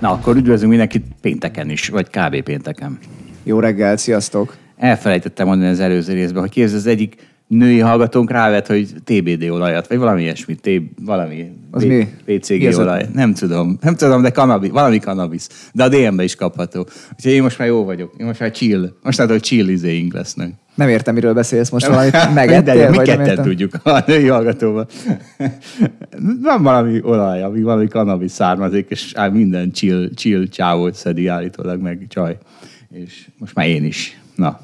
Na, 0.00 0.10
akkor 0.10 0.36
üdvözlünk 0.36 0.70
mindenkit 0.70 1.04
pénteken 1.20 1.70
is, 1.70 1.88
vagy 1.88 2.08
kb. 2.10 2.42
pénteken. 2.42 2.98
Jó 3.42 3.60
reggel, 3.60 3.96
sziasztok! 3.96 4.56
Elfelejtettem 4.76 5.46
mondani 5.46 5.70
az 5.70 5.80
előző 5.80 6.12
részben, 6.12 6.40
hogy 6.40 6.50
képzeld, 6.50 6.78
az 6.78 6.86
egyik 6.86 7.16
női 7.56 7.78
hallgatónk 7.78 8.30
rávett, 8.30 8.66
hogy 8.66 8.88
TBD 9.04 9.42
olajat, 9.50 9.86
vagy 9.86 9.98
valami 9.98 10.22
ilyesmi, 10.22 10.54
T, 10.54 10.70
valami 11.04 11.50
Az 11.70 11.84
mi? 11.84 12.08
PCG 12.24 12.58
Mi 12.58 12.66
az 12.66 12.78
a- 12.78 12.82
olaj. 12.82 13.06
Nem 13.14 13.34
tudom, 13.34 13.78
nem 13.80 13.94
tudom, 13.94 14.22
de 14.22 14.30
cannabis, 14.30 14.70
valami 14.70 14.98
cannabis. 14.98 15.46
De 15.72 15.84
a 15.84 15.88
DM-be 15.88 16.22
is 16.24 16.34
kapható. 16.34 16.86
Úgyhogy 17.16 17.32
én 17.32 17.42
most 17.42 17.58
már 17.58 17.68
jó 17.68 17.84
vagyok. 17.84 18.14
Én 18.18 18.26
most 18.26 18.40
már 18.40 18.50
chill. 18.50 18.92
Most 19.02 19.18
látod, 19.18 19.32
hogy 19.32 19.42
chill 19.42 19.68
izéink 19.68 20.12
lesznek. 20.14 20.52
Nem 20.74 20.88
értem, 20.88 21.14
miről 21.14 21.34
beszélsz 21.34 21.70
most 21.70 21.86
valamit. 21.86 22.10
De 22.10 22.30
Megettél, 22.34 22.90
mi 22.90 22.96
vagy 22.96 23.06
nem 23.06 23.16
ketten 23.18 23.44
tudjuk 23.44 23.74
a 23.82 24.02
női 24.06 24.26
hallgatóban. 24.26 24.86
Van 26.42 26.62
valami 26.62 27.00
olaj, 27.02 27.42
ami 27.42 27.62
valami 27.62 27.86
cannabis 27.86 28.30
származik, 28.30 28.86
és 28.90 29.12
á, 29.14 29.28
minden 29.28 29.70
chill, 29.72 30.10
chill 30.14 30.46
csávót 30.48 30.94
szedi 30.94 31.26
állítólag 31.26 31.80
meg 31.80 32.06
csaj. 32.08 32.36
És 32.90 33.26
most 33.38 33.54
már 33.54 33.68
én 33.68 33.84
is. 33.84 34.20
Na, 34.34 34.60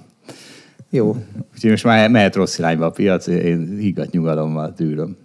Jó. 0.91 1.17
Úgyhogy 1.55 1.70
most 1.70 1.84
már 1.84 2.11
mehet 2.11 2.34
rossz 2.34 2.58
irányba 2.58 2.86
a 2.86 2.91
piac, 2.91 3.27
én 3.27 3.77
higgadt 3.78 4.11
nyugalommal 4.11 4.75
tűröm. 4.75 5.17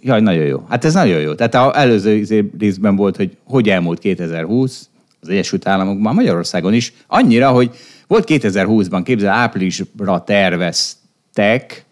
Jaj, 0.00 0.20
nagyon 0.20 0.44
jó. 0.44 0.64
Hát 0.68 0.84
ez 0.84 0.94
nagyon 0.94 1.20
jó. 1.20 1.34
Tehát 1.34 1.54
az 1.54 1.74
előző 1.74 2.14
izé- 2.14 2.52
részben 2.58 2.96
volt, 2.96 3.16
hogy 3.16 3.36
hogy 3.44 3.68
elmúlt 3.68 3.98
2020 3.98 4.88
az 5.20 5.28
Egyesült 5.28 5.68
Államokban, 5.68 6.14
Magyarországon 6.14 6.72
is, 6.72 6.92
annyira, 7.06 7.50
hogy 7.50 7.70
volt 8.06 8.24
2020-ban, 8.28 9.00
képzel, 9.04 9.32
áprilisra 9.32 10.24
terveztek, 10.24 11.84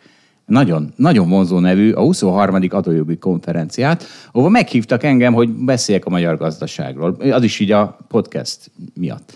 nagyon, 0.47 0.93
nagyon 0.97 1.29
vonzó 1.29 1.59
nevű, 1.59 1.93
a 1.93 2.01
23. 2.01 2.59
adójogi 2.69 3.17
konferenciát, 3.17 4.05
ahova 4.33 4.49
meghívtak 4.49 5.03
engem, 5.03 5.33
hogy 5.33 5.49
beszéljek 5.49 6.07
a 6.07 6.11
magyar 6.11 6.37
gazdaságról. 6.37 7.17
Az 7.31 7.43
is 7.43 7.59
így 7.59 7.71
a 7.71 7.99
podcast 8.09 8.71
miatt. 8.95 9.33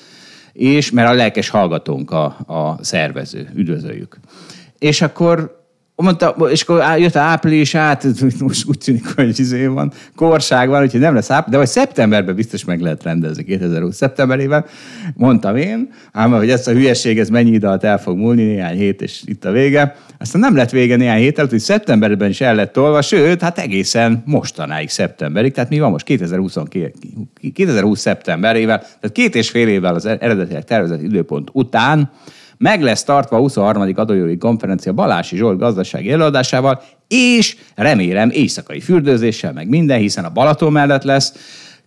És 0.56 0.90
mert 0.90 1.08
a 1.08 1.14
lelkes 1.14 1.48
hallgatónk 1.48 2.10
a, 2.10 2.24
a 2.46 2.78
szervező, 2.80 3.50
üdvözöljük. 3.54 4.18
És 4.78 5.02
akkor 5.02 5.65
mondta, 6.04 6.36
és 6.50 6.62
akkor 6.62 6.98
jött 6.98 7.16
április 7.16 7.74
át, 7.74 8.06
most 8.38 8.68
úgy 8.68 8.78
tűnik, 8.78 9.14
hogy 9.14 9.40
izé 9.40 9.66
van, 9.66 9.92
korság 10.16 10.68
van, 10.68 10.82
úgyhogy 10.82 11.00
nem 11.00 11.14
lesz 11.14 11.30
április, 11.30 11.52
de 11.52 11.58
vagy 11.58 11.68
szeptemberben 11.68 12.34
biztos 12.34 12.64
meg 12.64 12.80
lehet 12.80 13.02
rendezni 13.02 13.44
2020 13.44 13.96
szeptemberében, 13.96 14.64
mondtam 15.14 15.56
én, 15.56 15.92
ám 16.12 16.32
hogy 16.32 16.50
ezt 16.50 16.68
a 16.68 16.72
hülyeség, 16.72 17.18
ez 17.18 17.28
mennyi 17.28 17.50
idő 17.50 17.78
el 17.80 17.98
fog 17.98 18.16
múlni, 18.16 18.44
néhány 18.44 18.76
hét, 18.76 19.02
és 19.02 19.22
itt 19.24 19.44
a 19.44 19.50
vége. 19.50 19.96
Aztán 20.18 20.40
nem 20.40 20.56
lett 20.56 20.70
vége 20.70 20.96
néhány 20.96 21.20
hét 21.20 21.38
alatt, 21.38 21.50
hogy 21.50 21.58
szeptemberben 21.58 22.28
is 22.28 22.40
el 22.40 22.54
lett 22.54 22.72
tolva, 22.72 23.02
sőt, 23.02 23.40
hát 23.40 23.58
egészen 23.58 24.22
mostanáig 24.26 24.88
szeptemberig, 24.88 25.52
tehát 25.52 25.70
mi 25.70 25.78
van 25.78 25.90
most 25.90 26.04
2022, 26.04 26.92
2020 27.52 28.00
szeptemberével, 28.00 28.78
tehát 28.78 29.12
két 29.12 29.34
és 29.34 29.50
fél 29.50 29.68
évvel 29.68 29.94
az 29.94 30.06
eredetileg 30.06 30.64
tervezett 30.64 31.02
időpont 31.02 31.48
után 31.52 32.10
meg 32.58 32.82
lesz 32.82 33.04
tartva 33.04 33.36
a 33.36 33.40
23. 33.40 33.92
adójogi 33.94 34.38
konferencia 34.38 34.92
Balási 34.92 35.36
Zsolt 35.36 35.58
gazdasági 35.58 36.10
előadásával, 36.10 36.82
és 37.08 37.56
remélem 37.74 38.30
éjszakai 38.30 38.80
fürdőzéssel, 38.80 39.52
meg 39.52 39.68
minden, 39.68 39.98
hiszen 39.98 40.24
a 40.24 40.30
Balaton 40.30 40.72
mellett 40.72 41.02
lesz. 41.02 41.34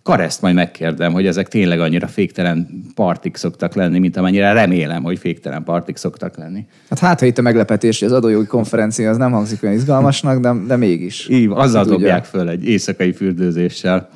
Kareszt 0.02 0.42
majd 0.42 0.54
megkérdem, 0.54 1.12
hogy 1.12 1.26
ezek 1.26 1.48
tényleg 1.48 1.80
annyira 1.80 2.06
féktelen 2.06 2.68
partik 2.94 3.36
szoktak 3.36 3.74
lenni, 3.74 3.98
mint 3.98 4.16
amennyire 4.16 4.52
remélem, 4.52 5.02
hogy 5.02 5.18
féktelen 5.18 5.64
partik 5.64 5.96
szoktak 5.96 6.36
lenni. 6.36 6.66
Hát 6.88 6.98
hát, 6.98 7.20
ha 7.20 7.26
itt 7.26 7.38
a 7.38 7.42
meglepetés, 7.42 7.98
hogy 7.98 8.08
az 8.08 8.14
adójogi 8.14 8.46
konferencia 8.46 9.10
az 9.10 9.16
nem 9.16 9.32
hangzik 9.32 9.62
olyan 9.62 9.74
izgalmasnak, 9.74 10.40
de, 10.40 10.52
de 10.66 10.76
mégis. 10.76 11.28
Így, 11.28 11.50
azzal 11.54 11.82
Tudja. 11.82 11.98
dobják 11.98 12.24
föl 12.24 12.48
egy 12.48 12.64
éjszakai 12.64 13.12
fürdőzéssel. 13.12 14.08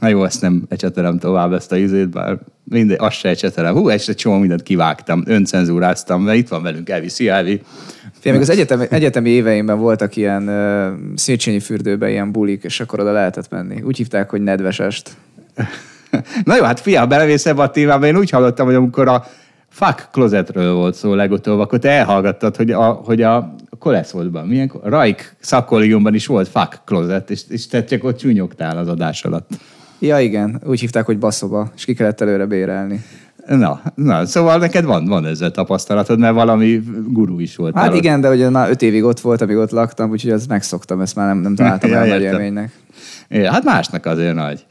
Na 0.00 0.08
jó, 0.08 0.24
ezt 0.24 0.40
nem 0.40 0.64
ecsetelem 0.68 1.18
tovább, 1.18 1.52
ezt 1.52 1.72
a 1.72 1.76
izét, 1.76 2.08
bár 2.08 2.38
minden, 2.64 2.98
azt 3.00 3.16
se 3.16 3.28
ecsetelem. 3.28 3.74
Hú, 3.74 3.88
egy 3.88 4.14
csomó 4.14 4.38
mindent 4.38 4.62
kivágtam, 4.62 5.22
öncenzúráztam, 5.26 6.22
mert 6.22 6.38
itt 6.38 6.48
van 6.48 6.62
velünk 6.62 6.88
Elvi. 6.88 7.08
Szia, 7.08 7.34
Elvi! 7.34 7.62
Fél, 8.18 8.32
még 8.32 8.40
az 8.40 8.50
egyetem, 8.50 8.82
egyetemi 8.90 9.30
éveimben 9.30 9.78
voltak 9.78 10.16
ilyen 10.16 10.48
uh, 10.48 11.16
Széchenyi 11.16 11.60
fürdőben 11.60 12.10
ilyen 12.10 12.32
bulik, 12.32 12.64
és 12.64 12.80
akkor 12.80 13.00
oda 13.00 13.12
lehetett 13.12 13.50
menni. 13.50 13.82
Úgy 13.82 13.96
hívták, 13.96 14.30
hogy 14.30 14.42
nedvesest. 14.42 15.10
Na 16.44 16.56
jó, 16.56 16.62
hát 16.62 16.80
fia, 16.80 17.00
ha 17.00 17.06
belevész 17.06 17.46
ebbe 17.46 17.62
a 17.62 17.70
témába, 17.70 18.06
én 18.06 18.16
úgy 18.16 18.30
hallottam, 18.30 18.66
hogy 18.66 18.74
amikor 18.74 19.08
a 19.08 19.24
fuck 19.68 20.08
closetről 20.12 20.74
volt 20.74 20.94
szó 20.94 21.14
legutóbb, 21.14 21.58
akkor 21.58 21.78
te 21.78 21.90
elhallgattad, 21.90 22.56
hogy 22.56 22.70
a, 22.70 22.84
hogy 22.84 23.22
a 23.22 23.54
Koleszoltban, 23.78 24.46
milyen, 24.46 24.72
Rajk 24.82 25.36
szakkollégiumban 25.40 26.14
is 26.14 26.26
volt 26.26 26.48
fuck 26.48 26.80
closet, 26.84 27.30
és, 27.30 27.42
és 27.48 27.66
te 27.66 27.84
csak 27.84 28.04
ott 28.04 28.16
csúnyogtál 28.16 28.78
az 28.78 28.88
adás 28.88 29.24
alatt. 29.24 29.48
Ja 29.98 30.20
igen, 30.20 30.60
úgy 30.64 30.80
hívták, 30.80 31.06
hogy 31.06 31.18
baszoba, 31.18 31.70
és 31.76 31.84
ki 31.84 31.94
kellett 31.94 32.20
előre 32.20 32.46
bérelni. 32.46 33.04
Na, 33.46 33.80
na, 33.94 34.26
szóval 34.26 34.58
neked 34.58 34.84
van, 34.84 35.06
van 35.06 35.26
ezzel 35.26 35.50
tapasztalatod, 35.50 36.18
mert 36.18 36.34
valami 36.34 36.82
guru 37.08 37.38
is 37.38 37.56
volt. 37.56 37.74
Hát 37.74 37.94
igen, 37.94 38.20
de 38.20 38.30
ugye 38.30 38.50
már 38.50 38.70
öt 38.70 38.82
évig 38.82 39.04
ott 39.04 39.20
volt, 39.20 39.40
amíg 39.40 39.56
ott 39.56 39.70
laktam, 39.70 40.10
úgyhogy 40.10 40.30
azt 40.30 40.48
megszoktam, 40.48 41.00
ezt 41.00 41.16
már 41.16 41.26
nem, 41.26 41.38
nem 41.38 41.54
találtam 41.54 41.90
Ja, 41.90 41.96
el 41.96 42.06
nagy 42.06 42.22
élménynek. 42.22 42.72
Ja, 43.28 43.50
hát 43.50 43.64
másnak 43.64 44.06
azért 44.06 44.34
nagy. 44.34 44.66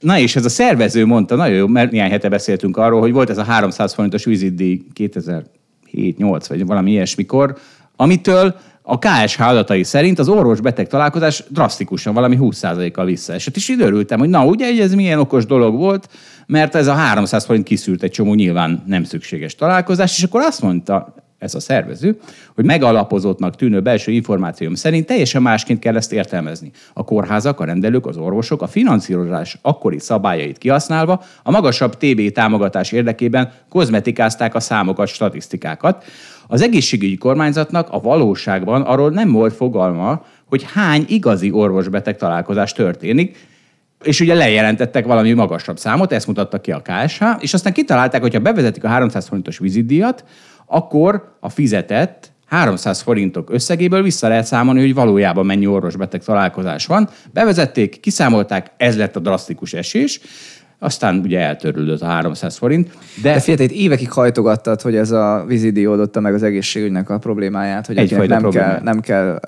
Na 0.00 0.18
és 0.18 0.36
ez 0.36 0.44
a 0.44 0.48
szervező 0.48 1.06
mondta, 1.06 1.36
nagyon 1.36 1.56
jó, 1.56 1.66
mert 1.66 1.90
néhány 1.90 2.10
hete 2.10 2.28
beszéltünk 2.28 2.76
arról, 2.76 3.00
hogy 3.00 3.12
volt 3.12 3.30
ez 3.30 3.38
a 3.38 3.42
300 3.42 3.94
forintos 3.94 4.24
vizitdíj 4.24 4.84
2007-8 4.94 6.44
vagy 6.48 6.66
valami 6.66 6.90
ilyesmikor, 6.90 7.56
amitől 7.96 8.56
a 8.88 8.98
KSH 8.98 9.40
adatai 9.40 9.82
szerint 9.82 10.18
az 10.18 10.28
orvos-beteg 10.28 10.86
találkozás 10.86 11.44
drasztikusan 11.48 12.14
valami 12.14 12.36
20%-kal 12.40 13.04
visszaesett. 13.04 13.56
És 13.56 13.68
így 13.68 13.80
örültem, 13.80 14.18
hogy 14.18 14.28
na 14.28 14.44
ugye, 14.44 14.66
hogy 14.66 14.80
ez 14.80 14.94
milyen 14.94 15.18
okos 15.18 15.46
dolog 15.46 15.76
volt, 15.76 16.08
mert 16.46 16.74
ez 16.74 16.86
a 16.86 16.92
300 16.92 17.44
forint 17.44 17.64
kiszűrt 17.64 18.02
egy 18.02 18.10
csomó 18.10 18.34
nyilván 18.34 18.82
nem 18.86 19.04
szükséges 19.04 19.54
találkozás, 19.54 20.16
és 20.16 20.22
akkor 20.22 20.40
azt 20.40 20.62
mondta 20.62 21.14
ez 21.38 21.54
a 21.54 21.60
szervező, 21.60 22.18
hogy 22.54 22.64
megalapozottnak 22.64 23.56
tűnő 23.56 23.80
belső 23.80 24.12
információm 24.12 24.74
szerint 24.74 25.06
teljesen 25.06 25.42
másként 25.42 25.78
kell 25.78 25.96
ezt 25.96 26.12
értelmezni. 26.12 26.70
A 26.92 27.04
kórházak, 27.04 27.60
a 27.60 27.64
rendelők, 27.64 28.06
az 28.06 28.16
orvosok 28.16 28.62
a 28.62 28.66
finanszírozás 28.66 29.58
akkori 29.62 29.98
szabályait 29.98 30.58
kihasználva 30.58 31.22
a 31.42 31.50
magasabb 31.50 31.96
TB 31.96 32.30
támogatás 32.32 32.92
érdekében 32.92 33.52
kozmetikázták 33.68 34.54
a 34.54 34.60
számokat, 34.60 35.08
statisztikákat. 35.08 36.04
Az 36.48 36.62
egészségügyi 36.62 37.16
kormányzatnak 37.16 37.88
a 37.90 38.00
valóságban 38.00 38.82
arról 38.82 39.10
nem 39.10 39.32
volt 39.32 39.54
fogalma, 39.54 40.24
hogy 40.44 40.66
hány 40.72 41.04
igazi 41.08 41.50
orvos-beteg 41.50 42.16
találkozás 42.16 42.72
történik, 42.72 43.46
és 44.04 44.20
ugye 44.20 44.34
lejelentettek 44.34 45.06
valami 45.06 45.32
magasabb 45.32 45.78
számot, 45.78 46.12
ezt 46.12 46.26
mutatta 46.26 46.60
ki 46.60 46.72
a 46.72 46.82
KSH, 46.82 47.24
és 47.38 47.54
aztán 47.54 47.72
kitalálták, 47.72 48.20
hogy 48.20 48.34
ha 48.34 48.40
bevezetik 48.40 48.84
a 48.84 48.88
300 48.88 49.28
forintos 49.28 49.58
vizitdíjat, 49.58 50.24
akkor 50.66 51.36
a 51.40 51.48
fizetett 51.48 52.32
300 52.46 53.00
forintok 53.00 53.50
összegéből 53.50 54.02
vissza 54.02 54.28
lehet 54.28 54.44
számolni, 54.44 54.80
hogy 54.80 54.94
valójában 54.94 55.46
mennyi 55.46 55.66
orvosbeteg 55.66 56.24
találkozás 56.24 56.86
van. 56.86 57.08
Bevezették, 57.32 58.00
kiszámolták, 58.00 58.70
ez 58.76 58.96
lett 58.96 59.16
a 59.16 59.20
drasztikus 59.20 59.72
esés, 59.72 60.20
aztán 60.78 61.18
ugye 61.24 61.40
eltörlődött 61.40 62.00
a 62.00 62.06
300 62.06 62.56
forint. 62.56 62.90
De, 63.22 63.32
De 63.32 63.40
figyelj, 63.40 63.68
évekig 63.72 64.10
hajtogattad, 64.10 64.80
hogy 64.80 64.96
ez 64.96 65.10
a 65.10 65.44
vízidíj 65.48 65.86
oldotta 65.86 66.20
meg 66.20 66.34
az 66.34 66.42
egészségügynek 66.42 67.10
a 67.10 67.18
problémáját, 67.18 67.86
hogy 67.86 67.96
nem 67.96 68.06
kell, 68.06 68.38
problémát. 68.38 68.82
nem 68.82 69.00
kell 69.00 69.40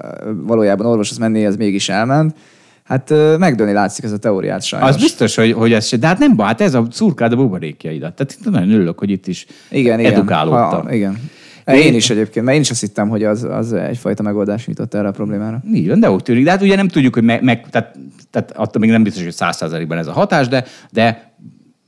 valójában 0.43 0.87
orvoshoz 0.87 1.19
menni, 1.19 1.45
ez 1.45 1.57
mégis 1.57 1.89
elment. 1.89 2.37
Hát 2.85 3.13
megdőlni 3.39 3.73
látszik 3.73 4.05
ez 4.05 4.13
a 4.13 4.17
teóriát 4.19 4.63
sajnos. 4.63 4.89
az 4.89 4.97
biztos, 4.97 5.35
hogy, 5.35 5.53
hogy 5.53 5.73
ez 5.73 5.87
se, 5.87 5.97
de 5.97 6.07
hát 6.07 6.19
nem 6.19 6.37
baj, 6.37 6.47
hát 6.47 6.61
ez 6.61 6.75
a 6.75 6.87
szurkád 6.91 7.33
a 7.33 7.37
buborékjaidat. 7.37 8.15
Tehát 8.15 8.37
itt 8.41 8.51
nagyon 8.51 8.71
örülök, 8.71 8.99
hogy 8.99 9.11
itt 9.11 9.27
is 9.27 9.47
igen, 9.71 9.99
igen. 10.01 10.13
edukálódtam. 10.13 10.83
Ha, 10.83 10.93
igen. 10.95 11.19
Én- 11.67 11.75
Én 11.75 11.95
is 11.95 12.11
egyébként, 12.11 12.45
mert 12.45 12.57
én 12.57 12.63
is 12.63 12.71
azt 12.71 12.81
hittem, 12.81 13.09
hogy 13.09 13.25
az, 13.25 13.45
az 13.45 13.73
egyfajta 13.73 14.23
megoldás 14.23 14.67
nyitott 14.67 14.95
erre 14.95 15.09
a 15.09 15.11
problémára. 15.11 15.63
Így 15.75 15.89
van, 15.89 16.01
de 16.01 16.11
úgy 16.11 16.23
tűnik. 16.23 16.45
De 16.45 16.51
hát 16.51 16.63
ugye 16.63 16.77
nem 16.77 16.89
tudjuk, 16.89 17.15
hogy 17.15 17.23
meg, 17.23 17.43
meg 17.43 17.67
tehát, 17.71 17.97
tehát 18.31 18.53
attól 18.57 18.81
még 18.81 18.91
nem 18.91 19.03
biztos, 19.03 19.23
hogy 19.23 19.33
száz 19.33 19.57
százalékban 19.57 19.99
ez 19.99 20.07
a 20.07 20.13
hatás, 20.13 20.49
de, 20.49 20.65
de 20.91 21.29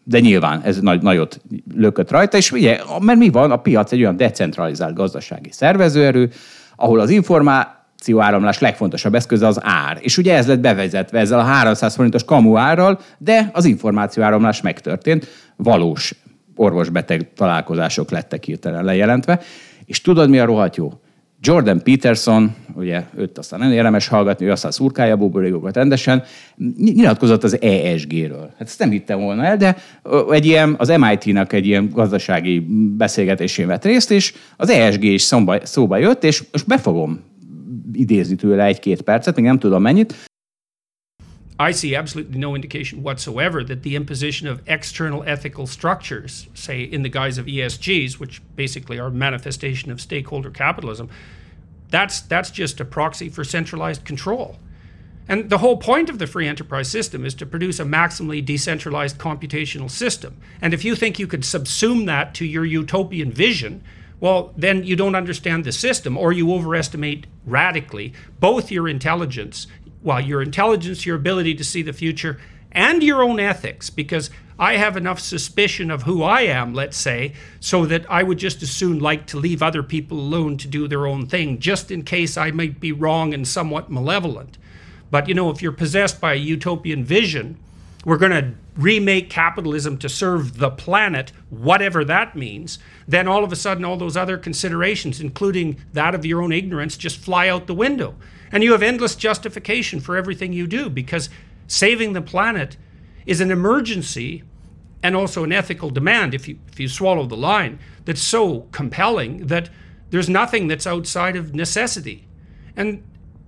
de 0.05 0.21
nyilván 0.21 0.61
ez 0.63 0.81
nagy, 0.81 1.03
nagyot 1.03 1.41
lökött 1.75 2.11
rajta, 2.11 2.37
és 2.37 2.53
ugye, 2.53 2.81
mert 3.01 3.19
mi 3.19 3.29
van, 3.29 3.51
a 3.51 3.57
piac 3.57 3.93
egy 3.93 4.01
olyan 4.01 4.17
decentralizált 4.17 4.95
gazdasági 4.95 5.51
szervezőerő, 5.53 6.31
ahol 6.77 7.01
az 7.01 7.11
információáramlás 7.11 8.59
legfontosabb 8.59 9.15
eszköze 9.15 9.47
az 9.47 9.59
ár. 9.63 9.99
És 10.01 10.19
ugye 10.19 10.35
ez 10.35 10.47
lett 10.47 10.61
bevezetve 10.61 11.19
ezzel 11.19 11.39
a 11.39 11.43
300 11.43 11.95
forintos 11.95 12.25
kamu 12.25 12.57
árral, 12.57 13.01
de 13.19 13.51
az 13.53 13.65
információáramlás 13.65 14.61
megtörtént, 14.61 15.27
valós 15.57 16.15
orvosbeteg 16.57 17.33
találkozások 17.35 18.11
lettek 18.11 18.45
hirtelen 18.45 18.85
lejelentve. 18.85 19.41
És 19.85 20.01
tudod, 20.01 20.31
mi 20.31 20.39
a 20.39 20.45
rohadt 20.45 20.77
jó? 20.77 20.93
Jordan 21.43 21.83
Peterson, 21.83 22.55
ugye 22.75 23.05
őt 23.17 23.39
aztán 23.39 23.59
nem 23.61 23.73
érdemes 23.73 24.09
hallgatni, 24.09 24.47
ő 24.47 24.51
aztán 24.51 24.71
szurkálja 24.71 25.17
buborékokat 25.17 25.77
rendesen, 25.77 26.23
nyilatkozott 26.77 27.45
az 27.45 27.61
ESG-ről. 27.61 28.51
Hát 28.59 28.69
ezt 28.69 28.79
nem 28.79 28.91
hittem 28.91 29.21
volna 29.21 29.45
el, 29.45 29.57
de 29.57 29.77
egy 30.31 30.47
ilyen, 30.47 30.75
az 30.79 30.89
MIT-nak 30.89 31.53
egy 31.53 31.67
ilyen 31.67 31.89
gazdasági 31.93 32.59
beszélgetésén 32.97 33.67
vett 33.67 33.85
részt, 33.85 34.11
és 34.11 34.35
az 34.57 34.71
ESG 34.71 35.05
is 35.05 35.23
szóba, 35.23 35.67
szóba 35.67 35.97
jött, 35.97 36.25
és 36.25 36.45
most 36.53 36.67
be 36.67 36.79
fogom 36.79 37.21
idézni 37.93 38.35
tőle 38.35 38.65
egy-két 38.65 39.03
percet, 39.03 39.37
még 39.37 39.45
nem 39.45 39.59
tudom 39.59 39.83
mennyit, 39.83 40.30
I 41.61 41.73
see 41.73 41.95
absolutely 41.95 42.39
no 42.39 42.55
indication 42.55 43.03
whatsoever 43.03 43.63
that 43.65 43.83
the 43.83 43.95
imposition 43.95 44.49
of 44.49 44.63
external 44.67 45.23
ethical 45.27 45.67
structures, 45.67 46.49
say 46.55 46.81
in 46.81 47.03
the 47.03 47.11
guise 47.11 47.37
of 47.37 47.45
ESGs, 47.45 48.15
which 48.15 48.41
basically 48.57 48.99
are 48.99 49.11
manifestation 49.11 49.91
of 49.91 50.01
stakeholder 50.01 50.51
capitalism, 50.51 51.11
that's 51.91 52.23
that's 52.23 52.51
just 52.51 52.81
a 52.81 52.85
proxy 52.87 53.29
for 53.29 53.45
centralized 53.45 54.07
control. 54.07 54.57
And 55.29 55.51
the 55.51 55.59
whole 55.59 55.77
point 55.77 56.09
of 56.09 56.19
the 56.19 56.27
free 56.27 56.49
enterprise 56.49 56.89
system 56.89 57.27
is 57.27 57.35
to 57.35 57.45
produce 57.45 57.79
a 57.79 57.85
maximally 57.85 58.43
decentralized 58.43 59.19
computational 59.19 59.91
system. 59.91 60.39
And 60.63 60.73
if 60.73 60.83
you 60.83 60.97
think 60.97 61.19
you 61.19 61.27
could 61.27 61.43
subsume 61.43 62.07
that 62.07 62.33
to 62.37 62.47
your 62.47 62.65
utopian 62.65 63.31
vision, 63.31 63.85
well, 64.21 64.53
then 64.57 64.85
you 64.85 64.97
don't 64.97 65.15
understand 65.15 65.65
the 65.65 65.73
system 65.73 66.17
or 66.17 66.33
you 66.33 66.53
overestimate 66.53 67.27
radically 67.47 68.13
both 68.39 68.71
your 68.71 68.89
intelligence 68.89 69.67
well, 70.03 70.21
your 70.21 70.43
intelligence, 70.43 71.05
your 71.07 71.17
ability 71.17 71.55
to 71.55 71.65
see 71.65 71.83
the 71.83 71.93
future, 71.93 72.41
and 72.73 73.03
your 73.03 73.23
own 73.23 73.41
ethics, 73.41 73.91
because 73.91 74.31
I 74.59 74.77
have 74.77 74.97
enough 74.97 75.21
suspicion 75.21 75.91
of 75.91 76.03
who 76.03 76.23
I 76.23 76.43
am, 76.43 76.75
let's 76.75 76.97
say, 76.97 77.33
so 77.61 77.87
that 77.87 78.05
I 78.11 78.23
would 78.23 78.39
just 78.39 78.63
as 78.63 78.71
soon 78.71 78.99
like 78.99 79.27
to 79.29 79.39
leave 79.39 79.63
other 79.63 79.83
people 79.83 80.19
alone 80.19 80.59
to 80.59 80.69
do 80.69 80.87
their 80.87 81.07
own 81.07 81.27
thing, 81.27 81.59
just 81.59 81.91
in 81.91 82.03
case 82.03 82.37
I 82.37 82.51
might 82.51 82.79
be 82.79 82.93
wrong 82.93 83.33
and 83.33 83.49
somewhat 83.49 83.91
malevolent. 83.91 84.59
But 85.11 85.29
you 85.29 85.35
know, 85.35 85.51
if 85.51 85.63
you're 85.63 85.73
possessed 85.73 86.21
by 86.21 86.35
a 86.35 86.37
utopian 86.37 87.05
vision, 87.05 87.59
we're 88.05 88.19
going 88.19 88.33
to 88.33 88.55
remake 88.77 89.29
capitalism 89.29 89.99
to 89.99 90.09
serve 90.09 90.59
the 90.59 90.71
planet, 90.71 91.33
whatever 91.51 92.05
that 92.05 92.37
means, 92.37 92.79
then 93.07 93.29
all 93.29 93.45
of 93.45 93.53
a 93.53 93.57
sudden 93.57 93.85
all 93.85 93.97
those 93.97 94.17
other 94.17 94.39
considerations, 94.39 95.21
including 95.21 95.79
that 95.93 96.15
of 96.15 96.25
your 96.25 96.41
own 96.43 96.53
ignorance, 96.53 96.97
just 96.97 97.19
fly 97.19 97.49
out 97.49 97.67
the 97.67 97.75
window. 97.75 98.15
And 98.53 98.65
you 98.65 98.73
have 98.73 98.83
endless 98.83 99.15
justification 99.15 100.01
for 100.01 100.17
everything 100.17 100.53
you 100.53 100.67
do 100.67 100.91
because 100.91 101.29
saving 101.67 102.13
the 102.13 102.23
planet 102.23 102.77
is 103.27 103.41
an 103.41 103.51
emergency 103.51 104.43
and 105.03 105.17
also 105.17 105.45
an 105.45 105.53
ethical 105.53 105.91
demand, 105.91 106.35
if 106.35 106.49
you, 106.49 106.59
if 106.71 106.79
you 106.79 106.89
swallow 106.89 107.27
the 107.27 107.37
line, 107.37 107.79
that's 108.05 108.21
so 108.21 108.63
compelling 108.73 109.47
that 109.47 109.71
there's 110.11 110.29
nothing 110.29 110.69
that's 110.69 110.87
outside 110.87 111.37
of 111.37 111.55
necessity. 111.55 112.27
And 112.77 113.03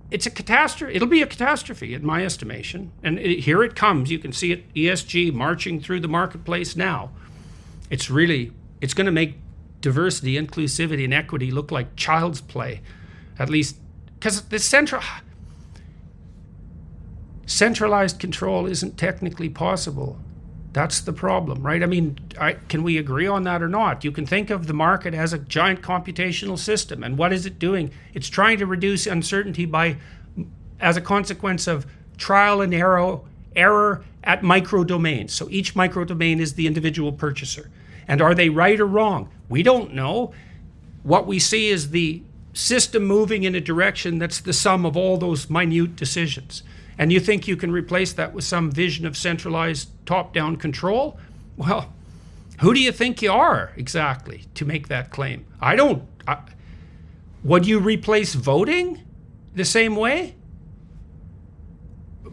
it's 0.09 0.25
a 0.25 0.31
catastrophe. 0.31 0.95
It'll 0.95 1.07
be 1.07 1.21
a 1.21 1.27
catastrophe, 1.27 1.93
in 1.93 2.05
my 2.05 2.25
estimation. 2.25 2.91
And 3.03 3.19
it, 3.19 3.41
here 3.41 3.63
it 3.63 3.75
comes. 3.75 4.11
You 4.11 4.19
can 4.19 4.31
see 4.31 4.51
it, 4.51 4.73
ESG 4.73 5.33
marching 5.33 5.79
through 5.79 5.99
the 5.99 6.07
marketplace 6.07 6.75
now. 6.75 7.11
It's 7.89 8.09
really, 8.09 8.51
it's 8.79 8.93
going 8.93 9.05
to 9.05 9.11
make 9.11 9.37
diversity, 9.81 10.35
inclusivity, 10.35 11.03
and 11.03 11.13
equity 11.13 11.51
look 11.51 11.71
like 11.71 11.95
child's 11.95 12.41
play, 12.41 12.81
at 13.37 13.49
least 13.49 13.77
because 14.23 14.41
the 14.43 14.57
central 14.57 15.01
centralized 17.45 18.19
control 18.19 18.65
isn't 18.65 18.97
technically 18.97 19.49
possible. 19.49 20.17
That's 20.71 21.01
the 21.01 21.11
problem, 21.11 21.61
right? 21.61 21.83
I 21.83 21.87
mean, 21.87 22.17
I, 22.39 22.53
can 22.53 22.83
we 22.83 22.97
agree 22.97 23.27
on 23.27 23.43
that 23.43 23.61
or 23.61 23.67
not? 23.67 24.05
You 24.05 24.13
can 24.13 24.25
think 24.25 24.49
of 24.49 24.67
the 24.67 24.73
market 24.73 25.13
as 25.13 25.33
a 25.33 25.39
giant 25.39 25.81
computational 25.81 26.57
system, 26.57 27.03
and 27.03 27.17
what 27.17 27.33
is 27.33 27.45
it 27.45 27.59
doing? 27.59 27.91
It's 28.13 28.29
trying 28.29 28.59
to 28.59 28.65
reduce 28.65 29.05
uncertainty 29.05 29.65
by, 29.65 29.97
as 30.79 30.95
a 30.95 31.01
consequence 31.01 31.67
of 31.67 31.85
trial 32.17 32.61
and 32.61 32.73
error, 32.73 33.19
error 33.57 34.05
at 34.23 34.41
micro 34.41 34.85
domains. 34.85 35.33
So 35.33 35.49
each 35.49 35.75
micro 35.75 36.05
domain 36.05 36.39
is 36.39 36.53
the 36.53 36.65
individual 36.65 37.11
purchaser. 37.11 37.69
And 38.07 38.21
are 38.21 38.33
they 38.33 38.47
right 38.47 38.79
or 38.79 38.87
wrong? 38.87 39.29
We 39.49 39.63
don't 39.63 39.93
know. 39.93 40.33
What 41.03 41.27
we 41.27 41.39
see 41.39 41.67
is 41.67 41.89
the 41.89 42.23
system 42.53 43.03
moving 43.03 43.43
in 43.43 43.55
a 43.55 43.61
direction 43.61 44.19
that's 44.19 44.39
the 44.39 44.53
sum 44.53 44.85
of 44.85 44.95
all 44.95 45.17
those 45.17 45.49
minute 45.49 45.95
decisions. 45.95 46.63
And 46.97 47.11
you 47.11 47.19
think 47.19 47.47
you 47.47 47.57
can 47.57 47.71
replace 47.71 48.13
that 48.13 48.33
with 48.33 48.43
some 48.43 48.71
vision 48.71 49.05
of 49.05 49.17
centralized 49.17 49.89
top 50.05 50.33
down 50.33 50.57
control? 50.57 51.17
Well, 51.57 51.91
who 52.59 52.73
do 52.73 52.79
you 52.79 52.91
think 52.91 53.21
you 53.21 53.31
are 53.31 53.73
exactly 53.75 54.45
to 54.53 54.65
make 54.65 54.87
that 54.87 55.09
claim? 55.09 55.45
I 55.59 55.75
don't. 55.75 56.03
I, 56.27 56.39
would 57.43 57.65
you 57.65 57.79
replace 57.79 58.35
voting 58.35 59.01
the 59.55 59.65
same 59.65 59.95
way? 59.95 60.35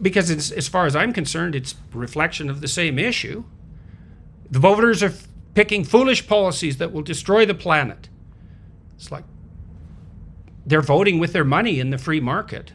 Because 0.01 0.51
as 0.51 0.67
far 0.67 0.85
as 0.85 0.95
I'm 0.95 1.13
concerned, 1.13 1.55
it's 1.55 1.75
reflection 1.93 2.49
of 2.49 2.61
the 2.61 2.67
same 2.67 2.97
issue. 2.97 3.43
The 4.49 4.59
voters 4.59 5.03
are 5.03 5.13
picking 5.53 5.83
foolish 5.83 6.27
policies 6.27 6.77
that 6.77 6.91
will 6.91 7.01
destroy 7.01 7.45
the 7.45 7.53
planet. 7.53 8.09
It's 8.95 9.11
like 9.11 9.23
they're 10.71 10.85
voting 10.85 11.19
with 11.19 11.31
their 11.31 11.45
money 11.45 11.77
in 11.77 11.89
the 11.89 11.97
free 11.97 12.21
market. 12.21 12.73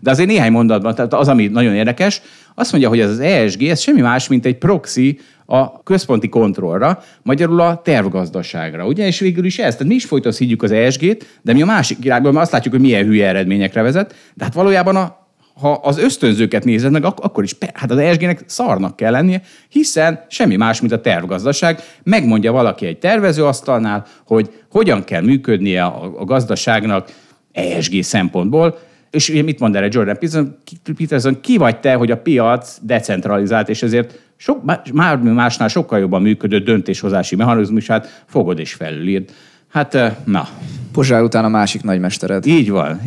De 0.00 0.10
azért 0.10 0.28
néhány 0.28 0.52
mondatban, 0.52 0.94
tehát 0.94 1.12
az, 1.12 1.28
ami 1.28 1.46
nagyon 1.46 1.74
érdekes, 1.74 2.20
azt 2.54 2.72
mondja, 2.72 2.90
hogy 2.90 3.00
ez 3.00 3.10
az 3.10 3.20
ESG, 3.20 3.62
ez 3.62 3.80
semmi 3.80 4.00
más, 4.00 4.28
mint 4.28 4.46
egy 4.46 4.58
proxy 4.58 5.18
a 5.46 5.82
központi 5.82 6.28
kontrollra, 6.28 7.02
magyarul 7.22 7.60
a 7.60 7.82
tervgazdaságra. 7.82 8.86
Ugye? 8.86 9.06
És 9.06 9.18
végül 9.18 9.44
is 9.44 9.58
ez. 9.58 9.72
Tehát 9.72 9.88
mi 9.88 9.94
is 9.94 10.04
folyton 10.04 10.32
higgyük 10.38 10.62
az 10.62 10.70
ESG-t, 10.70 11.40
de 11.42 11.52
mi 11.52 11.62
a 11.62 11.66
másik 11.66 12.04
irányból 12.04 12.36
azt 12.36 12.52
látjuk, 12.52 12.74
hogy 12.74 12.82
milyen 12.82 13.04
hülye 13.04 13.28
eredményekre 13.28 13.82
vezet, 13.82 14.14
de 14.34 14.44
hát 14.44 14.54
valójában 14.54 14.96
a 14.96 15.25
ha 15.60 15.72
az 15.72 15.98
ösztönzőket 15.98 16.64
nézed 16.64 16.92
meg, 16.92 17.04
akkor 17.04 17.44
is, 17.44 17.56
hát 17.72 17.90
az 17.90 17.98
ESG-nek 17.98 18.42
szarnak 18.46 18.96
kell 18.96 19.10
lennie, 19.10 19.42
hiszen 19.68 20.24
semmi 20.28 20.56
más, 20.56 20.80
mint 20.80 20.92
a 20.92 21.00
tervgazdaság. 21.00 21.80
Megmondja 22.02 22.52
valaki 22.52 22.86
egy 22.86 22.98
tervezőasztalnál, 22.98 24.06
hogy 24.26 24.50
hogyan 24.70 25.04
kell 25.04 25.22
működnie 25.22 25.84
a, 25.84 26.12
a 26.18 26.24
gazdaságnak 26.24 27.08
ESG 27.52 28.02
szempontból, 28.02 28.78
és 29.10 29.28
ugye 29.28 29.42
mit 29.42 29.58
mond 29.58 29.76
erre 29.76 29.88
Jordan 29.90 30.18
Peterson? 30.18 30.56
Peterson, 30.96 31.40
ki 31.40 31.56
vagy 31.56 31.80
te, 31.80 31.94
hogy 31.94 32.10
a 32.10 32.16
piac 32.16 32.78
decentralizált, 32.82 33.68
és 33.68 33.82
ezért 33.82 34.20
sok, 34.36 34.64
már 34.92 35.16
másnál 35.16 35.68
sokkal 35.68 35.98
jobban 35.98 36.22
működő 36.22 36.58
döntéshozási 36.58 37.36
mechanizmusát 37.36 38.24
fogod 38.26 38.58
és 38.58 38.72
felülírd. 38.72 39.30
Hát, 39.68 39.98
na. 40.24 40.48
Pozsár 40.92 41.22
után 41.22 41.44
a 41.44 41.48
másik 41.48 41.82
nagymestered. 41.82 42.46
Így 42.46 42.70
van. 42.70 43.00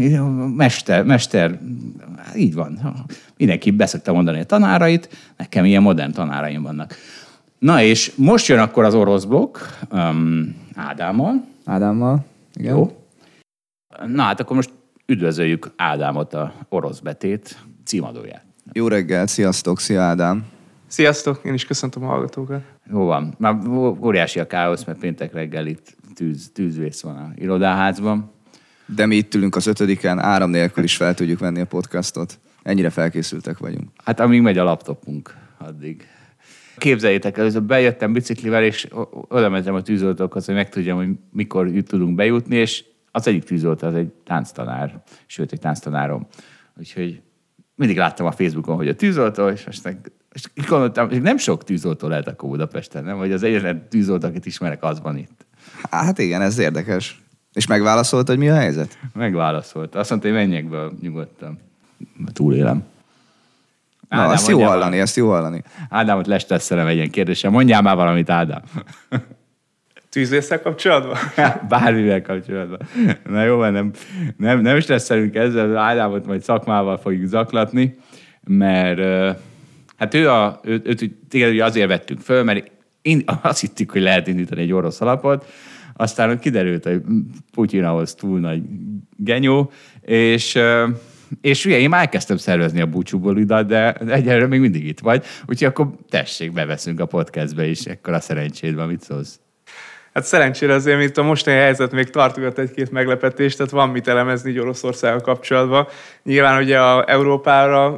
Mester, 0.56 1.04
mester, 1.04 1.60
így 2.36 2.54
van. 2.54 2.80
Mindenki 3.38 3.72
beszokta 3.72 4.14
mondani 4.14 4.40
a 4.40 4.44
tanárait, 4.44 5.34
nekem 5.38 5.66
ilyen 5.66 5.82
modern 5.82 6.12
tanáraim 6.12 6.62
vannak. 6.62 6.96
Na 7.60 7.82
és 7.82 8.12
most 8.16 8.48
jön 8.48 8.60
akkor 8.60 8.84
az 8.84 8.94
orosz 8.94 9.24
blokk, 9.24 9.58
um, 9.92 10.56
Ádámmal. 10.76 11.46
Ádámmal, 11.66 12.26
igen. 12.54 12.76
Jó. 12.76 13.04
Na 14.08 14.22
hát 14.22 14.40
akkor 14.40 14.56
most 14.56 14.72
üdvözöljük 15.06 15.72
Ádámot, 15.76 16.34
a 16.34 16.54
orosz 16.70 17.00
betét 17.00 17.58
címadóját. 17.86 18.46
Jó 18.74 18.88
reggel, 18.88 19.28
sziasztok, 19.28 19.80
szia 19.80 20.02
Ádám. 20.02 20.46
Sziasztok, 20.88 21.42
én 21.44 21.54
is 21.54 21.66
köszöntöm 21.66 22.04
a 22.04 22.08
hallgatókat. 22.08 22.62
Jó 22.92 23.06
van. 23.06 23.34
Már 23.38 23.56
óriási 24.02 24.40
a 24.40 24.48
káosz, 24.48 24.84
mert 24.84 25.00
péntek 25.00 25.34
reggel 25.34 25.66
itt 25.66 25.96
tűz, 26.16 26.52
tűzvész 26.54 27.02
van 27.02 27.16
a 27.16 27.32
irodaházban. 27.36 28.32
De 28.96 29.06
mi 29.06 29.16
itt 29.16 29.34
ülünk 29.34 29.56
az 29.56 29.68
ötödiken, 29.68 30.20
áram 30.20 30.50
nélkül 30.50 30.84
is 30.84 30.96
fel 30.96 31.14
tudjuk 31.14 31.40
venni 31.40 31.62
a 31.62 31.66
podcastot. 31.66 32.40
Ennyire 32.64 32.90
felkészültek 32.90 33.58
vagyunk. 33.58 33.90
Hát 34.04 34.20
amíg 34.20 34.42
megy 34.42 34.58
a 34.58 34.64
laptopunk, 34.64 35.36
addig. 35.58 36.08
Képzeljétek, 36.78 37.38
először 37.38 37.64
bejöttem 37.64 38.14
biciklivel, 38.14 38.64
és 38.64 38.88
oda 39.12 39.50
mentem 39.50 39.74
a 39.74 39.82
tűzoltókhoz, 39.82 40.46
hogy 40.46 40.56
megtudjam, 40.56 40.98
hogy 40.98 41.10
mikor 41.32 41.72
tudunk 41.88 42.16
bejutni, 42.16 42.56
és 42.56 42.84
az 43.12 43.28
egyik 43.28 43.44
tűzoltó 43.44 43.88
az 43.88 43.94
egy 43.94 44.08
tánctanár, 44.08 45.04
sőt, 45.26 45.52
egy 45.52 45.60
tánctanárom. 45.60 46.28
Úgyhogy 46.78 47.22
mindig 47.76 47.98
láttam 47.98 48.26
a 48.26 48.32
Facebookon, 48.32 48.76
hogy 48.76 48.88
a 48.88 48.96
tűzoltó, 48.96 49.48
és 49.48 49.66
most 49.66 49.84
meg, 49.84 50.12
és 50.34 50.68
gondoltam, 50.68 51.10
hogy 51.10 51.22
nem 51.22 51.38
sok 51.38 51.64
tűzoltó 51.64 52.08
lehet 52.08 52.28
akkor 52.28 52.50
Budapesten, 52.50 53.04
nem? 53.04 53.18
Hogy 53.18 53.32
az 53.32 53.44
egyetlen 53.44 53.90
tűzoltó, 53.90 54.28
akit 54.28 54.46
ismerek, 54.46 54.84
az 54.84 55.02
van 55.02 55.18
itt. 55.18 55.46
Hát 55.92 56.18
igen, 56.18 56.42
ez 56.42 56.58
érdekes. 56.58 57.22
És 57.54 57.68
megválaszolt, 57.68 58.28
hogy 58.28 58.38
mi 58.38 58.50
a 58.50 58.56
helyzet? 58.56 58.98
Megválaszolt. 59.14 59.96
Azt 59.96 60.10
mondta, 60.10 60.28
hogy 60.28 60.38
menjek 60.38 60.70
be 60.70 60.88
nyugodtan. 61.02 61.60
Túlélem. 62.34 62.84
Na, 64.10 64.18
Ádám, 64.18 64.32
azt 64.32 64.48
jó 64.48 64.58
mondjál 64.58 64.70
hallani, 64.70 64.90
valamit. 64.90 65.08
ezt 65.08 65.16
jó 65.16 65.30
hallani. 65.30 65.64
Ádámot 65.90 66.28
lestesszelem 66.28 66.88
egy 66.88 66.96
ilyen 66.96 67.10
kérdéssel. 67.10 67.52
Mondjál 67.52 67.82
már 67.82 67.96
valamit, 67.96 68.30
Ádám. 68.30 68.62
Tűzvészsel 70.10 70.62
kapcsolatban? 70.62 71.18
Bármivel 71.70 72.22
kapcsolatban. 72.22 72.80
Na 73.26 73.44
jó, 73.44 73.66
nem, 73.66 73.92
nem, 74.38 74.60
nem 74.60 74.80
stresszelünk 74.80 75.36
ezzel, 75.36 75.78
Ádámot 75.78 76.26
majd 76.26 76.42
szakmával 76.42 76.98
fogjuk 76.98 77.28
zaklatni, 77.28 77.98
mert 78.44 79.00
hát 79.98 80.14
ő, 80.14 80.30
a, 80.30 80.60
ő, 80.64 80.82
őt 80.84 81.12
téged 81.30 81.50
ugye 81.50 81.66
azért 81.66 81.88
vettünk 81.88 82.20
föl, 82.20 82.44
mert 82.44 82.72
én 83.02 83.24
azt 83.42 83.60
hittük, 83.60 83.92
hogy 83.92 84.02
lehet 84.02 84.28
indítani 84.28 84.62
egy 84.62 84.72
orosz 84.72 85.02
alapot, 85.02 85.46
aztán 86.00 86.40
kiderült, 86.40 86.84
hogy 86.84 87.02
Putyin 87.52 87.84
ahhoz 87.84 88.14
túl 88.14 88.40
nagy 88.40 88.62
genyó, 89.18 89.72
és 90.02 90.60
és 91.42 91.66
ugye 91.66 91.80
én 91.80 91.90
már 91.90 92.00
elkezdtem 92.00 92.38
szervezni 92.38 92.82
a 92.82 92.86
búcsúbolidat, 92.86 93.68
de 93.68 93.94
egyelőre 93.94 94.48
még 94.48 94.60
mindig 94.60 94.86
itt 94.86 95.00
vagy, 95.00 95.26
úgyhogy 95.48 95.68
akkor 95.68 95.90
tessék, 96.10 96.52
beveszünk 96.52 97.00
a 97.00 97.06
podcastbe 97.06 97.68
is, 97.68 97.86
ekkor 97.86 98.14
a 98.14 98.20
szerencséd 98.20 98.76
van, 98.76 98.88
mit 98.88 99.02
szólsz? 99.02 99.40
Hát 100.20 100.28
szerencsére 100.28 100.74
azért, 100.74 100.98
mint 100.98 101.18
a 101.18 101.24
mostani 101.24 101.58
helyzet 101.58 101.92
még 101.92 102.10
tartogat 102.10 102.60
egy-két 102.60 102.92
meglepetést, 102.92 103.58
tehát 103.58 103.72
van 103.72 103.90
mit 103.90 104.08
elemezni 104.08 104.50
így 104.50 104.60
Oroszországgal 104.60 105.22
kapcsolatban. 105.22 105.88
Nyilván 106.24 106.62
ugye 106.62 106.80
a 106.80 107.04
Európára 107.08 107.98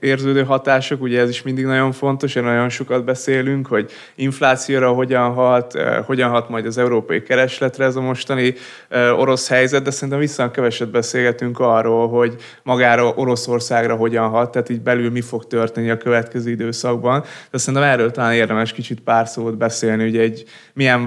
érződő 0.00 0.44
hatások, 0.44 1.02
ugye 1.02 1.20
ez 1.20 1.28
is 1.28 1.42
mindig 1.42 1.64
nagyon 1.64 1.92
fontos, 1.92 2.34
és 2.34 2.42
nagyon 2.42 2.68
sokat 2.68 3.04
beszélünk, 3.04 3.66
hogy 3.66 3.90
inflációra 4.14 4.92
hogyan 4.92 5.32
hat, 5.32 5.78
hogyan 6.04 6.30
hat 6.30 6.48
majd 6.48 6.66
az 6.66 6.78
európai 6.78 7.22
keresletre 7.22 7.84
ez 7.84 7.96
a 7.96 8.00
mostani 8.00 8.54
orosz 9.16 9.48
helyzet, 9.48 9.82
de 9.82 9.90
szerintem 9.90 10.18
viszont 10.18 10.50
keveset 10.50 10.90
beszélgetünk 10.90 11.58
arról, 11.60 12.08
hogy 12.08 12.34
magára 12.62 13.12
Oroszországra 13.14 13.94
hogyan 13.94 14.28
hat, 14.28 14.50
tehát 14.50 14.68
így 14.68 14.80
belül 14.80 15.10
mi 15.10 15.20
fog 15.20 15.46
történni 15.46 15.90
a 15.90 15.96
következő 15.96 16.50
időszakban. 16.50 17.24
De 17.50 17.58
szerintem 17.58 17.88
erről 17.88 18.10
talán 18.10 18.32
érdemes 18.32 18.72
kicsit 18.72 19.00
pár 19.00 19.28
szót 19.28 19.56
beszélni, 19.56 20.08
ugye 20.08 20.20
egy 20.20 20.44
milyen 20.74 21.04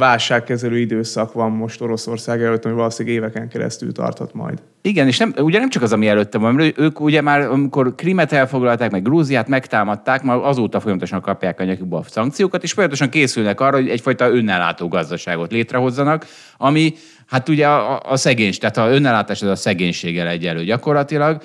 válságkezelő 0.49 0.79
időszak 0.79 1.33
van 1.33 1.51
most 1.51 1.81
Oroszország 1.81 2.41
előtt, 2.43 2.65
ami 2.65 2.73
valószínűleg 2.73 3.17
éveken 3.17 3.49
keresztül 3.49 3.91
tarthat 3.91 4.33
majd. 4.33 4.61
Igen, 4.81 5.07
és 5.07 5.17
nem, 5.17 5.33
ugye 5.37 5.59
nem 5.59 5.69
csak 5.69 5.83
az, 5.83 5.93
ami 5.93 6.07
előtte 6.07 6.37
van, 6.37 6.53
mert 6.53 6.77
ők 6.77 6.99
ugye 6.99 7.21
már, 7.21 7.41
amikor 7.41 7.95
Krimet 7.95 8.31
elfoglalták, 8.31 8.91
meg 8.91 9.01
Grúziát 9.01 9.47
megtámadták, 9.47 10.23
már 10.23 10.37
azóta 10.37 10.79
folyamatosan 10.79 11.21
kapják 11.21 11.59
a 11.59 11.63
nyakukba 11.63 11.97
a 11.97 12.03
szankciókat, 12.09 12.63
és 12.63 12.71
folyamatosan 12.71 13.09
készülnek 13.09 13.59
arra, 13.59 13.75
hogy 13.75 13.89
egyfajta 13.89 14.29
önnellátó 14.29 14.87
gazdaságot 14.87 15.51
létrehozzanak, 15.51 16.25
ami 16.57 16.93
hát 17.25 17.49
ugye 17.49 17.67
a, 17.67 17.99
a 17.99 18.17
szegény, 18.17 18.53
tehát 18.59 18.77
a 18.77 18.89
önnellátás 18.89 19.41
az 19.41 19.49
a 19.49 19.55
szegénységgel 19.55 20.27
egyelő 20.27 20.63
gyakorlatilag, 20.63 21.41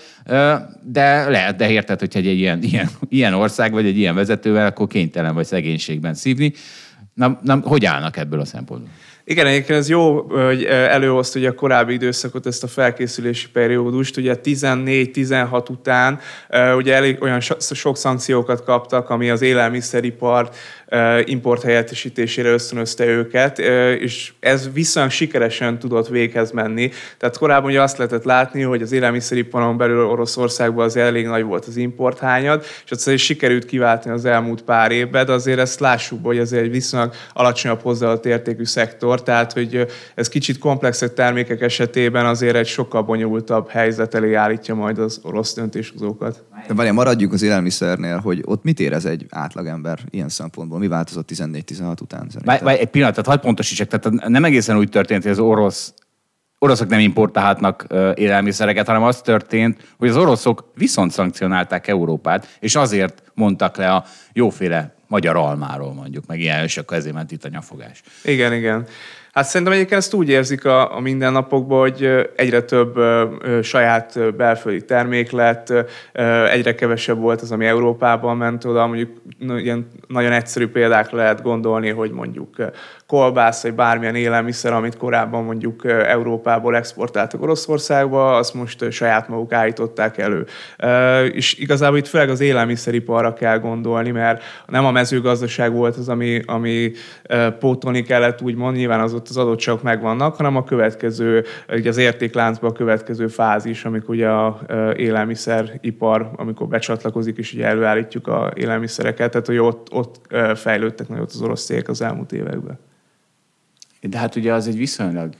de 0.82 1.28
lehet, 1.28 1.56
de 1.56 1.70
érted, 1.70 2.00
hogyha 2.00 2.18
egy 2.18 2.26
ilyen, 2.26 2.62
ilyen, 2.62 2.88
ilyen 3.08 3.34
ország 3.34 3.72
vagy 3.72 3.86
egy 3.86 3.98
ilyen 3.98 4.14
vezetővel, 4.14 4.66
akkor 4.66 4.86
kénytelen 4.86 5.34
vagy 5.34 5.46
szegénységben 5.46 6.14
szívni. 6.14 6.52
Na, 7.14 7.38
na, 7.42 7.60
hogy 7.62 7.84
állnak 7.84 8.16
ebből 8.16 8.40
a 8.40 8.44
szempontból? 8.44 8.90
Igen, 9.26 9.46
egyébként 9.46 9.78
ez 9.78 9.88
jó, 9.88 10.20
hogy 10.22 10.64
előhozta 10.64 11.38
ugye 11.38 11.48
a 11.48 11.54
korábbi 11.54 11.92
időszakot, 11.92 12.46
ezt 12.46 12.62
a 12.62 12.66
felkészülési 12.66 13.50
periódust. 13.50 14.16
Ugye 14.16 14.36
14-16 14.44 15.70
után 15.70 16.18
ugye 16.76 16.94
elég 16.94 17.22
olyan 17.22 17.40
so- 17.40 17.74
sok 17.74 17.96
szankciókat 17.96 18.64
kaptak, 18.64 19.10
ami 19.10 19.30
az 19.30 19.42
élelmiszeripar 19.42 20.50
eh, 20.83 20.83
import 21.24 21.62
helyettesítésére 21.62 22.48
ösztönözte 22.48 23.04
őket, 23.04 23.58
és 23.98 24.32
ez 24.40 24.72
viszonylag 24.72 25.10
sikeresen 25.12 25.78
tudott 25.78 26.08
véghez 26.08 26.50
menni. 26.50 26.90
Tehát 27.18 27.38
korábban 27.38 27.70
ugye 27.70 27.82
azt 27.82 27.96
lehetett 27.96 28.24
látni, 28.24 28.62
hogy 28.62 28.82
az 28.82 28.92
élelmiszeriparon 28.92 29.76
belül 29.76 30.04
Oroszországban 30.04 30.84
az 30.84 30.96
elég 30.96 31.26
nagy 31.26 31.42
volt 31.42 31.64
az 31.64 31.76
importhányad, 31.76 32.64
és 32.90 33.06
is 33.06 33.24
sikerült 33.24 33.64
kiváltani 33.64 34.14
az 34.14 34.24
elmúlt 34.24 34.62
pár 34.62 34.90
évben, 34.90 35.26
de 35.26 35.32
azért 35.32 35.58
ezt 35.58 35.80
lássuk, 35.80 36.24
hogy 36.24 36.38
ez 36.38 36.52
egy 36.52 36.70
viszonylag 36.70 37.12
alacsonyabb 37.32 37.80
hozzáadott 37.80 38.26
értékű 38.26 38.64
szektor, 38.64 39.22
tehát 39.22 39.52
hogy 39.52 39.86
ez 40.14 40.28
kicsit 40.28 40.58
komplexebb 40.58 41.14
termékek 41.14 41.60
esetében 41.60 42.26
azért 42.26 42.56
egy 42.56 42.66
sokkal 42.66 43.02
bonyolultabb 43.02 43.68
helyzet 43.68 44.14
elé 44.14 44.34
állítja 44.34 44.74
majd 44.74 44.98
az 44.98 45.20
orosz 45.22 45.54
döntéshozókat. 45.54 46.42
De 46.66 46.74
várjál, 46.74 46.94
maradjunk 46.94 47.32
az 47.32 47.42
élelmiszernél, 47.42 48.18
hogy 48.18 48.42
ott 48.44 48.62
mit 48.64 48.80
érez 48.80 49.04
egy 49.04 49.26
átlagember 49.30 49.98
ilyen 50.10 50.28
szempontból? 50.28 50.73
Mi 50.78 50.88
változott 50.88 51.30
14-16 51.32 52.00
után 52.00 52.28
Várj, 52.44 52.64
várj, 52.64 52.78
egy 52.78 52.88
pillanatot, 52.88 53.26
hagyd 53.26 53.40
pontosítsak, 53.40 53.88
tehát 53.88 54.28
nem 54.28 54.44
egészen 54.44 54.76
úgy 54.76 54.88
történt, 54.88 55.22
hogy 55.22 55.32
az 55.32 55.38
orosz 55.38 55.94
oroszok 56.58 56.88
nem 56.88 56.98
importálhatnak 56.98 57.86
élelmiszereket, 58.14 58.86
hanem 58.86 59.02
az 59.02 59.20
történt, 59.20 59.94
hogy 59.98 60.08
az 60.08 60.16
oroszok 60.16 60.70
viszont 60.74 61.10
szankcionálták 61.10 61.88
Európát, 61.88 62.56
és 62.60 62.74
azért 62.74 63.22
mondtak 63.34 63.76
le 63.76 63.92
a 63.92 64.04
jóféle 64.32 64.94
magyar 65.06 65.36
almáról 65.36 65.92
mondjuk, 65.92 66.26
meg 66.26 66.40
ilyen, 66.40 66.62
és 66.62 66.76
akkor 66.76 66.96
ezért 66.96 67.14
ment 67.14 67.32
itt 67.32 67.44
a 67.44 67.48
nyafogás. 67.48 68.02
Igen, 68.24 68.52
igen. 68.52 68.86
Hát 69.34 69.44
szerintem 69.44 69.72
egyébként 69.76 70.00
ezt 70.00 70.14
úgy 70.14 70.28
érzik 70.28 70.64
a, 70.64 70.96
a 70.96 71.00
mindennapokban, 71.00 71.80
hogy 71.80 72.28
egyre 72.36 72.62
több 72.62 72.98
saját 73.62 74.34
belföldi 74.34 74.84
termék 74.84 75.30
lett, 75.30 75.72
egyre 76.50 76.74
kevesebb 76.74 77.18
volt 77.18 77.40
az, 77.40 77.52
ami 77.52 77.66
Európában 77.66 78.36
ment 78.36 78.64
oda. 78.64 78.86
Mondjuk 78.86 79.10
ilyen 79.38 79.86
nagyon 80.08 80.32
egyszerű 80.32 80.68
példák 80.68 81.10
lehet 81.10 81.42
gondolni, 81.42 81.88
hogy 81.90 82.10
mondjuk 82.10 82.56
kolbász, 83.06 83.62
vagy 83.62 83.74
bármilyen 83.74 84.14
élelmiszer, 84.14 84.72
amit 84.72 84.96
korábban 84.96 85.44
mondjuk 85.44 85.84
Európából 85.86 86.76
exportáltak 86.76 87.42
Oroszországba, 87.42 88.36
azt 88.36 88.54
most 88.54 88.90
saját 88.90 89.28
maguk 89.28 89.52
állították 89.52 90.18
elő. 90.18 90.46
És 91.32 91.54
igazából 91.58 91.98
itt 91.98 92.06
főleg 92.06 92.30
az 92.30 92.40
élelmiszeriparra 92.40 93.32
kell 93.32 93.58
gondolni, 93.58 94.10
mert 94.10 94.42
nem 94.66 94.84
a 94.84 94.90
mezőgazdaság 94.90 95.72
volt 95.72 95.96
az, 95.96 96.08
ami, 96.08 96.42
ami 96.46 96.92
pótolni 97.58 98.02
kellett, 98.02 98.42
úgymond, 98.42 98.76
nyilván 98.76 99.00
az 99.00 99.14
ott 99.14 99.28
az 99.28 99.36
adottságok 99.36 99.82
megvannak, 99.82 100.36
hanem 100.36 100.56
a 100.56 100.64
következő, 100.64 101.44
ugye 101.68 101.88
az 101.88 101.96
értékláncban 101.96 102.70
a 102.70 102.74
következő 102.74 103.26
fázis, 103.26 103.84
amikor 103.84 104.14
ugye 104.14 104.28
a 104.28 104.60
ö, 104.66 104.92
élelmiszeripar, 104.94 106.30
amikor 106.36 106.66
becsatlakozik, 106.66 107.36
és 107.36 107.52
ugye 107.52 107.66
előállítjuk 107.66 108.26
a 108.26 108.52
élelmiszereket, 108.54 109.30
tehát 109.30 109.46
hogy 109.46 109.58
ott, 109.58 109.92
ott 109.92 110.20
fejlődtek 110.54 111.08
nagyot 111.08 111.30
az 111.30 111.42
orosz 111.42 111.64
cégek 111.64 111.88
az 111.88 112.02
elmúlt 112.02 112.32
években. 112.32 112.78
De 114.08 114.18
hát 114.18 114.36
ugye 114.36 114.52
az 114.52 114.68
egy 114.68 114.76
viszonylag 114.76 115.34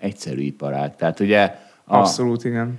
egyszerű 0.00 0.40
iparág. 0.40 0.96
Tehát 0.96 1.20
ugye 1.20 1.54
a, 1.84 1.96
Abszolút, 1.96 2.44
igen. 2.44 2.78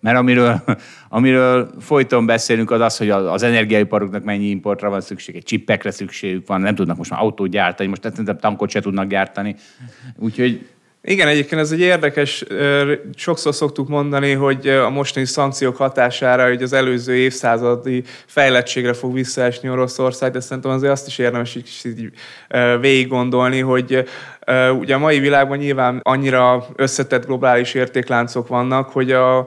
Mert 0.00 0.16
amiről, 0.16 0.62
amiről 1.08 1.70
folyton 1.80 2.26
beszélünk, 2.26 2.70
az 2.70 2.80
az, 2.80 2.96
hogy 2.96 3.10
az 3.10 3.42
energiaiparoknak 3.42 4.24
mennyi 4.24 4.46
importra 4.46 4.90
van 4.90 5.00
szükség, 5.00 5.36
egy 5.36 5.42
csippekre 5.42 5.90
szükségük 5.90 6.46
van, 6.46 6.60
nem 6.60 6.74
tudnak 6.74 6.96
most 6.96 7.10
már 7.10 7.20
autót 7.20 7.50
gyártani, 7.50 7.88
most 7.88 8.02
szerintem 8.02 8.38
tankot 8.38 8.70
se 8.70 8.80
tudnak 8.80 9.08
gyártani. 9.08 9.56
Úgyhogy 10.18 10.66
Igen, 11.02 11.28
egyébként 11.28 11.60
ez 11.60 11.72
egy 11.72 11.80
érdekes, 11.80 12.44
sokszor 13.14 13.54
szoktuk 13.54 13.88
mondani, 13.88 14.32
hogy 14.32 14.68
a 14.68 14.90
mostani 14.90 15.26
szankciók 15.26 15.76
hatására, 15.76 16.46
hogy 16.46 16.62
az 16.62 16.72
előző 16.72 17.16
évszázadi 17.16 18.02
fejlettségre 18.26 18.92
fog 18.92 19.12
visszaesni 19.12 19.70
Oroszország, 19.70 20.32
de 20.32 20.40
szerintem 20.40 20.70
azért 20.70 20.92
azt 20.92 21.06
is 21.06 21.18
érdemes 21.18 21.54
így, 21.54 21.70
így 21.84 22.10
végig 22.80 23.08
gondolni, 23.08 23.60
hogy 23.60 24.04
ugye 24.78 24.94
a 24.94 24.98
mai 24.98 25.18
világban 25.18 25.58
nyilván 25.58 26.00
annyira 26.02 26.66
összetett 26.76 27.26
globális 27.26 27.74
értékláncok 27.74 28.48
vannak, 28.48 28.88
hogy 28.88 29.12
a, 29.12 29.46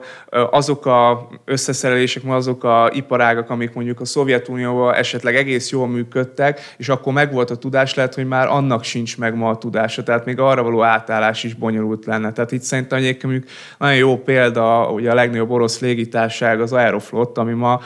azok 0.50 0.86
a 0.86 1.28
összeszerelések, 1.44 2.22
azok 2.26 2.64
a 2.64 2.90
iparágak, 2.92 3.50
amik 3.50 3.72
mondjuk 3.74 4.00
a 4.00 4.04
Szovjetunióban 4.04 4.94
esetleg 4.94 5.36
egész 5.36 5.70
jól 5.70 5.88
működtek, 5.88 6.60
és 6.76 6.88
akkor 6.88 7.12
megvolt 7.12 7.50
a 7.50 7.56
tudás, 7.56 7.94
lehet, 7.94 8.14
hogy 8.14 8.26
már 8.26 8.48
annak 8.48 8.84
sincs 8.84 9.18
meg 9.18 9.36
ma 9.36 9.48
a 9.48 9.58
tudása, 9.58 10.02
tehát 10.02 10.24
még 10.24 10.38
arra 10.38 10.62
való 10.62 10.82
átállás 10.82 11.44
is 11.44 11.54
bonyolult 11.54 12.06
lenne. 12.06 12.32
Tehát 12.32 12.52
itt 12.52 12.62
szerintem 12.62 12.98
egyébként 12.98 13.44
nagyon 13.78 13.96
jó 13.96 14.16
példa, 14.16 14.90
ugye 14.90 15.10
a 15.10 15.14
legnagyobb 15.14 15.50
orosz 15.50 15.80
légitárság 15.80 16.60
az 16.60 16.72
Aeroflot, 16.72 17.38
ami 17.38 17.52
ma 17.52 17.80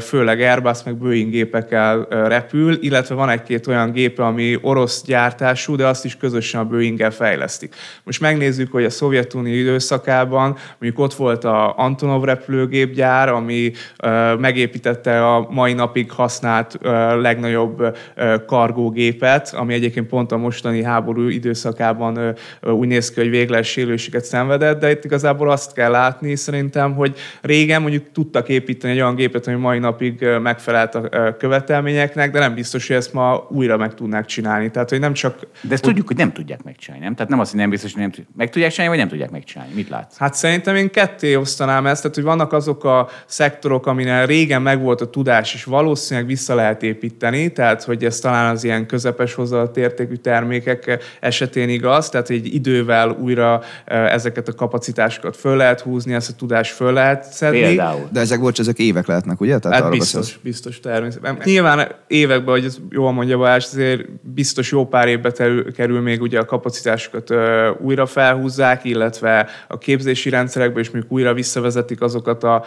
főleg 0.00 0.40
Airbus 0.40 0.82
meg 0.84 0.96
Boeing 0.96 1.30
gépekkel 1.30 2.06
repül, 2.08 2.78
illetve 2.80 3.14
van 3.14 3.28
egy-két 3.28 3.66
olyan 3.66 3.92
gépe, 3.92 4.24
ami 4.24 4.58
orosz 4.62 5.04
gyártású, 5.04 5.76
de 5.76 5.86
azt 5.86 6.04
is 6.04 6.16
közösen 6.16 6.57
a 6.58 6.64
Boeing-el 6.64 7.10
fejlesztik. 7.10 7.74
Most 8.04 8.20
megnézzük, 8.20 8.72
hogy 8.72 8.84
a 8.84 8.90
Szovjetunió 8.90 9.54
időszakában 9.54 10.56
mondjuk 10.78 11.02
ott 11.02 11.14
volt 11.14 11.44
a 11.44 11.76
Antonov 11.76 12.24
repülőgépgyár, 12.24 13.28
ami 13.28 13.72
ö, 14.02 14.34
megépítette 14.34 15.26
a 15.26 15.46
mai 15.50 15.72
napig 15.72 16.10
használt 16.10 16.78
ö, 16.80 17.20
legnagyobb 17.20 17.96
ö, 18.14 18.36
kargógépet, 18.46 19.54
ami 19.54 19.74
egyébként 19.74 20.06
pont 20.06 20.32
a 20.32 20.36
mostani 20.36 20.82
háború 20.82 21.28
időszakában 21.28 22.16
ö, 22.16 22.30
ö, 22.60 22.70
úgy 22.70 22.88
néz 22.88 23.10
ki, 23.10 23.20
hogy 23.20 23.30
végleges 23.30 23.68
sérüléseket 23.68 24.24
szenvedett, 24.24 24.80
de 24.80 24.90
itt 24.90 25.04
igazából 25.04 25.50
azt 25.50 25.72
kell 25.72 25.90
látni 25.90 26.36
szerintem, 26.36 26.94
hogy 26.94 27.16
régen 27.40 27.80
mondjuk 27.80 28.04
tudtak 28.12 28.48
építeni 28.48 28.92
egy 28.92 29.00
olyan 29.00 29.14
gépet, 29.14 29.46
ami 29.46 29.56
mai 29.56 29.78
napig 29.78 30.26
megfelelt 30.42 30.94
a 30.94 31.36
követelményeknek, 31.38 32.30
de 32.30 32.38
nem 32.38 32.54
biztos, 32.54 32.86
hogy 32.86 32.96
ezt 32.96 33.12
ma 33.12 33.46
újra 33.50 33.76
meg 33.76 33.94
tudnák 33.94 34.24
csinálni. 34.24 34.70
Tehát, 34.70 34.90
hogy 34.90 35.00
nem 35.00 35.12
csak 35.12 35.38
de 35.60 35.74
ezt 35.74 35.82
tudjuk, 35.82 36.06
hogy 36.06 36.16
nem 36.16 36.32
tudják 36.32 36.47
tudják 36.48 36.64
megcsinálni, 36.64 37.04
nem? 37.04 37.14
Tehát 37.14 37.30
nem 37.30 37.40
azt, 37.40 37.50
hogy 37.50 37.60
nem 37.60 37.70
biztos, 37.70 37.92
hogy 37.92 38.00
nem 38.00 38.10
tudják. 38.10 38.28
Meg 38.36 38.50
tudják 38.50 38.70
csinálni, 38.70 38.90
vagy 38.90 39.00
nem 39.02 39.08
tudják 39.08 39.30
megcsinálni. 39.30 39.74
Mit 39.74 39.88
látsz? 39.88 40.16
Hát 40.16 40.34
szerintem 40.34 40.76
én 40.76 40.90
ketté 40.90 41.34
osztanám 41.34 41.86
ezt, 41.86 42.02
tehát 42.02 42.16
hogy 42.16 42.24
vannak 42.24 42.52
azok 42.52 42.84
a 42.84 43.08
szektorok, 43.26 43.86
aminél 43.86 44.26
régen 44.26 44.62
megvolt 44.62 45.00
a 45.00 45.10
tudás, 45.10 45.54
és 45.54 45.64
valószínűleg 45.64 46.28
vissza 46.28 46.54
lehet 46.54 46.82
építeni, 46.82 47.52
tehát 47.52 47.82
hogy 47.82 48.04
ez 48.04 48.18
talán 48.18 48.54
az 48.54 48.64
ilyen 48.64 48.86
közepes 48.86 49.34
hozzáadott 49.34 49.76
értékű 49.76 50.14
termékek 50.14 50.98
esetén 51.20 51.68
igaz, 51.68 52.08
tehát 52.08 52.30
egy 52.30 52.54
idővel 52.54 53.10
újra 53.10 53.60
eh, 53.84 54.12
ezeket 54.12 54.48
a 54.48 54.54
kapacitásokat 54.54 55.36
föl 55.36 55.56
lehet 55.56 55.80
húzni, 55.80 56.14
ezt 56.14 56.30
a 56.30 56.32
tudást 56.32 56.72
föl 56.74 56.92
lehet 56.92 57.24
szedni. 57.24 57.60
Például. 57.60 58.08
De 58.12 58.20
ezek, 58.20 58.40
bocs, 58.40 58.60
ezek 58.60 58.78
évek 58.78 59.06
lehetnek, 59.06 59.40
ugye? 59.40 59.58
Tehát 59.58 59.82
Hát 59.82 59.90
biztos, 59.90 60.20
beszélsz. 60.20 60.38
biztos 60.42 60.80
természetesen. 60.80 61.38
Nyilván 61.44 61.88
években, 62.06 62.54
hogy 62.54 62.64
ez 62.64 62.76
jól 62.90 63.12
mondja 63.12 63.36
Balázs, 63.36 63.64
azért 63.64 64.10
biztos 64.22 64.70
jó 64.70 64.86
pár 64.86 65.08
évbe 65.08 65.30
terül, 65.30 65.72
kerül 65.72 66.00
még 66.00 66.22
ugye 66.22 66.37
a 66.38 66.44
kapacitásokat 66.44 67.30
ö, 67.30 67.70
újra 67.80 68.06
felhúzzák, 68.06 68.84
illetve 68.84 69.48
a 69.68 69.78
képzési 69.78 70.30
rendszerekbe 70.30 70.80
is 70.80 70.90
mondjuk 70.90 71.12
újra 71.12 71.34
visszavezetik 71.34 72.00
azokat 72.00 72.44
a 72.44 72.64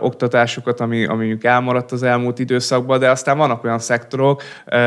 oktatásokat, 0.00 0.80
ami, 0.80 1.04
ami 1.06 1.18
mondjuk 1.18 1.44
elmaradt 1.44 1.92
az 1.92 2.02
elmúlt 2.02 2.38
időszakban, 2.38 2.98
de 2.98 3.10
aztán 3.10 3.38
vannak 3.38 3.64
olyan 3.64 3.78
szektorok, 3.78 4.42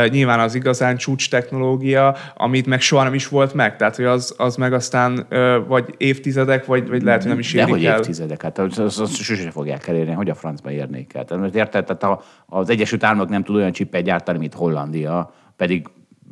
nyilván 0.09 0.39
az 0.39 0.55
igazán 0.55 0.97
csúcs 0.97 1.29
technológia, 1.29 2.15
amit 2.35 2.65
meg 2.65 2.81
soha 2.81 3.03
nem 3.03 3.13
is 3.13 3.27
volt 3.27 3.53
meg, 3.53 3.75
tehát 3.75 3.95
hogy 3.95 4.05
az, 4.05 4.35
az 4.37 4.55
meg 4.55 4.73
aztán 4.73 5.27
vagy 5.67 5.93
évtizedek, 5.97 6.65
vagy, 6.65 6.89
vagy 6.89 7.01
lehet, 7.01 7.21
hogy 7.21 7.29
nem 7.29 7.39
is 7.39 7.53
De 7.53 7.63
hogy 7.63 7.77
érik 7.77 7.85
el. 7.85 7.97
évtizedek, 7.97 8.41
hát 8.41 8.59
azt, 8.59 8.79
azt, 8.79 8.99
azt 8.99 9.15
sose 9.15 9.51
fogják 9.51 9.87
elérni, 9.87 10.13
hogy 10.13 10.29
a 10.29 10.35
francba 10.35 10.71
érnék 10.71 11.13
el. 11.13 11.25
Tehát 11.25 11.43
most 11.43 11.55
érted, 11.55 11.85
tehát 11.85 12.23
az 12.45 12.69
Egyesült 12.69 13.03
Államok 13.03 13.29
nem 13.29 13.43
tud 13.43 13.55
olyan 13.55 13.71
csippet 13.71 14.03
gyártani, 14.03 14.37
mint 14.37 14.53
Hollandia, 14.53 15.33
pedig 15.57 15.87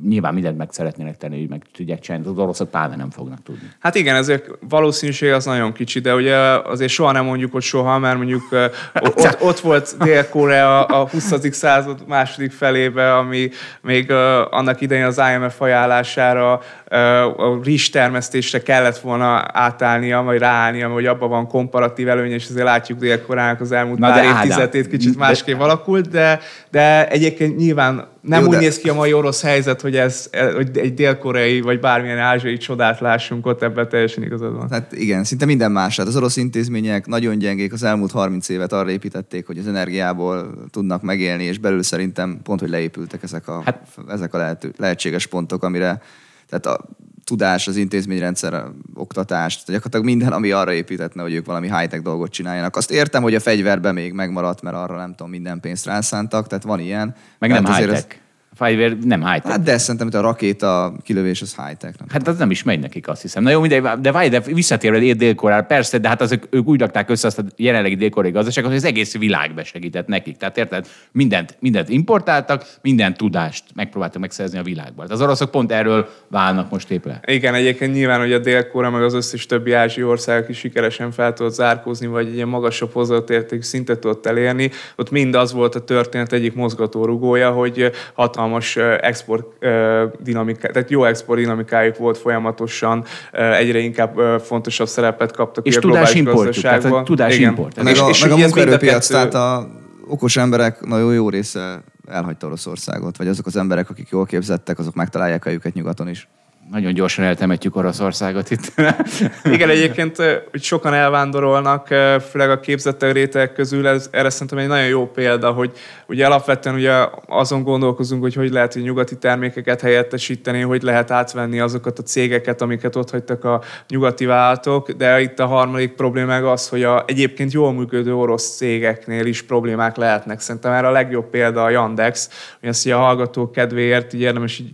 nyilván 0.07 0.33
mindent 0.33 0.57
meg 0.57 0.67
szeretnének 0.71 1.17
tenni, 1.17 1.39
hogy 1.39 1.49
meg 1.49 1.65
tudják 1.73 1.99
csinálni, 1.99 2.27
az 2.27 2.37
oroszok 2.37 2.69
pláne 2.69 2.95
nem 2.95 3.09
fognak 3.09 3.43
tudni. 3.43 3.71
Hát 3.79 3.95
igen, 3.95 4.15
ezek 4.15 4.51
valószínűség 4.69 5.31
az 5.31 5.45
nagyon 5.45 5.73
kicsi, 5.73 5.99
de 5.99 6.15
ugye 6.15 6.35
azért 6.63 6.91
soha 6.91 7.11
nem 7.11 7.25
mondjuk, 7.25 7.51
hogy 7.51 7.61
soha, 7.61 7.99
mert 7.99 8.17
mondjuk 8.17 8.43
ott, 9.07 9.37
ott 9.41 9.59
volt 9.59 9.95
Dél-Korea 9.99 10.85
a 10.85 11.07
20. 11.07 11.33
század 11.51 12.03
második 12.07 12.51
felébe, 12.51 13.15
ami 13.17 13.49
még 13.81 14.11
annak 14.49 14.81
idején 14.81 15.05
az 15.05 15.21
IMF 15.33 15.61
ajánlására 15.61 16.61
a 16.89 17.59
rizs 17.63 17.89
termesztésre 17.89 18.61
kellett 18.61 18.97
volna 18.97 19.45
átállnia, 19.53 20.21
vagy 20.21 20.37
ráállnia, 20.37 20.89
hogy 20.89 21.05
abban 21.05 21.29
van 21.29 21.47
komparatív 21.47 22.07
előny, 22.07 22.31
és 22.31 22.47
azért 22.49 22.65
látjuk 22.65 22.99
Dél-Koreának 22.99 23.61
az 23.61 23.71
elmúlt 23.71 23.99
Na 23.99 24.07
pár 24.09 24.23
de 24.23 24.29
évtizedét 24.29 24.87
kicsit 24.87 25.11
de- 25.11 25.19
másképp 25.19 25.59
alakult, 25.59 26.09
de, 26.09 26.39
de 26.71 27.07
egyébként 27.07 27.57
nyilván 27.57 28.07
nem 28.21 28.41
Jó, 28.41 28.47
úgy 28.47 28.53
de- 28.53 28.59
néz 28.59 28.79
ki 28.79 28.89
a 28.89 28.93
mai 28.93 29.13
orosz 29.13 29.41
helyzet, 29.41 29.81
hogy, 29.81 29.97
ez, 29.97 30.29
hogy 30.55 30.77
egy 30.77 30.93
dél-koreai 30.93 31.61
vagy 31.61 31.79
bármilyen 31.79 32.17
ázsiai 32.17 32.57
csodát 32.57 32.99
lássunk 32.99 33.45
ott, 33.45 33.61
ebben 33.61 33.89
teljesen 33.89 34.23
igazad 34.23 34.55
van. 34.55 34.67
Hát 34.71 34.91
igen, 34.91 35.23
szinte 35.23 35.45
minden 35.45 35.71
más. 35.71 35.97
Hát 35.97 36.07
az 36.07 36.15
orosz 36.15 36.37
intézmények 36.37 37.07
nagyon 37.07 37.37
gyengék, 37.37 37.73
az 37.73 37.83
elmúlt 37.83 38.11
30 38.11 38.49
évet 38.49 38.73
arra 38.73 38.89
építették, 38.89 39.47
hogy 39.47 39.57
az 39.57 39.67
energiából 39.67 40.53
tudnak 40.71 41.01
megélni, 41.01 41.43
és 41.43 41.57
belül 41.57 41.83
szerintem 41.83 42.39
pont, 42.43 42.59
hogy 42.59 42.69
leépültek 42.69 43.23
ezek 43.23 43.47
a, 43.47 43.61
hát, 43.65 43.87
ezek 44.09 44.33
a 44.33 44.37
lehető, 44.37 44.73
lehetséges 44.77 45.25
pontok, 45.25 45.63
amire 45.63 46.01
tehát 46.49 46.65
a 46.65 46.85
tudás, 47.23 47.67
az 47.67 47.75
intézményrendszer, 47.75 48.53
a 48.53 48.73
oktatás, 48.93 49.53
tehát 49.53 49.67
gyakorlatilag 49.67 50.05
minden, 50.05 50.31
ami 50.31 50.51
arra 50.51 50.73
építetne, 50.73 51.21
hogy 51.21 51.33
ők 51.33 51.45
valami 51.45 51.67
high-tech 51.67 52.03
dolgot 52.03 52.31
csináljanak. 52.31 52.75
Azt 52.75 52.91
értem, 52.91 53.21
hogy 53.21 53.35
a 53.35 53.39
fegyverbe 53.39 53.91
még 53.91 54.13
megmaradt, 54.13 54.61
mert 54.61 54.75
arra 54.75 54.97
nem 54.97 55.09
tudom, 55.09 55.29
minden 55.29 55.59
pénzt 55.59 55.85
rászántak, 55.85 56.47
tehát 56.47 56.63
van 56.63 56.79
ilyen. 56.79 57.15
Meg 57.39 57.49
nem 57.49 57.65
high-tech. 57.65 58.19
Fegyver 58.59 58.97
nem 58.97 59.25
high-tech. 59.25 59.49
Hát 59.49 59.63
de 59.63 59.77
szerintem 59.77 60.07
itt 60.07 60.13
a 60.13 60.21
rakéta 60.21 60.93
kilövés 61.03 61.41
az 61.41 61.55
high-tech. 61.55 61.93
Nem? 61.99 62.07
Hát 62.09 62.27
az 62.27 62.37
nem 62.37 62.51
is 62.51 62.63
megy 62.63 62.79
nekik, 62.79 63.07
azt 63.07 63.21
hiszem. 63.21 63.43
Na 63.43 63.49
jó, 63.49 63.59
mindegy, 63.59 63.81
de 64.01 64.11
várj, 64.11 64.27
de 64.29 64.39
visszatérve 64.39 65.13
dél 65.13 65.35
persze, 65.67 65.97
de 65.97 66.07
hát 66.07 66.21
azok, 66.21 66.47
ők 66.49 66.67
úgy 66.67 66.79
rakták 66.79 67.09
össze 67.09 67.27
azt 67.27 67.39
a 67.39 67.43
jelenlegi 67.55 67.95
dél 67.95 68.09
gazdaságot, 68.09 68.69
hogy 68.69 68.79
az 68.79 68.85
egész 68.85 69.17
világ 69.17 69.53
besegített 69.53 70.07
nekik. 70.07 70.37
Tehát 70.37 70.57
érted? 70.57 70.87
Mindent, 71.11 71.57
mindent 71.59 71.89
importáltak, 71.89 72.65
minden 72.81 73.13
tudást 73.13 73.63
megpróbáltak 73.75 74.21
megszerezni 74.21 74.57
a 74.57 74.63
világban. 74.63 75.05
Hát 75.05 75.11
Az 75.11 75.21
oroszok 75.21 75.51
pont 75.51 75.71
erről 75.71 76.09
válnak 76.27 76.71
most 76.71 76.91
épp 76.91 77.05
le. 77.05 77.19
Igen, 77.25 77.53
egyébként 77.53 77.93
nyilván, 77.93 78.19
hogy 78.19 78.33
a 78.33 78.39
dél 78.39 78.67
meg 78.73 79.03
az 79.03 79.13
összes 79.13 79.45
többi 79.45 79.71
ázsiai 79.71 80.07
ország 80.07 80.45
is 80.49 80.57
sikeresen 80.57 81.11
fel 81.11 81.33
tudott 81.33 81.53
zárkózni, 81.53 82.07
vagy 82.07 82.27
egy 82.27 82.35
ilyen 82.35 82.47
magasabb 82.47 82.91
hozzáadott 82.93 83.29
értékű 83.29 83.61
szintet 83.61 83.99
tudott 83.99 84.25
elérni. 84.25 84.71
Ott 84.95 85.11
mind 85.11 85.35
az 85.35 85.53
volt 85.53 85.75
a 85.75 85.83
történet 85.83 86.33
egyik 86.33 86.53
mozgatórugója, 86.53 87.51
hogy 87.51 87.91
hatalmas 88.13 88.47
ö, 88.75 88.95
export 89.01 89.45
ö, 89.59 90.05
dinamika, 90.19 90.71
tehát 90.71 90.89
jó 90.89 91.03
export 91.03 91.39
dinamikájuk 91.39 91.97
volt 91.97 92.17
folyamatosan, 92.17 93.05
egyre 93.31 93.79
inkább 93.79 94.39
fontosabb 94.41 94.87
szerepet 94.87 95.31
kaptak 95.31 95.65
És 95.65 95.77
globális 95.77 96.09
tudásimportjuk, 96.09 96.63
tehát 96.63 97.03
tudásimport. 97.03 97.71
Igen. 97.71 97.83
Meg 97.83 97.93
És, 97.93 97.99
a, 98.01 98.09
és 98.09 98.21
meg 98.21 98.31
a 98.31 98.37
munkaerőpiac, 98.37 99.07
kettő- 99.07 99.29
tehát 99.29 99.33
a 99.33 99.67
okos 100.07 100.37
emberek 100.37 100.85
nagyon 100.85 101.13
jó 101.13 101.29
része 101.29 101.83
elhagyta 102.07 102.47
Oroszországot, 102.47 103.17
vagy 103.17 103.27
azok 103.27 103.45
az 103.45 103.55
emberek, 103.55 103.89
akik 103.89 104.09
jól 104.09 104.25
képzettek, 104.25 104.79
azok 104.79 104.93
megtalálják 104.93 105.45
a 105.45 105.49
lyuket 105.49 105.73
nyugaton 105.73 106.09
is. 106.09 106.27
Nagyon 106.71 106.93
gyorsan 106.93 107.25
eltemetjük 107.25 107.75
Oroszországot 107.75 108.49
itt. 108.49 108.73
Igen, 109.53 109.69
egyébként 109.69 110.15
hogy 110.51 110.63
sokan 110.63 110.93
elvándorolnak, 110.93 111.87
főleg 112.29 112.49
a 112.49 112.59
képzettek 112.59 113.13
rétegek 113.13 113.53
közül, 113.53 113.87
ez, 113.87 114.07
erre 114.11 114.29
szerintem 114.29 114.57
egy 114.57 114.67
nagyon 114.67 114.87
jó 114.87 115.07
példa, 115.07 115.51
hogy 115.51 115.71
ugye 116.07 116.25
alapvetően 116.25 116.75
ugye 116.75 116.93
azon 117.27 117.63
gondolkozunk, 117.63 118.21
hogy 118.21 118.33
hogy 118.33 118.51
lehet 118.51 118.73
hogy 118.73 118.81
nyugati 118.81 119.17
termékeket 119.17 119.81
helyettesíteni, 119.81 120.61
hogy 120.61 120.81
lehet 120.81 121.11
átvenni 121.11 121.59
azokat 121.59 121.99
a 121.99 122.03
cégeket, 122.03 122.61
amiket 122.61 122.95
ott 122.95 123.09
hagytak 123.09 123.43
a 123.43 123.61
nyugati 123.87 124.25
vállalatok, 124.25 124.91
de 124.91 125.21
itt 125.21 125.39
a 125.39 125.45
harmadik 125.45 125.93
probléma 125.93 126.51
az, 126.51 126.69
hogy 126.69 126.83
a 126.83 127.03
egyébként 127.07 127.51
jól 127.51 127.73
működő 127.73 128.15
orosz 128.15 128.55
cégeknél 128.55 129.25
is 129.25 129.41
problémák 129.41 129.95
lehetnek. 129.95 130.39
Szerintem 130.39 130.71
erre 130.71 130.87
a 130.87 130.91
legjobb 130.91 131.29
példa 131.29 131.63
a 131.63 131.69
Yandex, 131.69 132.29
hogy 132.59 132.69
ezt 132.69 132.87
a 132.87 132.97
hallgatók 132.97 133.51
kedvéért 133.51 134.13
így 134.13 134.21
érdemes 134.21 134.59
így 134.59 134.71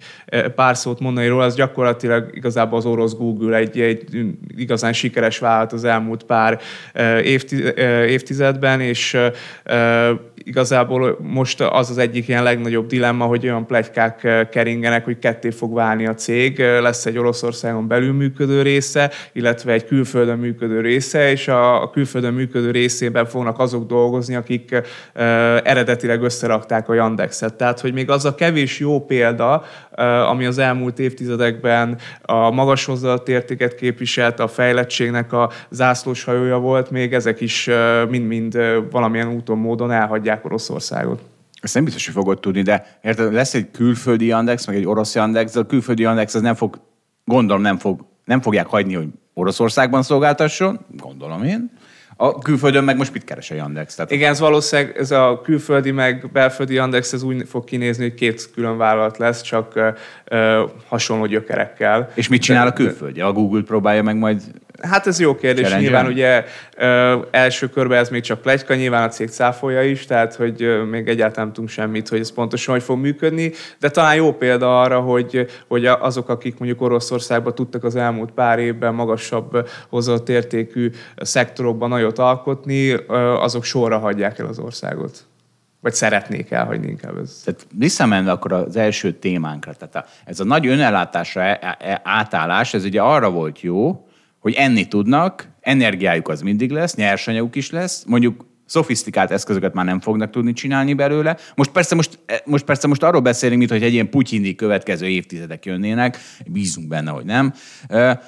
pár 0.55 0.77
szót 0.77 0.99
mondani 0.99 1.27
róla, 1.27 1.43
az 1.43 1.55
gyakorlatilag 1.55 1.83
igazából 2.33 2.77
az 2.77 2.85
orosz 2.85 3.13
Google 3.13 3.57
egy, 3.57 3.79
egy 3.79 4.05
igazán 4.57 4.93
sikeres 4.93 5.39
vállalat 5.39 5.73
az 5.73 5.83
elmúlt 5.83 6.23
pár 6.23 6.59
eh, 6.93 7.17
eh, 7.17 8.11
évtizedben, 8.11 8.81
és 8.81 9.17
eh, 9.63 10.17
igazából 10.45 11.17
most 11.21 11.61
az 11.61 11.89
az 11.89 11.97
egyik 11.97 12.27
ilyen 12.27 12.43
legnagyobb 12.43 12.87
dilemma, 12.87 13.25
hogy 13.25 13.45
olyan 13.45 13.65
plegykák 13.65 14.23
eh, 14.23 14.47
keringenek, 14.51 15.05
hogy 15.05 15.19
ketté 15.19 15.49
fog 15.49 15.73
válni 15.73 16.07
a 16.07 16.13
cég, 16.13 16.63
Eh, 16.65 16.81
lesz 16.81 17.05
egy 17.05 17.17
Oroszországon 17.17 17.87
belül 17.87 18.13
működő 18.13 18.61
része, 18.61 19.11
illetve 19.33 19.71
egy 19.71 19.85
külföldön 19.85 20.37
működő 20.37 20.81
része, 20.81 21.31
és 21.31 21.47
a, 21.47 21.89
külföldön 21.93 22.33
működő 22.33 22.71
részében 22.71 23.25
fognak 23.25 23.59
azok 23.59 23.87
dolgozni, 23.87 24.35
akik 24.35 24.71
eh, 24.71 24.83
eredetileg 25.63 26.21
összerakták 26.21 26.89
a 26.89 26.93
Yandexet. 26.93 27.53
Tehát, 27.53 27.79
hogy 27.79 27.93
még 27.93 28.09
az 28.09 28.25
a 28.25 28.35
kevés 28.35 28.79
jó 28.79 29.05
példa, 29.05 29.63
ami 30.29 30.45
az 30.45 30.57
elmúlt 30.57 30.99
évtizedekben 30.99 31.97
a 32.21 32.49
magas 32.51 32.85
hozzáadott 32.85 33.29
értéket 33.29 33.75
képviselt, 33.75 34.39
a 34.39 34.47
fejlettségnek 34.47 35.33
a 35.33 35.49
zászlós 35.69 36.23
hajója 36.23 36.57
volt, 36.57 36.91
még 36.91 37.13
ezek 37.13 37.41
is 37.41 37.69
mind-mind 38.09 38.57
valamilyen 38.91 39.27
úton, 39.27 39.57
módon 39.57 39.91
elhagyják 39.91 40.34
Oroszországot. 40.43 41.21
Ezt 41.61 41.73
nem 41.73 41.83
biztos, 41.83 42.05
hogy 42.05 42.13
fogod 42.13 42.39
tudni, 42.39 42.61
de 42.61 42.97
érted, 43.03 43.33
lesz 43.33 43.53
egy 43.53 43.71
külföldi 43.71 44.25
Yandex, 44.25 44.65
meg 44.65 44.75
egy 44.75 44.85
orosz 44.85 45.15
Yandex, 45.15 45.53
de 45.53 45.59
a 45.59 45.65
külföldi 45.65 46.01
Yandex 46.01 46.35
az 46.35 46.41
nem 46.41 46.55
fog, 46.55 46.79
gondolom 47.25 47.61
nem, 47.61 47.77
fog, 47.77 48.05
nem 48.25 48.41
fogják 48.41 48.67
hagyni, 48.67 48.93
hogy 48.93 49.07
Oroszországban 49.33 50.03
szolgáltasson, 50.03 50.79
gondolom 50.97 51.43
én. 51.43 51.71
A 52.17 52.37
külföldön 52.37 52.83
meg 52.83 52.97
most 52.97 53.13
mit 53.13 53.23
keres 53.23 53.51
a 53.51 53.55
Yandex? 53.55 53.95
Tehát 53.95 54.11
Igen, 54.11 54.31
ez 54.31 54.39
valószínűleg 54.39 54.97
ez 54.97 55.11
a 55.11 55.41
külföldi 55.43 55.91
meg 55.91 56.29
belföldi 56.31 56.73
Yandex, 56.73 57.13
ez 57.13 57.23
úgy 57.23 57.47
fog 57.47 57.63
kinézni, 57.63 58.03
hogy 58.03 58.13
két 58.13 58.51
külön 58.53 58.77
vállalat 58.77 59.17
lesz, 59.17 59.41
csak 59.41 59.75
ö, 59.75 59.89
ö, 60.25 60.63
hasonló 60.87 61.25
gyökerekkel. 61.25 62.11
És 62.13 62.27
mit 62.27 62.41
csinál 62.41 62.67
a 62.67 62.69
De- 62.69 62.75
külföldi? 62.75 63.21
A 63.21 63.31
Google 63.31 63.61
próbálja 63.61 64.03
meg 64.03 64.15
majd... 64.15 64.41
Hát 64.81 65.07
ez 65.07 65.19
jó 65.19 65.35
kérdés. 65.35 65.67
Challenge-en? 65.67 65.93
Nyilván 65.93 66.11
ugye 66.11 66.45
ö, 66.77 67.19
első 67.31 67.69
körben 67.69 67.97
ez 67.97 68.09
még 68.09 68.21
csak 68.21 68.41
plegyka, 68.41 68.75
nyilván 68.75 69.03
a 69.03 69.07
cég 69.07 69.29
cáfolja 69.29 69.83
is, 69.83 70.05
tehát 70.05 70.35
hogy 70.35 70.61
ö, 70.61 70.83
még 70.83 71.07
egyáltalán 71.07 71.45
nem 71.45 71.53
tudunk 71.53 71.69
semmit, 71.69 72.07
hogy 72.09 72.19
ez 72.19 72.31
pontosan 72.31 72.73
hogy 72.73 72.83
fog 72.83 72.99
működni, 72.99 73.51
de 73.79 73.89
talán 73.89 74.15
jó 74.15 74.33
példa 74.33 74.81
arra, 74.81 74.99
hogy, 74.99 75.45
hogy 75.67 75.85
azok, 75.85 76.29
akik 76.29 76.57
mondjuk 76.57 76.81
Oroszországban 76.81 77.55
tudtak 77.55 77.83
az 77.83 77.95
elmúlt 77.95 78.31
pár 78.31 78.59
évben 78.59 78.93
magasabb 78.93 79.69
hozott 79.89 80.29
értékű 80.29 80.91
szektorokban 81.17 81.89
nagyot 81.89 82.19
alkotni, 82.19 82.89
ö, 82.91 82.99
azok 83.17 83.63
sorra 83.63 83.97
hagyják 83.97 84.39
el 84.39 84.45
az 84.45 84.59
országot. 84.59 85.25
Vagy 85.81 85.93
szeretnék 85.93 86.51
elhagyni 86.51 86.87
inkább 86.87 87.17
ez. 87.17 87.41
Tehát 87.45 87.67
visszamenve 87.77 88.31
akkor 88.31 88.51
az 88.53 88.75
első 88.75 89.11
témánkra, 89.11 89.73
tehát 89.73 90.09
ez 90.25 90.39
a 90.39 90.43
nagy 90.43 90.67
önellátásra 90.67 91.41
e- 91.41 91.77
e- 91.79 92.01
átállás, 92.03 92.73
ez 92.73 92.83
ugye 92.83 93.01
arra 93.01 93.29
volt 93.29 93.61
jó, 93.61 94.04
hogy 94.45 94.53
enni 94.53 94.87
tudnak, 94.87 95.49
energiájuk 95.61 96.27
az 96.27 96.41
mindig 96.41 96.71
lesz, 96.71 96.95
nyersanyaguk 96.95 97.55
is 97.55 97.71
lesz, 97.71 98.03
mondjuk 98.07 98.45
szofisztikált 98.65 99.31
eszközöket 99.31 99.73
már 99.73 99.85
nem 99.85 99.99
fognak 99.99 100.29
tudni 100.29 100.53
csinálni 100.53 100.93
belőle. 100.93 101.37
Most 101.55 101.71
persze 101.71 101.95
most, 101.95 102.19
most, 102.45 102.63
persze 102.63 102.87
most 102.87 103.03
arról 103.03 103.21
beszélünk, 103.21 103.59
mint 103.59 103.71
hogy 103.71 103.83
egy 103.83 103.93
ilyen 103.93 104.09
putyini 104.09 104.55
következő 104.55 105.07
évtizedek 105.07 105.65
jönnének, 105.65 106.17
bízunk 106.45 106.87
benne, 106.87 107.11
hogy 107.11 107.25
nem, 107.25 107.53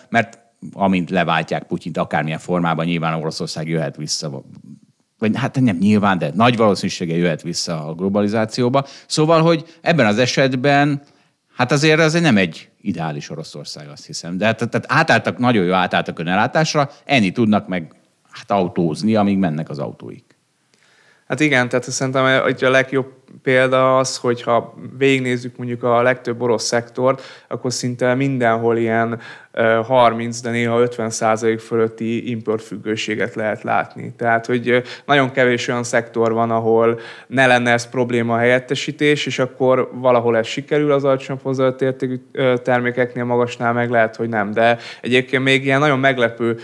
mert 0.10 0.39
amint 0.73 1.10
leváltják 1.10 1.63
Putyint 1.63 1.97
akármilyen 1.97 2.39
formában, 2.39 2.86
nyilván 2.86 3.19
Oroszország 3.19 3.67
jöhet 3.67 3.95
vissza, 3.95 4.43
vagy 5.19 5.32
hát 5.34 5.60
nem 5.60 5.77
nyilván, 5.77 6.17
de 6.17 6.32
nagy 6.36 6.58
valószínűséggel 6.58 7.17
jöhet 7.17 7.41
vissza 7.41 7.88
a 7.88 7.93
globalizációba. 7.93 8.86
Szóval, 9.08 9.41
hogy 9.41 9.65
ebben 9.82 10.06
az 10.06 10.17
esetben 10.17 11.01
Hát 11.58 11.72
azért 11.72 12.00
ez 12.00 12.13
nem 12.13 12.38
egy 12.38 12.70
ideális 12.82 13.30
Oroszország, 13.30 13.89
azt 13.89 14.06
hiszem. 14.06 14.38
De 14.38 14.46
hát, 14.46 14.58
tehát 14.70 14.86
átálltak, 14.88 15.38
nagyon 15.38 15.65
jó 15.65 15.74
átálltak 15.74 16.20
önellátásra, 16.20 16.91
enni 17.06 17.32
tudnak 17.32 17.67
meg 17.67 17.93
hát 18.32 18.52
autózni, 18.52 19.15
amíg 19.15 19.38
mennek 19.38 19.70
az 19.70 19.80
autóik. 19.80 20.38
Hát 21.28 21.39
igen, 21.39 21.70
tehát 21.70 21.91
szerintem 21.91 22.41
hogy 22.41 22.63
a 22.63 22.70
legjobb 22.70 23.16
példa 23.43 23.97
az, 23.97 24.17
hogyha 24.17 24.73
végignézzük 24.97 25.57
mondjuk 25.57 25.83
a 25.83 26.01
legtöbb 26.01 26.41
orosz 26.41 26.63
szektort, 26.63 27.21
akkor 27.47 27.73
szinte 27.73 28.13
mindenhol 28.13 28.77
ilyen 28.77 29.19
30, 29.83 30.41
de 30.41 30.49
néha 30.49 30.79
50 30.79 31.09
százalék 31.09 31.59
fölötti 31.59 32.29
importfüggőséget 32.29 33.35
lehet 33.35 33.63
látni. 33.63 34.13
Tehát, 34.17 34.45
hogy 34.45 34.83
nagyon 35.05 35.31
kevés 35.31 35.67
olyan 35.67 35.83
szektor 35.83 36.33
van, 36.33 36.51
ahol 36.51 36.99
ne 37.27 37.47
lenne 37.47 37.71
ez 37.71 37.89
probléma 37.89 38.33
a 38.33 38.37
helyettesítés, 38.37 39.25
és 39.25 39.39
akkor 39.39 39.89
valahol 39.93 40.37
ez 40.37 40.47
sikerül 40.47 40.91
az 40.91 41.03
alacsonyabb 41.03 41.41
hozzáadott 41.43 41.81
értékű 41.81 42.19
termékeknél, 42.63 43.23
magasnál 43.23 43.73
meg 43.73 43.89
lehet, 43.89 44.15
hogy 44.15 44.29
nem. 44.29 44.51
De 44.51 44.77
egyébként 45.01 45.43
még 45.43 45.65
ilyen 45.65 45.79
nagyon 45.79 45.99
meglepő, 45.99 46.57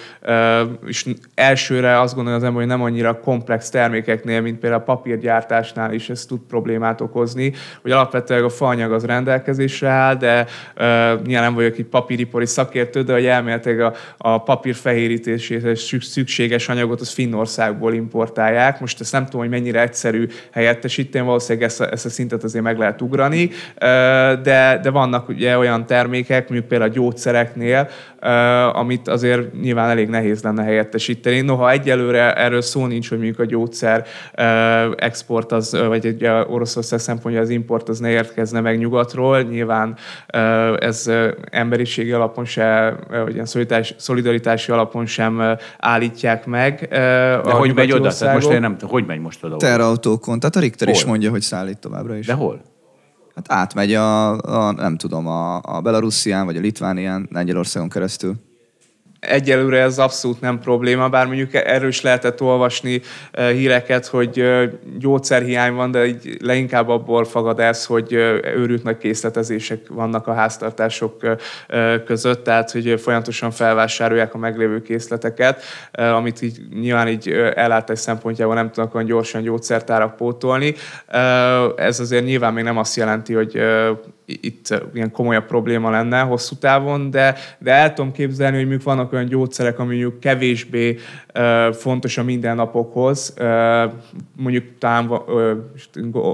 és 0.85 1.05
elsőre 1.35 1.99
azt 1.99 2.15
gondolom 2.15 2.39
az 2.39 2.45
ember, 2.45 2.59
hogy 2.59 2.69
nem 2.71 2.81
annyira 2.81 3.19
komplex 3.19 3.69
termékeknél, 3.69 4.41
mint 4.41 4.59
például 4.59 4.81
a 4.81 4.85
papírgyártásnál 4.85 5.93
is 5.93 6.09
ez 6.09 6.25
tud 6.25 6.39
problémát 6.53 7.01
okozni, 7.01 7.53
hogy 7.81 7.91
alapvetően 7.91 8.43
a 8.43 8.49
faanyag 8.49 8.91
az 8.91 9.05
rendelkezésre 9.05 9.87
áll, 9.87 10.15
de 10.15 10.45
nyilván 11.25 11.43
nem 11.43 11.53
vagyok 11.53 11.77
itt 11.77 11.89
papíripari 11.89 12.45
szakértő, 12.45 13.01
de 13.01 13.13
hogy 13.13 13.25
elméletileg 13.25 13.79
a, 13.79 13.93
a 14.17 14.43
papír 14.43 14.75
fehérítésére 14.75 15.75
szükséges 15.99 16.69
anyagot 16.69 17.01
az 17.01 17.09
Finnországból 17.09 17.93
importálják. 17.93 18.79
Most 18.79 18.99
ezt 19.01 19.11
nem 19.11 19.25
tudom, 19.25 19.41
hogy 19.41 19.49
mennyire 19.49 19.81
egyszerű 19.81 20.27
helyettesíteni, 20.51 21.25
valószínűleg 21.25 21.67
ezt 21.67 21.81
a, 21.81 21.91
ezt 21.91 22.05
a 22.05 22.09
szintet 22.09 22.43
azért 22.43 22.63
meg 22.63 22.77
lehet 22.77 23.01
ugrani, 23.01 23.49
de, 24.43 24.79
de 24.83 24.89
vannak 24.91 25.29
ugye 25.29 25.57
olyan 25.57 25.85
termékek, 25.85 26.49
mondjuk 26.49 26.69
például 26.69 26.91
a 26.91 26.93
gyógyszereknél, 26.93 27.89
amit 28.73 29.07
azért 29.07 29.61
nyilván 29.61 29.89
elég 29.89 30.07
nehéz 30.09 30.43
lenne 30.43 30.63
helyettesíteni. 30.63 31.41
Noha 31.41 31.71
egyelőre 31.71 32.33
erről 32.33 32.61
szó 32.61 32.85
nincs, 32.85 33.09
hogy 33.09 33.17
mondjuk 33.17 33.39
a 33.39 33.45
gyógyszer 33.45 34.05
export 34.95 35.51
az, 35.51 35.77
vagy 35.87 36.05
egy 36.05 36.27
Oroszország 36.47 36.99
szempontja 36.99 37.41
az 37.41 37.49
import 37.49 37.89
az 37.89 37.99
ne 37.99 38.09
érkezne 38.09 38.59
meg 38.59 38.77
nyugatról. 38.77 39.41
Nyilván 39.41 39.95
ez 40.77 41.11
emberiségi 41.51 42.11
alapon 42.11 42.45
se 42.45 42.95
vagy 43.09 43.33
ilyen 43.33 43.45
szolidaritási, 43.45 43.93
szolidaritási 43.97 44.71
alapon 44.71 45.05
sem 45.05 45.57
állítják 45.79 46.45
meg. 46.45 46.87
De 46.89 47.51
hogy 47.51 47.73
megy 47.73 47.91
oda? 47.91 48.13
Tehát 48.13 48.33
most 48.33 48.49
én 48.49 48.59
nem 48.59 48.77
hogy 48.81 49.05
megy 49.05 49.19
most 49.19 49.43
oda? 49.43 49.57
Terautókon. 49.57 50.39
Tehát 50.39 50.55
a 50.55 50.59
Richter 50.59 50.87
hol? 50.87 50.97
is 50.97 51.05
mondja, 51.05 51.29
hogy 51.29 51.41
szállít 51.41 51.77
továbbra 51.77 52.15
is. 52.15 52.25
De 52.25 52.33
hol? 52.33 52.61
Hát 53.35 53.45
átmegy 53.51 53.93
a, 53.93 54.31
a 54.37 54.71
nem 54.71 54.97
tudom, 54.97 55.27
a, 55.27 55.61
a 55.61 55.81
Belaruszián 55.81 56.45
vagy 56.45 56.57
a 56.57 56.59
Litvánián, 56.59 57.27
Lengyelországon 57.31 57.89
keresztül. 57.89 58.35
Egyelőre 59.27 59.81
ez 59.81 59.99
abszolút 59.99 60.41
nem 60.41 60.59
probléma, 60.59 61.09
bár 61.09 61.25
mondjuk 61.25 61.53
erről 61.53 61.87
is 61.87 62.01
lehetett 62.01 62.41
olvasni 62.41 63.01
híreket, 63.31 64.05
hogy 64.05 64.43
gyógyszerhiány 64.99 65.73
van, 65.73 65.91
de 65.91 66.05
így 66.05 66.37
leginkább 66.41 66.89
abból 66.89 67.25
fagad 67.25 67.59
ez, 67.59 67.85
hogy 67.85 68.13
őrült 68.13 68.83
nagy 68.83 68.97
készletezések 68.97 69.79
vannak 69.89 70.27
a 70.27 70.33
háztartások 70.33 71.37
között, 72.05 72.43
tehát 72.43 72.71
hogy 72.71 72.99
folyamatosan 73.01 73.51
felvásárolják 73.51 74.33
a 74.33 74.37
meglévő 74.37 74.81
készleteket, 74.81 75.63
amit 75.91 76.41
így 76.41 76.59
nyilván 76.79 77.07
így 77.07 77.29
ellátás 77.55 77.99
szempontjából 77.99 78.55
nem 78.55 78.71
tudnak 78.71 78.95
olyan 78.95 79.07
gyorsan 79.07 79.41
gyógyszertárak 79.41 80.15
pótolni. 80.15 80.75
Ez 81.75 81.99
azért 81.99 82.25
nyilván 82.25 82.53
még 82.53 82.63
nem 82.63 82.77
azt 82.77 82.95
jelenti, 82.95 83.33
hogy 83.33 83.61
itt 84.25 84.81
ilyen 84.93 85.11
komolyabb 85.11 85.45
probléma 85.45 85.89
lenne 85.89 86.19
hosszú 86.19 86.55
távon, 86.55 87.11
de, 87.11 87.35
de 87.59 87.71
el 87.71 87.93
tudom 87.93 88.11
képzelni, 88.11 88.55
hogy 88.55 88.65
mondjuk 88.65 88.83
vannak 88.83 89.12
olyan 89.13 89.25
gyógyszerek, 89.25 89.79
ami 89.79 89.89
mondjuk 89.89 90.19
kevésbé 90.19 90.97
fontos 91.71 92.17
a 92.17 92.23
mindennapokhoz. 92.23 93.33
Mondjuk 94.35 94.63
talán 94.77 95.11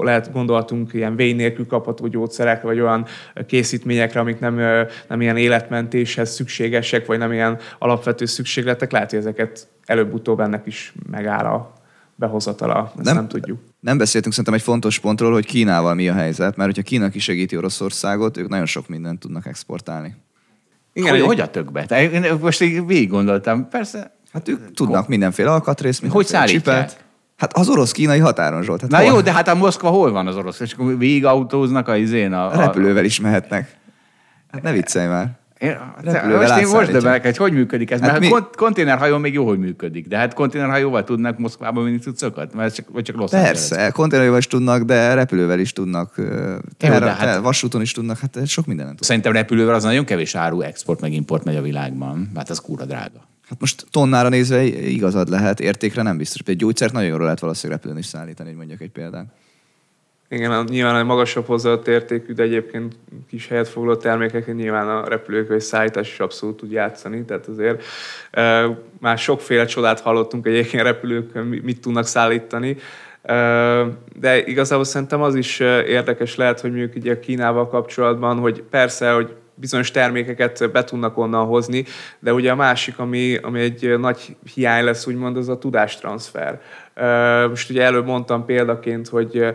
lehet 0.02 0.32
gondolhatunk 0.32 0.94
ilyen 0.94 1.16
vény 1.16 1.36
nélkül 1.36 1.68
kapható 1.68 2.08
gyógyszerekre, 2.08 2.68
vagy 2.68 2.80
olyan 2.80 3.06
készítményekre, 3.48 4.20
amik 4.20 4.40
nem, 4.40 4.56
nem 5.08 5.22
ilyen 5.22 5.38
életmentéshez 5.38 6.34
szükségesek, 6.34 7.06
vagy 7.06 7.18
nem 7.18 7.32
ilyen 7.32 7.58
alapvető 7.80 8.26
szükségletek. 8.26 8.92
Lehet, 8.92 9.10
hogy 9.10 9.20
ezeket 9.20 9.68
előbb-utóbb 9.86 10.40
ennek 10.40 10.66
is 10.66 10.94
megáll 11.12 11.46
a 11.46 11.74
behozatala, 12.16 12.92
ezt 12.96 13.06
nem, 13.06 13.16
nem 13.16 13.28
tudjuk. 13.28 13.60
Nem 13.80 13.98
beszéltünk 13.98 14.34
szerintem 14.34 14.54
egy 14.54 14.66
fontos 14.66 15.00
pontról, 15.00 15.32
hogy 15.32 15.46
Kínával 15.46 15.94
mi 15.94 16.10
a 16.10 16.14
helyzet, 16.14 16.56
mert 16.56 16.70
hogyha 16.76 16.90
Kína 16.90 17.10
kisegíti 17.10 17.58
Oroszországot, 17.58 18.38
ők 18.38 18.48
nagyon 18.48 18.66
sok 18.66 18.88
mindent 18.88 19.20
tudnak 19.20 19.46
exportálni. 19.46 20.16
Igen, 21.00 21.12
hogy, 21.12 21.22
hogy 21.22 21.40
a 21.40 21.48
tökbe? 21.48 21.84
Én 22.02 22.26
most 22.42 22.62
így 22.62 22.86
végig 22.86 23.10
gondoltam, 23.10 23.68
persze. 23.70 24.18
Hát 24.34 24.48
ők 24.48 24.74
tudnak 24.74 25.08
mindenféle 25.08 25.52
alkatrészt, 25.52 26.02
mindenféle 26.02 26.40
hogy 26.40 26.50
csipet. 26.50 27.04
Hát 27.38 27.54
az 27.54 27.70
orosz-kínai 27.70 28.20
határon, 28.20 28.64
Zsolt. 28.64 28.82
Hát 28.82 28.90
Na 28.90 28.98
hol? 28.98 29.06
jó, 29.06 29.22
de 29.22 29.32
hát 29.32 29.48
a 29.48 29.56
Moszkva 29.56 29.90
hol 29.90 30.12
van 30.12 30.28
az 30.28 30.36
orosz? 30.36 30.60
És 30.60 30.74
akkor 30.74 30.98
végig 30.98 31.26
autóznak 31.26 31.88
a 31.88 31.96
izén? 31.96 32.34
A, 32.34 32.46
a... 32.46 32.56
Repülővel 32.56 33.06
is 33.06 33.20
mehetnek. 33.20 33.78
Hát 34.52 34.62
ne 34.62 34.72
viccelj 34.72 35.08
már. 35.08 35.39
Én, 35.60 35.78
most 36.04 36.60
én 36.60 36.68
most 36.68 36.92
döbelek, 36.92 37.24
hogy 37.24 37.38
hogy 37.38 37.54
működik 37.54 37.92
ez. 37.92 38.00
Hát 38.00 38.10
mert 38.10 38.22
mi? 38.22 38.32
a 38.32 38.50
konténerhajó 38.56 39.18
még 39.18 39.34
jó, 39.34 39.48
hogy 39.48 39.60
működik. 39.60 40.08
De 40.08 40.18
hát 40.18 40.34
konténerhajóval 40.34 41.04
tudnak 41.04 41.38
Moszkvába 41.38 41.84
vinni 41.84 41.98
cuccokat? 41.98 42.54
Mert 42.54 42.76
csak, 42.76 42.86
vagy 42.92 43.04
csak 43.04 43.16
Los 43.16 43.32
Persze, 43.32 43.90
konténerhajóval 43.90 44.40
is 44.40 44.48
tudnak, 44.48 44.84
de 44.84 45.14
repülővel 45.14 45.60
is 45.60 45.74
tudnak. 45.74 46.14
Ter, 46.78 47.02
jó, 47.02 47.08
hát, 47.08 47.42
vasúton 47.42 47.82
is 47.82 47.92
tudnak, 47.92 48.18
hát 48.18 48.48
sok 48.48 48.66
mindenen 48.66 48.92
tudnak. 48.92 49.08
Szerintem 49.08 49.32
repülővel 49.32 49.74
az 49.76 49.84
nagyon 49.84 50.06
kevés 50.06 50.36
áru 50.36 50.62
export 50.62 51.02
meg 51.02 51.14
import 51.14 51.44
megy 51.44 51.56
a 51.56 51.62
világban. 51.62 52.32
Hát 52.36 52.50
az 52.50 52.60
kúra 52.60 52.86
drága. 52.86 53.28
Hát 53.50 53.60
most 53.60 53.86
tonnára 53.92 54.30
nézve 54.30 54.64
igazad 54.64 55.30
lehet, 55.30 55.60
értékre 55.60 56.02
nem 56.02 56.18
biztos. 56.18 56.42
Egy 56.46 56.56
gyógyszert 56.56 56.94
nagyon 56.94 57.10
jól 57.10 57.20
lehet 57.20 57.40
valószínűleg 57.40 57.78
repülőn 57.78 58.02
is 58.02 58.06
szállítani, 58.06 58.50
hogy 58.50 58.58
mondjak 58.58 58.82
egy 58.82 58.92
példát. 58.92 59.26
Igen, 60.32 60.64
nyilván 60.70 60.96
egy 60.96 61.06
magasabb 61.06 61.46
hozzáadott 61.46 61.88
értékű, 61.88 62.34
de 62.34 62.44
egyébként 62.44 62.96
kis 63.30 63.48
helyet 63.48 63.68
foglaló 63.68 63.96
termékek, 63.96 64.56
nyilván 64.56 64.90
a 64.90 65.08
repülők 65.08 65.48
vagy 65.48 65.60
szállítás 65.60 66.12
is 66.12 66.20
abszolút 66.20 66.58
tud 66.58 66.72
játszani, 66.72 67.26
tehát 67.26 67.48
azért 67.48 67.84
e, 68.32 68.78
már 69.00 69.18
sokféle 69.18 69.66
csodát 69.66 70.00
hallottunk 70.00 70.48
egyébként 70.48 70.84
repülők, 70.84 71.44
mit 71.64 71.82
tudnak 71.82 72.06
szállítani, 72.06 72.78
e, 73.22 73.36
de 74.20 74.46
igazából 74.46 74.86
szerintem 74.86 75.22
az 75.22 75.36
is 75.36 75.60
érdekes 75.60 76.36
lehet, 76.36 76.60
hogy 76.60 76.74
mondjuk 76.74 77.06
a 77.06 77.20
Kínával 77.20 77.68
kapcsolatban, 77.68 78.38
hogy 78.38 78.64
persze, 78.70 79.12
hogy 79.12 79.36
bizonyos 79.60 79.92
termékeket 79.92 80.72
be 80.72 80.84
tudnak 80.84 81.18
onnan 81.18 81.46
hozni, 81.46 81.86
de 82.20 82.34
ugye 82.34 82.52
a 82.52 82.56
másik, 82.56 83.00
ami, 83.00 83.36
ami 83.36 83.60
egy 83.60 84.00
nagy 84.00 84.36
hiány 84.54 84.84
lesz, 84.84 85.08
úgymond, 85.08 85.38
az 85.38 85.50
a 85.50 85.58
tudástranszfer. 85.58 86.62
Most 87.50 87.70
ugye 87.70 87.84
előbb 87.84 88.06
mondtam 88.06 88.46
példaként, 88.46 89.08
hogy 89.08 89.54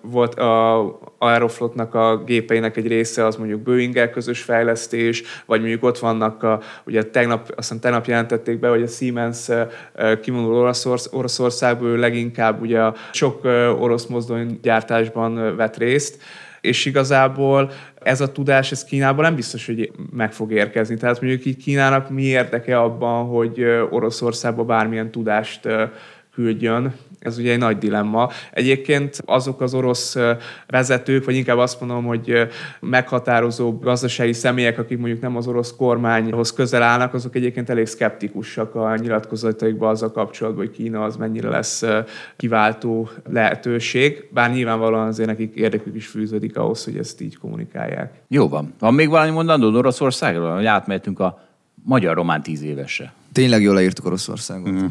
volt 0.00 0.34
a 0.34 0.84
Aeroflotnak 1.18 1.94
a 1.94 2.22
gépeinek 2.24 2.76
egy 2.76 2.86
része 2.86 3.26
az 3.26 3.36
mondjuk 3.36 3.60
boeing 3.60 4.10
közös 4.10 4.42
fejlesztés, 4.42 5.22
vagy 5.46 5.60
mondjuk 5.60 5.84
ott 5.84 5.98
vannak, 5.98 6.42
a, 6.42 6.60
ugye 6.86 7.02
tegnap, 7.02 7.52
azt 7.56 7.80
tegnap 7.80 8.06
jelentették 8.06 8.58
be, 8.58 8.68
hogy 8.68 8.82
a 8.82 8.86
Siemens 8.86 9.48
kivonul 10.20 10.54
Oroszorsz, 10.54 11.08
Oroszországból 11.12 11.96
leginkább 11.96 12.60
ugye 12.60 12.80
sok 13.12 13.44
orosz 13.78 14.06
mozdonygyártásban 14.06 15.56
vett 15.56 15.76
részt, 15.76 16.22
és 16.64 16.84
igazából 16.84 17.70
ez 18.02 18.20
a 18.20 18.32
tudás, 18.32 18.72
ez 18.72 18.84
Kínában 18.84 19.24
nem 19.24 19.34
biztos, 19.34 19.66
hogy 19.66 19.90
meg 20.10 20.32
fog 20.32 20.52
érkezni. 20.52 20.96
Tehát 20.96 21.20
mondjuk 21.20 21.44
így 21.44 21.56
Kínának 21.56 22.10
mi 22.10 22.22
érdeke 22.22 22.80
abban, 22.80 23.26
hogy 23.26 23.64
Oroszországba 23.90 24.64
bármilyen 24.64 25.10
tudást 25.10 25.68
küldjön. 26.34 26.94
Ez 27.24 27.38
ugye 27.38 27.52
egy 27.52 27.58
nagy 27.58 27.78
dilemma. 27.78 28.30
Egyébként 28.52 29.22
azok 29.24 29.60
az 29.60 29.74
orosz 29.74 30.16
vezetők, 30.66 31.24
vagy 31.24 31.34
inkább 31.34 31.58
azt 31.58 31.80
mondom, 31.80 32.04
hogy 32.04 32.48
meghatározó 32.80 33.78
gazdasági 33.78 34.32
személyek, 34.32 34.78
akik 34.78 34.98
mondjuk 34.98 35.20
nem 35.20 35.36
az 35.36 35.46
orosz 35.46 35.74
kormányhoz 35.76 36.52
közel 36.52 36.82
állnak, 36.82 37.14
azok 37.14 37.36
egyébként 37.36 37.70
elég 37.70 37.86
szkeptikusak 37.86 38.74
a 38.74 38.96
nyilatkozataikban 38.96 39.90
azzal 39.90 40.10
kapcsolatban, 40.10 40.64
hogy 40.64 40.74
Kína 40.74 41.04
az 41.04 41.16
mennyire 41.16 41.48
lesz 41.48 41.84
kiváltó 42.36 43.08
lehetőség, 43.28 44.28
bár 44.30 44.50
nyilvánvalóan 44.52 45.06
azért 45.06 45.28
nekik 45.28 45.54
érdekük 45.54 45.94
is 45.94 46.06
fűződik 46.06 46.56
ahhoz, 46.56 46.84
hogy 46.84 46.96
ezt 46.96 47.20
így 47.20 47.38
kommunikálják. 47.38 48.14
Jó 48.28 48.48
van. 48.48 48.74
Van 48.78 48.94
még 48.94 49.08
valami 49.08 49.30
mondandó 49.30 49.72
Oroszországról, 49.78 50.54
hogy 50.54 50.66
átmehetünk 50.66 51.20
a 51.20 51.48
magyar 51.82 52.14
román 52.14 52.42
tíz 52.42 52.62
évesre? 52.62 53.12
Tényleg 53.32 53.62
jól 53.62 53.74
leírtuk 53.74 54.06
Oroszországot. 54.06 54.72
Mm. 54.72 54.86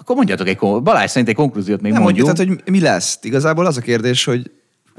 Akkor 0.00 0.16
mondjatok 0.16 0.48
egy, 0.48 0.58
Balázs 0.82 1.10
szerint 1.10 1.28
egy 1.28 1.34
konklúziót 1.34 1.80
még 1.80 1.92
Nem 1.92 2.02
mondjuk. 2.02 2.26
mondjuk, 2.26 2.46
tehát, 2.46 2.62
hogy 2.64 2.72
mi 2.72 2.80
lesz? 2.80 3.18
Igazából 3.22 3.66
az 3.66 3.76
a 3.76 3.80
kérdés, 3.80 4.24
hogy 4.24 4.50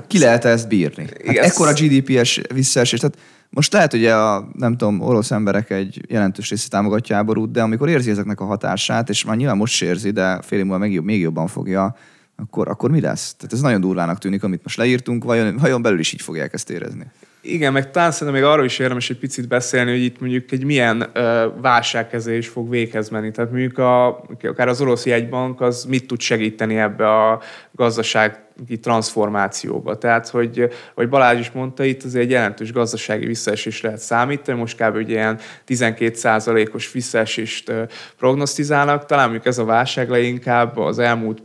ki 0.08 0.20
lehet 0.20 0.46
ezt 0.46 0.68
bírni? 0.68 1.04
Hát 1.04 1.22
Igen. 1.24 1.44
ekkora 1.44 1.74
GDP-es 1.74 2.42
visszaesés. 2.54 3.00
Tehát 3.00 3.18
most 3.50 3.74
lehet, 3.74 3.92
hogy 3.92 4.06
a, 4.06 4.50
nem 4.54 4.78
tudom, 4.78 5.02
orosz 5.02 5.32
emberek 5.32 5.70
egy 5.70 6.02
jelentős 6.08 6.50
része 6.50 6.68
támogatja 6.70 7.16
háborút, 7.16 7.52
de 7.52 7.62
amikor 7.62 7.90
érzi 7.90 8.10
ezeknek 8.10 8.40
a 8.40 8.46
hatását, 8.46 9.10
és 9.10 9.26
már 9.26 9.36
nyilván 9.36 9.58
most 9.58 9.82
érzi, 9.82 10.12
de 10.12 10.42
fél 10.42 10.60
év 10.60 10.66
múlva 10.66 10.80
még, 10.80 10.94
jobb, 10.94 11.06
még 11.06 11.20
jobban 11.20 11.48
fogja, 11.48 11.96
akkor, 12.36 12.68
akkor 12.68 12.92
mi 12.92 13.02
lesz? 13.02 13.34
Tehát 13.38 13.54
ez 13.54 13.62
nagyon 13.62 13.82
durvának 13.82 14.18
tűnik, 14.18 14.44
amit 14.44 14.64
most 14.64 14.78
leírtunk, 14.78 15.24
vajon, 15.24 15.58
vajon 15.58 15.82
belül 15.82 16.00
is 16.00 16.14
így 16.14 16.22
fogják 16.22 16.54
ezt 16.54 16.70
érezni? 16.70 17.06
Igen, 17.44 17.74
meg 17.74 17.92
talán 17.92 18.12
szerintem 18.12 18.42
még 18.42 18.52
arról 18.52 18.66
is 18.66 18.80
érdemes 18.80 19.10
egy 19.10 19.18
picit 19.18 19.48
beszélni, 19.48 19.92
hogy 19.92 20.04
itt 20.04 20.20
mondjuk 20.20 20.52
egy 20.52 20.64
milyen 20.64 21.10
ö, 21.14 21.48
válságkezelés 21.62 22.48
fog 22.48 22.70
véghez 22.70 23.10
menni. 23.10 23.32
Tehát 23.32 23.52
mondjuk 23.52 23.78
a, 23.78 24.24
akár 24.44 24.68
az 24.68 24.82
orosz 24.82 25.06
jegybank 25.06 25.62
az 25.62 25.86
mit 25.86 26.08
tud 26.08 26.20
segíteni 26.20 26.78
ebbe 26.78 27.10
a 27.10 27.42
gazdasági 27.72 28.80
transformációba. 28.82 29.98
Tehát, 29.98 30.28
hogy, 30.28 30.70
hogy 30.96 31.10
Balázs 31.10 31.40
is 31.40 31.52
mondta, 31.52 31.84
itt 31.84 32.04
azért 32.04 32.24
egy 32.24 32.30
jelentős 32.30 32.72
gazdasági 32.72 33.26
visszaesés 33.26 33.82
lehet 33.82 34.00
számítani, 34.00 34.60
most 34.60 34.78
kb. 34.84 34.96
ugye 34.96 35.14
ilyen 35.14 35.40
12%-os 35.68 36.92
visszaesést 36.92 37.72
prognosztizálnak. 38.18 39.06
Talán 39.06 39.24
mondjuk 39.24 39.46
ez 39.46 39.58
a 39.58 39.66
válság 39.66 40.10
leginkább 40.10 40.78
az 40.78 41.00
elmúlt 41.00 41.44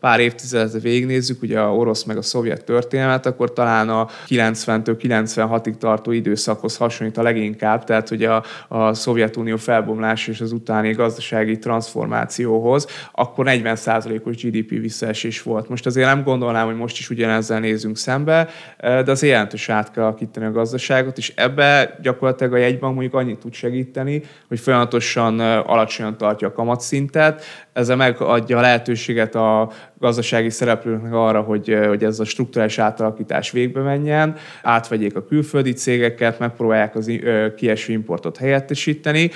pár 0.00 0.20
évtizedet 0.20 0.82
végignézzük, 0.82 1.42
ugye 1.42 1.60
a 1.60 1.74
orosz 1.74 2.02
meg 2.02 2.16
a 2.16 2.22
szovjet 2.22 2.64
történelmet, 2.64 3.26
akkor 3.26 3.52
talán 3.52 3.88
a 3.88 4.08
90-től 4.28 4.96
96-ig 5.02 5.76
tartó 5.78 6.10
időszakhoz 6.10 6.76
hasonlít 6.76 7.18
a 7.18 7.22
leginkább, 7.22 7.84
tehát 7.84 8.10
ugye 8.10 8.30
a, 8.30 8.44
a 8.68 8.94
Szovjetunió 8.94 9.56
felbomlás 9.56 10.28
és 10.28 10.40
az 10.40 10.52
utáni 10.52 10.92
gazdasági 10.92 11.58
transformációhoz, 11.58 12.86
akkor 13.12 13.46
40%-os 13.48 14.42
GDP 14.42 14.68
visszaesés 14.68 15.42
volt. 15.42 15.63
Most 15.68 15.86
azért 15.86 16.06
nem 16.06 16.22
gondolnám, 16.22 16.66
hogy 16.66 16.76
most 16.76 16.98
is 16.98 17.10
ugyanezzel 17.10 17.60
nézünk 17.60 17.96
szembe, 17.96 18.48
de 18.78 19.10
az 19.10 19.22
jelentős 19.22 19.68
át 19.68 19.90
kell 19.90 20.04
alakítani 20.04 20.46
a 20.46 20.52
gazdaságot, 20.52 21.18
és 21.18 21.32
ebbe 21.36 21.98
gyakorlatilag 22.02 22.52
a 22.52 22.56
jegybank 22.56 22.94
mondjuk 22.94 23.14
annyit 23.14 23.38
tud 23.38 23.52
segíteni, 23.52 24.22
hogy 24.48 24.60
folyamatosan 24.60 25.40
alacsonyan 25.40 26.16
tartja 26.16 26.48
a 26.48 26.52
kamatszintet, 26.52 27.44
ezzel 27.74 27.96
megadja 27.96 28.58
a 28.58 28.60
lehetőséget 28.60 29.34
a 29.34 29.70
gazdasági 29.98 30.50
szereplőknek 30.50 31.12
arra, 31.12 31.40
hogy, 31.40 31.78
hogy 31.86 32.04
ez 32.04 32.20
a 32.20 32.24
strukturális 32.24 32.78
átalakítás 32.78 33.50
végbe 33.50 33.80
menjen, 33.80 34.36
átvegyék 34.62 35.16
a 35.16 35.24
külföldi 35.24 35.72
cégeket, 35.72 36.38
megpróbálják 36.38 36.96
az 36.96 37.10
kieső 37.56 37.92
importot 37.92 38.36
helyettesíteni, 38.36 39.30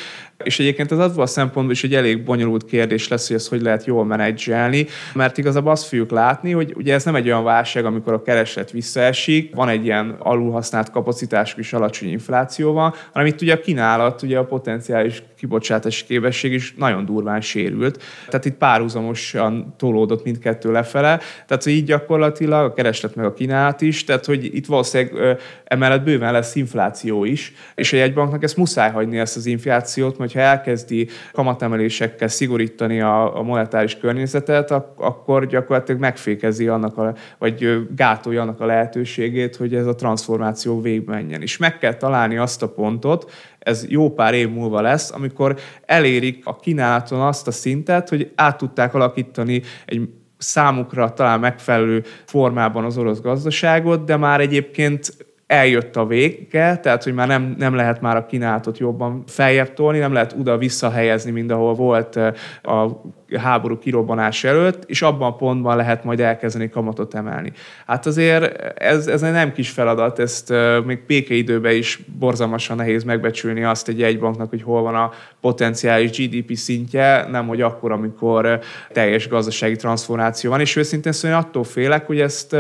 és 0.45 0.59
egyébként 0.59 0.93
ez 0.93 0.99
abban 0.99 1.23
a 1.23 1.27
szempontból 1.27 1.75
is 1.75 1.85
egy 1.85 1.95
elég 1.95 2.25
bonyolult 2.25 2.65
kérdés 2.65 3.09
lesz, 3.09 3.27
hogy 3.27 3.37
ezt 3.37 3.49
hogy 3.49 3.63
lehet 3.63 3.85
jól 3.85 4.05
menedzselni, 4.05 4.87
mert 5.15 5.39
igazából 5.39 5.71
azt 5.71 5.87
fogjuk 5.87 6.11
látni, 6.11 6.53
hogy 6.53 6.73
ugye 6.77 6.95
ez 6.95 7.05
nem 7.05 7.15
egy 7.15 7.27
olyan 7.27 7.45
válság, 7.45 7.85
amikor 7.85 8.13
a 8.13 8.23
kereslet 8.23 8.71
visszaesik, 8.71 9.55
van 9.55 9.69
egy 9.69 9.85
ilyen 9.85 10.17
alulhasznált 10.19 10.91
kapacitásuk 10.91 11.59
és 11.59 11.73
alacsony 11.73 12.09
infláció 12.09 12.73
van, 12.73 12.95
hanem 13.13 13.27
itt 13.27 13.41
ugye 13.41 13.55
a 13.55 13.61
kínálat, 13.61 14.23
ugye 14.23 14.39
a 14.39 14.45
potenciális 14.45 15.23
kibocsátási 15.39 16.05
képesség 16.05 16.53
is 16.53 16.75
nagyon 16.77 17.05
durván 17.05 17.41
sérült. 17.41 18.03
Tehát 18.29 18.45
itt 18.45 18.57
párhuzamosan 18.57 19.75
tolódott 19.77 20.25
mindkettő 20.25 20.73
lefele. 20.73 21.21
Tehát, 21.47 21.63
hogy 21.63 21.73
így 21.73 21.85
gyakorlatilag 21.85 22.65
a 22.65 22.73
kereslet 22.73 23.15
meg 23.15 23.25
a 23.25 23.33
kínálat 23.33 23.81
is, 23.81 24.05
tehát, 24.05 24.25
hogy 24.25 24.45
itt 24.55 24.67
valószínűleg 24.67 25.39
emellett 25.65 26.03
bőven 26.03 26.33
lesz 26.33 26.55
infláció 26.55 27.25
is, 27.25 27.53
és 27.75 27.93
a 27.93 27.97
jegybanknak 27.97 28.43
ezt 28.43 28.57
muszáj 28.57 28.91
hagyni 28.91 29.19
ezt 29.19 29.37
az 29.37 29.47
inflációt, 29.47 30.19
mert 30.19 30.33
ha 30.33 30.41
elkezdi 30.41 31.09
kamatemelésekkel 31.33 32.29
szigorítani 32.29 33.01
a, 33.01 33.39
a 33.39 33.43
monetáris 33.43 33.99
környezetet, 33.99 34.71
akkor 34.97 35.47
gyakorlatilag 35.47 36.01
megfékezi 36.01 36.69
annak, 36.69 36.99
a, 36.99 37.15
vagy 37.39 37.87
gátolja 37.97 38.43
annak 38.43 38.61
a 38.61 38.67
lehetőségét, 38.67 39.57
hogy 39.57 39.75
ez 39.75 39.87
a 39.87 39.95
transformáció 39.95 40.81
végbe 40.81 41.13
menjen. 41.13 41.43
És 41.43 41.57
meg 41.57 41.79
kell 41.79 41.95
találni 41.95 42.37
azt 42.37 42.63
a 42.63 42.69
pontot, 42.69 43.31
ez 43.69 43.85
jó 43.89 44.11
pár 44.11 44.35
év 44.35 44.51
múlva 44.51 44.81
lesz, 44.81 45.13
amikor 45.13 45.59
elérik 45.87 46.47
a 46.47 46.57
kínálaton 46.57 47.21
azt 47.21 47.47
a 47.47 47.51
szintet, 47.51 48.09
hogy 48.09 48.33
át 48.35 48.57
tudták 48.57 48.95
alakítani 48.95 49.63
egy 49.87 50.09
számukra 50.39 51.13
talán 51.13 51.41
megfelelő 51.41 52.03
formában 52.25 52.85
az 52.85 52.99
orosz 52.99 53.21
gazdaságot, 53.21 54.05
de 54.05 54.17
már 54.17 54.41
egyébként 54.41 55.27
eljött 55.47 55.97
a 55.97 56.07
vége, 56.07 56.77
tehát 56.77 57.03
hogy 57.03 57.15
már 57.15 57.27
nem, 57.27 57.55
nem 57.59 57.75
lehet 57.75 58.01
már 58.01 58.17
a 58.17 58.27
kínálatot 58.27 58.79
jobban 58.79 59.23
feljebb 59.27 59.73
tolni, 59.75 59.99
nem 59.99 60.13
lehet 60.13 60.35
oda 60.39 60.59
visszahelyezni, 60.59 61.31
mint 61.31 61.53
ahol 61.53 61.75
volt 61.75 62.17
a 62.63 63.03
háború 63.37 63.79
kirobbanás 63.79 64.45
előtt, 64.45 64.85
és 64.87 65.03
abban 65.03 65.33
a 65.33 65.37
pontban 65.37 65.77
lehet 65.77 66.05
majd 66.05 66.21
elkezdeni 66.21 66.69
kamatot 66.69 67.15
emelni. 67.15 67.53
Hát 67.87 68.07
azért 68.07 68.57
ez, 68.81 69.07
ez 69.07 69.23
egy 69.23 69.33
nem 69.33 69.53
kis 69.53 69.71
feladat, 69.71 70.19
ezt 70.19 70.53
még 70.85 70.99
békeidőben 71.07 71.75
is 71.75 72.01
borzalmasan 72.19 72.77
nehéz 72.77 73.05
megbecsülni 73.05 73.65
azt 73.65 73.89
egy 73.89 73.99
jegybanknak, 73.99 74.51
hogy 74.51 74.63
hol 74.63 74.83
van 74.83 74.95
a 74.95 75.13
potenciális 75.41 76.11
GDP 76.11 76.55
szintje, 76.55 77.27
nem 77.31 77.47
hogy 77.47 77.61
akkor, 77.61 77.93
amikor 77.93 78.61
teljes 78.93 79.29
gazdasági 79.29 79.77
transformáció 79.77 80.51
van, 80.51 80.61
és 80.61 80.77
őszintén 80.77 81.13
szóval 81.13 81.39
attól 81.39 81.65
félek, 81.65 82.07
hogy 82.07 82.21
ezt 82.21 82.57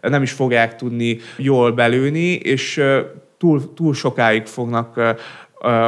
nem 0.00 0.22
is 0.22 0.32
fogják 0.32 0.76
tudni 0.76 1.18
jól 1.36 1.72
belőni, 1.72 2.32
és 2.32 2.82
túl, 3.38 3.74
túl 3.74 3.94
sokáig 3.94 4.46
fognak 4.46 5.16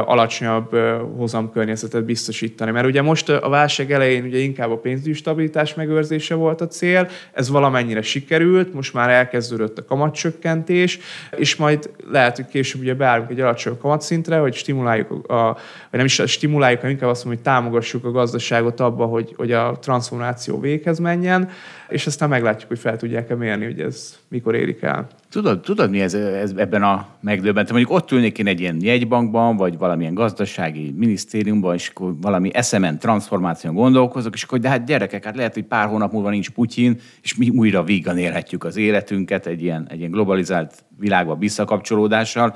alacsonyabb 0.05 0.75
hozamkörnyezetet 1.17 2.05
biztosítani. 2.05 2.71
Mert 2.71 2.85
ugye 2.85 3.01
most 3.01 3.29
a 3.29 3.49
válság 3.49 3.91
elején 3.91 4.23
ugye 4.23 4.37
inkább 4.37 4.71
a 4.71 4.77
pénzügyi 4.77 5.13
stabilitás 5.13 5.73
megőrzése 5.73 6.35
volt 6.35 6.61
a 6.61 6.67
cél, 6.67 7.09
ez 7.31 7.49
valamennyire 7.49 8.01
sikerült, 8.01 8.73
most 8.73 8.93
már 8.93 9.09
elkezdődött 9.09 9.77
a 9.77 9.85
kamatcsökkentés, 9.85 10.99
és 11.37 11.55
majd 11.55 11.89
lehet, 12.11 12.35
hogy 12.35 12.45
később 12.45 12.81
ugye 12.81 12.93
beállunk 12.93 13.29
egy 13.29 13.39
alacsony 13.39 13.77
kamatszintre, 13.77 14.37
hogy 14.37 14.53
stimuláljuk, 14.53 15.27
a, 15.27 15.43
vagy 15.43 15.55
nem 15.91 16.05
is 16.05 16.21
stimuláljuk, 16.25 16.79
hanem 16.79 16.95
inkább 16.95 17.09
azt 17.09 17.25
mondom, 17.25 17.43
hogy 17.43 17.53
támogassuk 17.53 18.05
a 18.05 18.11
gazdaságot 18.11 18.79
abba, 18.79 19.05
hogy, 19.05 19.33
hogy 19.37 19.51
a 19.51 19.77
transformáció 19.81 20.59
véghez 20.59 20.99
menjen, 20.99 21.49
és 21.89 22.07
aztán 22.07 22.29
meglátjuk, 22.29 22.67
hogy 22.67 22.79
fel 22.79 22.97
tudják-e 22.97 23.35
mérni, 23.35 23.65
hogy 23.65 23.79
ez 23.79 24.19
mikor 24.27 24.55
érik 24.55 24.81
el. 24.81 25.07
Tudod, 25.33 25.59
tudod 25.59 25.89
mi 25.89 26.01
ez, 26.01 26.13
ez 26.13 26.51
ebben 26.55 26.83
a 26.83 27.07
megdöbbentem? 27.21 27.75
Mondjuk 27.75 27.97
ott 27.97 28.11
ülnék 28.11 28.37
én 28.37 28.47
egy 28.47 28.59
ilyen 28.59 28.77
jegybankban, 28.81 29.57
vagy 29.57 29.77
valamilyen 29.77 30.13
gazdasági 30.13 30.91
minisztériumban, 30.97 31.73
és 31.73 31.87
akkor 31.89 32.13
valami 32.21 32.53
eszemen 32.53 32.99
transformáción 32.99 33.73
gondolkozok, 33.73 34.33
és 34.33 34.43
akkor 34.43 34.59
de 34.59 34.69
hát 34.69 34.85
gyerekek, 34.85 35.23
hát 35.23 35.35
lehet, 35.35 35.53
hogy 35.53 35.63
pár 35.63 35.87
hónap 35.87 36.11
múlva 36.11 36.29
nincs 36.29 36.49
Putyin, 36.49 36.99
és 37.21 37.35
mi 37.35 37.49
újra 37.49 37.83
vígan 37.83 38.17
élhetjük 38.17 38.63
az 38.63 38.75
életünket 38.75 39.45
egy 39.45 39.61
ilyen, 39.61 39.87
egy 39.89 39.99
ilyen 39.99 40.11
globalizált 40.11 40.83
világba 40.97 41.35
visszakapcsolódással. 41.35 42.55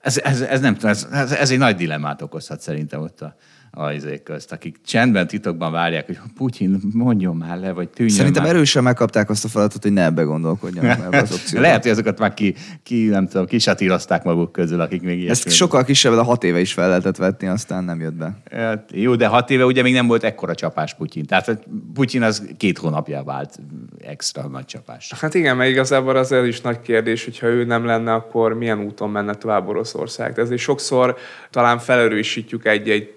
Ez, 0.00 0.18
ez, 0.18 0.40
ez 0.40 0.60
nem 0.60 0.74
tudom, 0.74 0.90
ez, 0.90 1.08
ez, 1.12 1.32
ez 1.32 1.50
egy 1.50 1.58
nagy 1.58 1.76
dilemmát 1.76 2.22
okozhat 2.22 2.60
szerintem 2.60 3.00
ott 3.00 3.20
a, 3.20 3.36
ajzék 3.74 4.22
közt, 4.22 4.52
akik 4.52 4.76
csendben, 4.86 5.26
titokban 5.26 5.72
várják, 5.72 6.06
hogy 6.06 6.18
Putyin 6.36 6.80
mondjon 6.92 7.36
már 7.36 7.58
le, 7.58 7.72
vagy 7.72 7.88
tűnjön 7.88 8.16
Szerintem 8.16 8.42
már. 8.42 8.54
erősen 8.54 8.82
megkapták 8.82 9.30
azt 9.30 9.44
a 9.44 9.48
feladatot, 9.48 9.82
hogy 9.82 9.92
ne 9.92 10.04
ebbe 10.04 10.22
gondolkodjanak 10.22 11.12
az 11.14 11.32
opcióba. 11.32 11.66
Lehet, 11.66 11.82
hogy 11.82 11.90
azokat 11.90 12.18
már 12.18 12.34
ki, 12.34 12.54
ki 12.82 13.04
nem 13.04 13.26
tudom, 13.26 13.46
kisatírozták 13.46 14.24
maguk 14.24 14.52
közül, 14.52 14.80
akik 14.80 15.02
még 15.02 15.18
ilyet. 15.18 15.30
Ezt 15.30 15.50
sokkal 15.50 15.84
kisebb, 15.84 16.12
a 16.12 16.22
hat 16.22 16.44
éve 16.44 16.60
is 16.60 16.72
fel 16.72 16.88
lehetett 16.88 17.16
vetni, 17.16 17.46
aztán 17.46 17.84
nem 17.84 18.00
jött 18.00 18.14
be. 18.14 18.36
Hát, 18.50 18.90
jó, 18.92 19.14
de 19.14 19.26
hat 19.26 19.50
éve 19.50 19.64
ugye 19.64 19.82
még 19.82 19.92
nem 19.92 20.06
volt 20.06 20.24
ekkora 20.24 20.54
csapás 20.54 20.94
Putyin. 20.94 21.26
Tehát 21.26 21.58
Putyin 21.94 22.22
az 22.22 22.48
két 22.56 22.78
hónapja 22.78 23.22
vált 23.24 23.58
extra 24.06 24.48
nagy 24.48 24.64
csapás. 24.64 25.12
Hát 25.20 25.34
igen, 25.34 25.56
mert 25.56 25.70
igazából 25.70 26.16
az 26.16 26.32
is 26.46 26.60
nagy 26.60 26.80
kérdés, 26.80 27.24
hogy 27.24 27.38
ha 27.38 27.46
ő 27.46 27.64
nem 27.64 27.84
lenne, 27.84 28.12
akkor 28.12 28.54
milyen 28.54 28.80
úton 28.80 29.10
menne 29.10 29.34
tovább 29.34 29.68
Oroszország. 29.68 30.38
Ezért 30.38 30.60
sokszor 30.60 31.16
talán 31.50 31.78
felerősítjük 31.78 32.66
egy-egy 32.66 33.14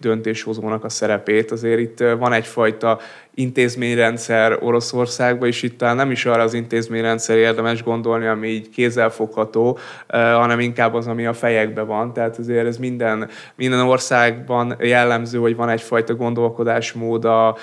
döntéshozónak 0.47 0.83
a 0.83 0.89
szerepét. 0.89 1.51
Azért 1.51 1.79
itt 1.79 1.99
van 2.19 2.33
egyfajta 2.33 2.99
intézményrendszer 3.33 4.57
Oroszországban, 4.61 5.47
és 5.47 5.63
itt 5.63 5.79
nem 5.79 6.11
is 6.11 6.25
arra 6.25 6.43
az 6.43 6.53
intézményrendszer 6.53 7.37
érdemes 7.37 7.83
gondolni, 7.83 8.25
ami 8.25 8.47
így 8.47 8.69
kézzelfogható, 8.69 9.77
hanem 10.07 10.59
inkább 10.59 10.93
az, 10.93 11.07
ami 11.07 11.25
a 11.25 11.33
fejekben 11.33 11.87
van. 11.87 12.13
Tehát 12.13 12.37
azért 12.37 12.67
ez 12.67 12.77
minden, 12.77 13.29
minden 13.55 13.79
országban 13.79 14.75
jellemző, 14.79 15.39
hogy 15.39 15.55
van 15.55 15.69
egyfajta 15.69 16.15
gondolkodásmód 16.15 17.25
a 17.25 17.57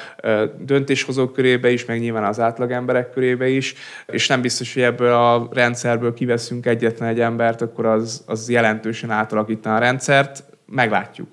döntéshozók 0.59 1.33
körébe 1.33 1.71
is, 1.71 1.85
meg 1.85 2.01
nyilván 2.01 2.25
az 2.25 2.41
átlagemberek 2.41 3.11
körébe 3.11 3.49
is, 3.49 3.75
és 4.07 4.29
nem 4.29 4.41
biztos, 4.41 4.75
hogy 4.75 4.83
ebből 4.83 5.13
a 5.13 5.49
rendszerből 5.53 6.15
kiveszünk 6.15 6.67
egyetlen 6.67 7.09
egy 7.09 7.21
embert, 7.21 7.61
akkor 7.63 7.87
az, 7.87 8.25
az 8.27 8.51
jelentősen 8.51 9.11
átalakítaná 9.11 9.77
a 9.77 9.81
rendszert. 9.81 10.45
Meglátjuk. 10.67 11.29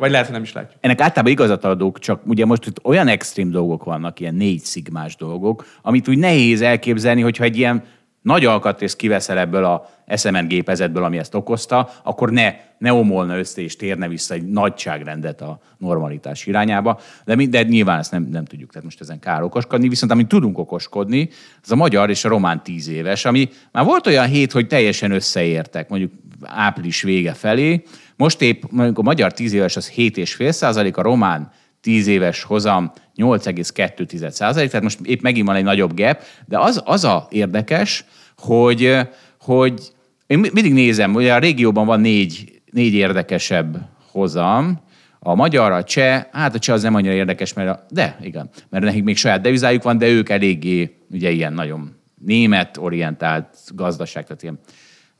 Vagy 0.00 0.10
lehet, 0.10 0.26
hogy 0.26 0.34
nem 0.34 0.44
is 0.44 0.52
látjuk. 0.52 0.78
Ennek 0.80 1.00
általában 1.00 1.32
igazat 1.32 1.64
adok, 1.64 1.98
csak 1.98 2.20
ugye 2.26 2.44
most 2.44 2.66
itt 2.66 2.84
olyan 2.84 3.08
extrém 3.08 3.50
dolgok 3.50 3.84
vannak, 3.84 4.20
ilyen 4.20 4.34
négy 4.34 4.60
szigmás 4.60 5.16
dolgok, 5.16 5.66
amit 5.82 6.08
úgy 6.08 6.18
nehéz 6.18 6.60
elképzelni, 6.60 7.20
hogyha 7.20 7.44
egy 7.44 7.56
ilyen 7.56 7.82
nagy 8.22 8.44
alkatrészt 8.44 8.96
kiveszel 8.96 9.38
ebből 9.38 9.64
a 9.64 9.90
SMN 10.16 10.48
gépezetből, 10.48 11.04
ami 11.04 11.18
ezt 11.18 11.34
okozta, 11.34 11.90
akkor 12.02 12.30
ne, 12.30 12.54
ne 12.78 12.92
omolna 12.92 13.38
össze 13.38 13.62
és 13.62 13.76
térne 13.76 14.08
vissza 14.08 14.34
egy 14.34 14.46
nagyságrendet 14.46 15.40
a 15.40 15.60
normalitás 15.78 16.46
irányába. 16.46 17.00
De, 17.24 17.34
mi, 17.34 17.46
de 17.46 17.62
nyilván 17.62 17.98
ezt 17.98 18.10
nem, 18.10 18.28
nem 18.30 18.44
tudjuk, 18.44 18.70
tehát 18.70 18.84
most 18.84 19.00
ezen 19.00 19.18
kár 19.18 19.42
okoskodni. 19.42 19.88
Viszont 19.88 20.12
amit 20.12 20.28
tudunk 20.28 20.58
okoskodni, 20.58 21.28
az 21.62 21.70
a 21.70 21.76
magyar 21.76 22.10
és 22.10 22.24
a 22.24 22.28
román 22.28 22.62
tíz 22.62 22.88
éves, 22.88 23.24
ami 23.24 23.48
már 23.72 23.84
volt 23.84 24.06
olyan 24.06 24.26
hét, 24.26 24.52
hogy 24.52 24.66
teljesen 24.66 25.10
összeértek, 25.10 25.88
mondjuk 25.88 26.12
április 26.42 27.02
vége 27.02 27.32
felé. 27.32 27.82
Most 28.20 28.42
épp 28.42 28.62
mondjuk 28.70 28.98
a 28.98 29.02
magyar 29.02 29.32
tíz 29.32 29.52
éves 29.52 29.76
az 29.76 29.92
7,5 29.96 30.50
százalék, 30.50 30.96
a 30.96 31.02
román 31.02 31.50
10 31.80 32.06
éves 32.06 32.42
hozam 32.42 32.92
8,2 33.16 34.30
százalék, 34.30 34.68
tehát 34.68 34.82
most 34.82 34.98
épp 35.02 35.20
megint 35.20 35.46
van 35.46 35.56
egy 35.56 35.64
nagyobb 35.64 35.96
gap, 35.96 36.22
de 36.46 36.58
az, 36.58 36.82
az 36.84 37.04
a 37.04 37.26
érdekes, 37.30 38.04
hogy, 38.36 38.98
hogy 39.40 39.92
én 40.26 40.38
mindig 40.38 40.72
nézem, 40.72 41.12
hogy 41.12 41.28
a 41.28 41.38
régióban 41.38 41.86
van 41.86 42.00
négy, 42.00 42.60
négy 42.70 42.94
érdekesebb 42.94 43.76
hozam, 44.10 44.80
a 45.18 45.34
magyar, 45.34 45.72
a 45.72 45.84
cseh, 45.84 46.24
hát 46.32 46.54
a 46.54 46.58
cseh 46.58 46.74
az 46.74 46.82
nem 46.82 46.94
annyira 46.94 47.14
érdekes, 47.14 47.52
mert 47.52 47.68
a, 47.68 47.86
de 47.90 48.18
igen, 48.22 48.50
mert 48.68 48.84
nekik 48.84 49.04
még 49.04 49.16
saját 49.16 49.40
devizájuk 49.40 49.82
van, 49.82 49.98
de 49.98 50.08
ők 50.08 50.28
eléggé 50.28 50.96
ugye 51.10 51.30
ilyen 51.30 51.52
nagyon 51.52 51.96
német 52.24 52.76
orientált 52.76 53.56
gazdaság, 53.74 54.24
tehát 54.24 54.42
ilyen 54.42 54.58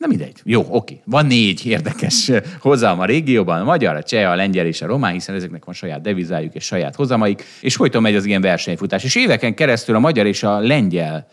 nem 0.01 0.09
mindegy. 0.09 0.41
Jó, 0.45 0.67
oké. 0.69 1.01
Van 1.05 1.27
négy 1.27 1.67
érdekes 1.67 2.31
hozam 2.61 3.01
a 3.01 3.05
régióban, 3.05 3.61
a 3.61 3.65
magyar, 3.65 3.97
a 3.97 4.03
cseh, 4.03 4.31
a 4.31 4.35
lengyel 4.35 4.67
és 4.67 4.83
a 4.83 4.87
román, 4.87 5.13
hiszen 5.13 5.35
ezeknek 5.35 5.65
van 5.65 5.75
saját 5.75 6.01
devizájuk 6.01 6.55
és 6.55 6.65
saját 6.65 6.95
hozamaik, 6.95 7.45
és 7.61 7.75
folyton 7.75 8.03
megy 8.03 8.15
az 8.15 8.25
ilyen 8.25 8.41
versenyfutás. 8.41 9.05
És 9.05 9.15
éveken 9.15 9.55
keresztül 9.55 9.95
a 9.95 9.99
magyar 9.99 10.27
és 10.27 10.43
a 10.43 10.59
lengyel 10.59 11.27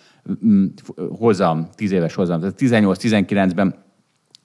hozam, 1.17 1.69
tíz 1.75 1.91
éves 1.91 2.13
hozam, 2.13 2.39
tehát 2.39 2.55
18-19-ben 2.59 3.75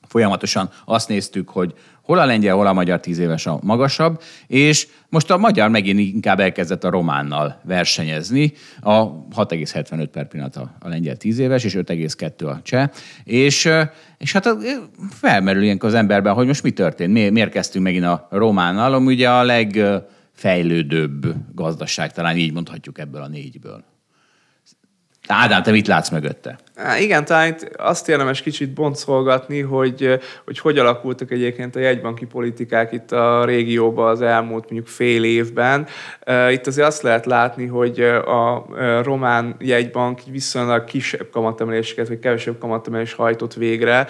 folyamatosan 0.08 0.70
azt 0.84 1.08
néztük, 1.08 1.48
hogy 1.48 1.74
hol 2.02 2.18
a 2.18 2.24
lengyel, 2.24 2.54
hol 2.54 2.66
a 2.66 2.72
magyar 2.72 3.00
tíz 3.00 3.18
éves 3.18 3.46
a 3.46 3.58
magasabb, 3.62 4.22
és 4.46 4.88
most 5.08 5.30
a 5.30 5.36
magyar 5.36 5.68
megint 5.68 5.98
inkább 5.98 6.40
elkezdett 6.40 6.84
a 6.84 6.90
románnal 6.90 7.60
versenyezni, 7.64 8.52
a 8.80 9.26
6,75 9.28 10.08
per 10.12 10.28
pillanat 10.28 10.56
a, 10.56 10.74
a 10.80 10.88
lengyel 10.88 11.16
tíz 11.16 11.38
éves, 11.38 11.64
és 11.64 11.74
5,2 11.74 12.46
a 12.46 12.62
cseh, 12.62 12.88
és, 13.24 13.68
és 14.18 14.32
hát 14.32 14.48
felmerül 15.10 15.62
ilyenkor 15.62 15.88
az 15.88 15.94
emberben, 15.94 16.34
hogy 16.34 16.46
most 16.46 16.62
mi 16.62 16.70
történt, 16.70 17.12
miért, 17.12 17.32
miért 17.32 17.50
kezdtünk 17.50 17.84
megint 17.84 18.04
a 18.04 18.28
románnal, 18.30 18.94
ami 18.94 19.12
ugye 19.12 19.30
a 19.30 19.42
legfejlődőbb 19.42 21.34
gazdaság, 21.54 22.12
talán 22.12 22.36
így 22.36 22.52
mondhatjuk 22.52 22.98
ebből 22.98 23.22
a 23.22 23.28
négyből. 23.28 23.91
Ádám, 25.28 25.62
te 25.62 25.70
mit 25.70 25.86
látsz 25.86 26.10
mögötte? 26.10 26.58
Há, 26.76 26.98
igen, 26.98 27.24
talán 27.24 27.48
itt 27.48 27.76
azt 27.76 28.08
érdemes 28.08 28.42
kicsit 28.42 28.70
boncolgatni, 28.74 29.60
hogy, 29.60 30.20
hogy 30.44 30.58
hogy 30.58 30.78
alakultak 30.78 31.30
egyébként 31.30 31.76
a 31.76 31.78
jegybanki 31.78 32.24
politikák 32.24 32.92
itt 32.92 33.12
a 33.12 33.44
régióban 33.44 34.08
az 34.08 34.20
elmúlt 34.20 34.70
mondjuk 34.70 34.86
fél 34.86 35.24
évben. 35.24 35.86
Itt 36.50 36.66
azért 36.66 36.86
azt 36.86 37.02
lehet 37.02 37.26
látni, 37.26 37.66
hogy 37.66 38.00
a 38.00 38.66
román 39.02 39.56
jegybank 39.58 40.20
viszonylag 40.30 40.84
kisebb 40.84 41.30
kamatemeléseket, 41.30 42.08
vagy 42.08 42.18
kevesebb 42.18 42.58
kamatemelés 42.58 43.12
hajtott 43.12 43.54
végre, 43.54 44.06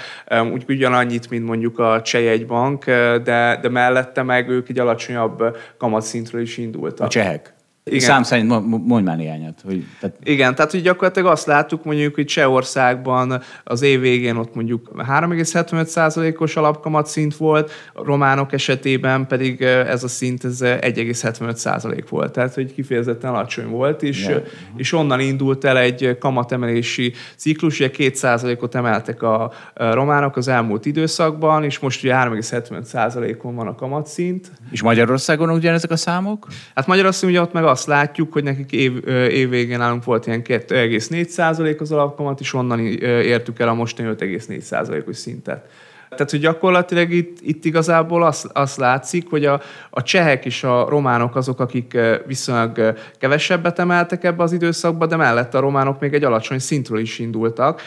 úgy 0.53 0.64
ugyanannyit, 0.68 1.31
mint 1.31 1.46
mondjuk 1.46 1.79
a 1.79 2.03
cseh 2.03 2.22
jegybank, 2.22 2.85
de, 3.25 3.59
de 3.62 3.68
mellette 3.68 4.22
meg 4.22 4.48
ők 4.48 4.68
egy 4.68 4.79
alacsonyabb 4.79 5.57
kamatszintről 5.79 6.40
is 6.40 6.57
indultak. 6.57 7.07
A 7.07 7.11
csehek? 7.11 7.55
Igen. 7.84 8.00
Szám 8.00 8.22
szerint 8.22 8.48
mondj 8.86 9.04
már 9.08 9.16
néhányat. 9.16 9.60
Hogy, 9.64 9.84
tehát... 10.00 10.16
Igen, 10.22 10.54
tehát 10.54 10.70
hogy 10.70 10.82
gyakorlatilag 10.82 11.30
azt 11.30 11.46
láttuk 11.46 11.84
mondjuk, 11.84 12.14
hogy 12.14 12.24
Csehországban 12.24 13.40
az 13.64 13.82
év 13.82 14.00
végén 14.00 14.36
ott 14.36 14.54
mondjuk 14.54 14.90
3,75%-os 14.96 16.56
alapkamat 16.56 17.06
szint 17.06 17.36
volt, 17.36 17.70
a 17.92 18.04
románok 18.04 18.52
esetében 18.52 19.26
pedig 19.26 19.62
ez 19.62 20.04
a 20.04 20.08
szint 20.08 20.44
ez 20.44 20.58
1,75% 20.62 22.04
volt. 22.08 22.32
Tehát, 22.32 22.54
hogy 22.54 22.74
kifejezetten 22.74 23.30
alacsony 23.30 23.68
volt, 23.68 24.02
és, 24.02 24.26
yeah. 24.26 24.42
és 24.76 24.92
onnan 24.92 25.20
indult 25.20 25.64
el 25.64 25.78
egy 25.78 26.16
kamatemelési 26.20 27.12
ciklus, 27.36 27.80
ugye 27.80 27.90
2%-ot 27.96 28.74
emeltek 28.74 29.22
a 29.22 29.52
románok 29.74 30.36
az 30.36 30.48
elmúlt 30.48 30.86
időszakban, 30.86 31.64
és 31.64 31.78
most 31.78 32.04
ugye 32.04 32.14
3,75%-on 32.14 33.54
van 33.54 33.66
a 33.66 33.74
kamatszint. 33.74 34.50
És 34.70 34.82
Magyarországon 34.82 35.50
ugyanezek 35.50 35.90
a 35.90 35.96
számok? 35.96 36.46
Hát 36.74 36.86
Magyarországon 36.86 37.34
ugye 37.34 37.40
ott 37.40 37.52
meg 37.52 37.70
azt 37.72 37.87
látjuk, 37.87 38.32
hogy 38.32 38.42
nekik 38.42 38.72
év, 38.72 39.08
év 39.08 39.48
végén 39.48 39.78
nálunk 39.78 40.04
volt 40.04 40.26
ilyen 40.26 40.42
2,4 40.42 41.80
az 41.80 41.92
alapkamat, 41.92 42.40
és 42.40 42.54
onnan 42.54 42.80
értük 42.80 43.58
el 43.58 43.68
a 43.68 43.74
mostani 43.74 44.14
5,4 44.18 45.08
os 45.08 45.16
szintet. 45.16 45.70
Tehát, 46.14 46.31
hogy 46.31 46.40
gyakorlatilag 46.40 47.11
itt, 47.11 47.37
itt 47.40 47.64
igazából 47.64 48.22
azt, 48.22 48.46
azt 48.53 48.77
látszik, 48.77 49.31
hogy 49.31 49.44
a, 49.44 49.61
a 49.90 50.03
csehek 50.03 50.44
és 50.44 50.64
a 50.64 50.88
románok 50.88 51.37
azok, 51.37 51.61
akik 51.61 51.98
viszonylag 52.27 52.94
kevesebbet 53.18 53.79
emeltek 53.79 54.25
ebbe 54.25 54.42
az 54.42 54.53
időszakba, 54.53 55.07
de 55.07 55.16
mellett 55.16 55.55
a 55.55 55.61
románok 55.61 56.01
még 56.01 56.14
egy 56.14 56.25
alacsony 56.25 56.59
szintről 56.59 56.98
is 56.98 57.18
indultak. 57.18 57.83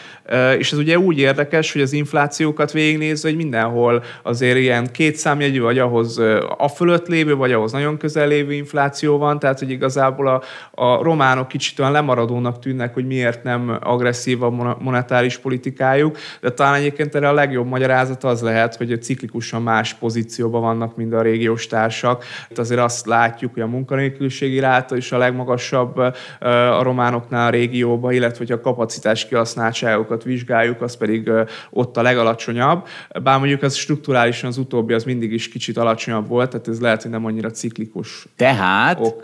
És 0.58 0.72
ez 0.72 0.78
ugye 0.78 0.98
úgy 0.98 1.18
érdekes, 1.18 1.72
hogy 1.72 1.82
az 1.82 1.92
inflációkat 1.92 2.72
végignézve, 2.72 3.28
hogy 3.28 3.38
mindenhol 3.38 4.02
azért 4.22 4.58
ilyen 4.58 4.92
két 4.92 5.16
számjegyű, 5.16 5.60
vagy 5.60 5.78
ahhoz 5.78 6.18
a 6.58 6.68
fölött 6.68 7.06
lévő, 7.06 7.34
vagy 7.34 7.52
ahhoz 7.52 7.72
nagyon 7.72 7.96
közel 7.96 8.28
lévő 8.28 8.52
infláció 8.52 9.18
van, 9.18 9.38
tehát 9.38 9.58
hogy 9.58 9.70
igazából 9.70 10.28
a, 10.28 10.42
a 10.70 11.02
románok 11.02 11.48
kicsit 11.48 11.78
olyan 11.78 11.92
lemaradónak 11.92 12.58
tűnnek, 12.58 12.94
hogy 12.94 13.06
miért 13.06 13.42
nem 13.42 13.78
agresszív 13.80 14.42
a 14.42 14.76
monetáris 14.78 15.38
politikájuk, 15.38 16.16
de 16.40 16.50
talán 16.50 16.74
egyébként 16.74 17.14
erre 17.14 17.28
a 17.28 17.32
legjobb 17.32 17.66
magyarázat 17.66 18.15
magyarázat 18.16 18.24
az 18.24 18.40
lehet, 18.40 18.76
hogy 18.76 19.02
ciklikusan 19.02 19.62
más 19.62 19.94
pozícióban 19.94 20.60
vannak, 20.60 20.96
mint 20.96 21.12
a 21.12 21.22
régiós 21.22 21.66
társak. 21.66 22.24
Itt 22.50 22.58
azért 22.58 22.80
azt 22.80 23.06
látjuk, 23.06 23.52
hogy 23.54 23.62
a 23.62 23.66
munkanélküliségi 23.66 24.58
ráta 24.58 24.96
is 24.96 25.12
a 25.12 25.18
legmagasabb 25.18 25.96
a 25.96 26.82
románoknál 26.82 27.46
a 27.46 27.50
régióban, 27.50 28.12
illetve 28.12 28.38
hogy 28.38 28.52
a 28.52 28.60
kapacitás 28.60 29.26
kihasználtságokat 29.26 30.24
vizsgáljuk, 30.24 30.80
az 30.80 30.96
pedig 30.96 31.30
ott 31.70 31.96
a 31.96 32.02
legalacsonyabb. 32.02 32.86
Bár 33.22 33.38
mondjuk 33.38 33.62
az 33.62 33.74
strukturálisan 33.74 34.48
az 34.48 34.58
utóbbi 34.58 34.92
az 34.92 35.04
mindig 35.04 35.32
is 35.32 35.48
kicsit 35.48 35.76
alacsonyabb 35.76 36.28
volt, 36.28 36.50
tehát 36.50 36.68
ez 36.68 36.80
lehet, 36.80 37.02
hogy 37.02 37.10
nem 37.10 37.24
annyira 37.24 37.50
ciklikus. 37.50 38.26
Tehát 38.36 39.00
ok. 39.00 39.22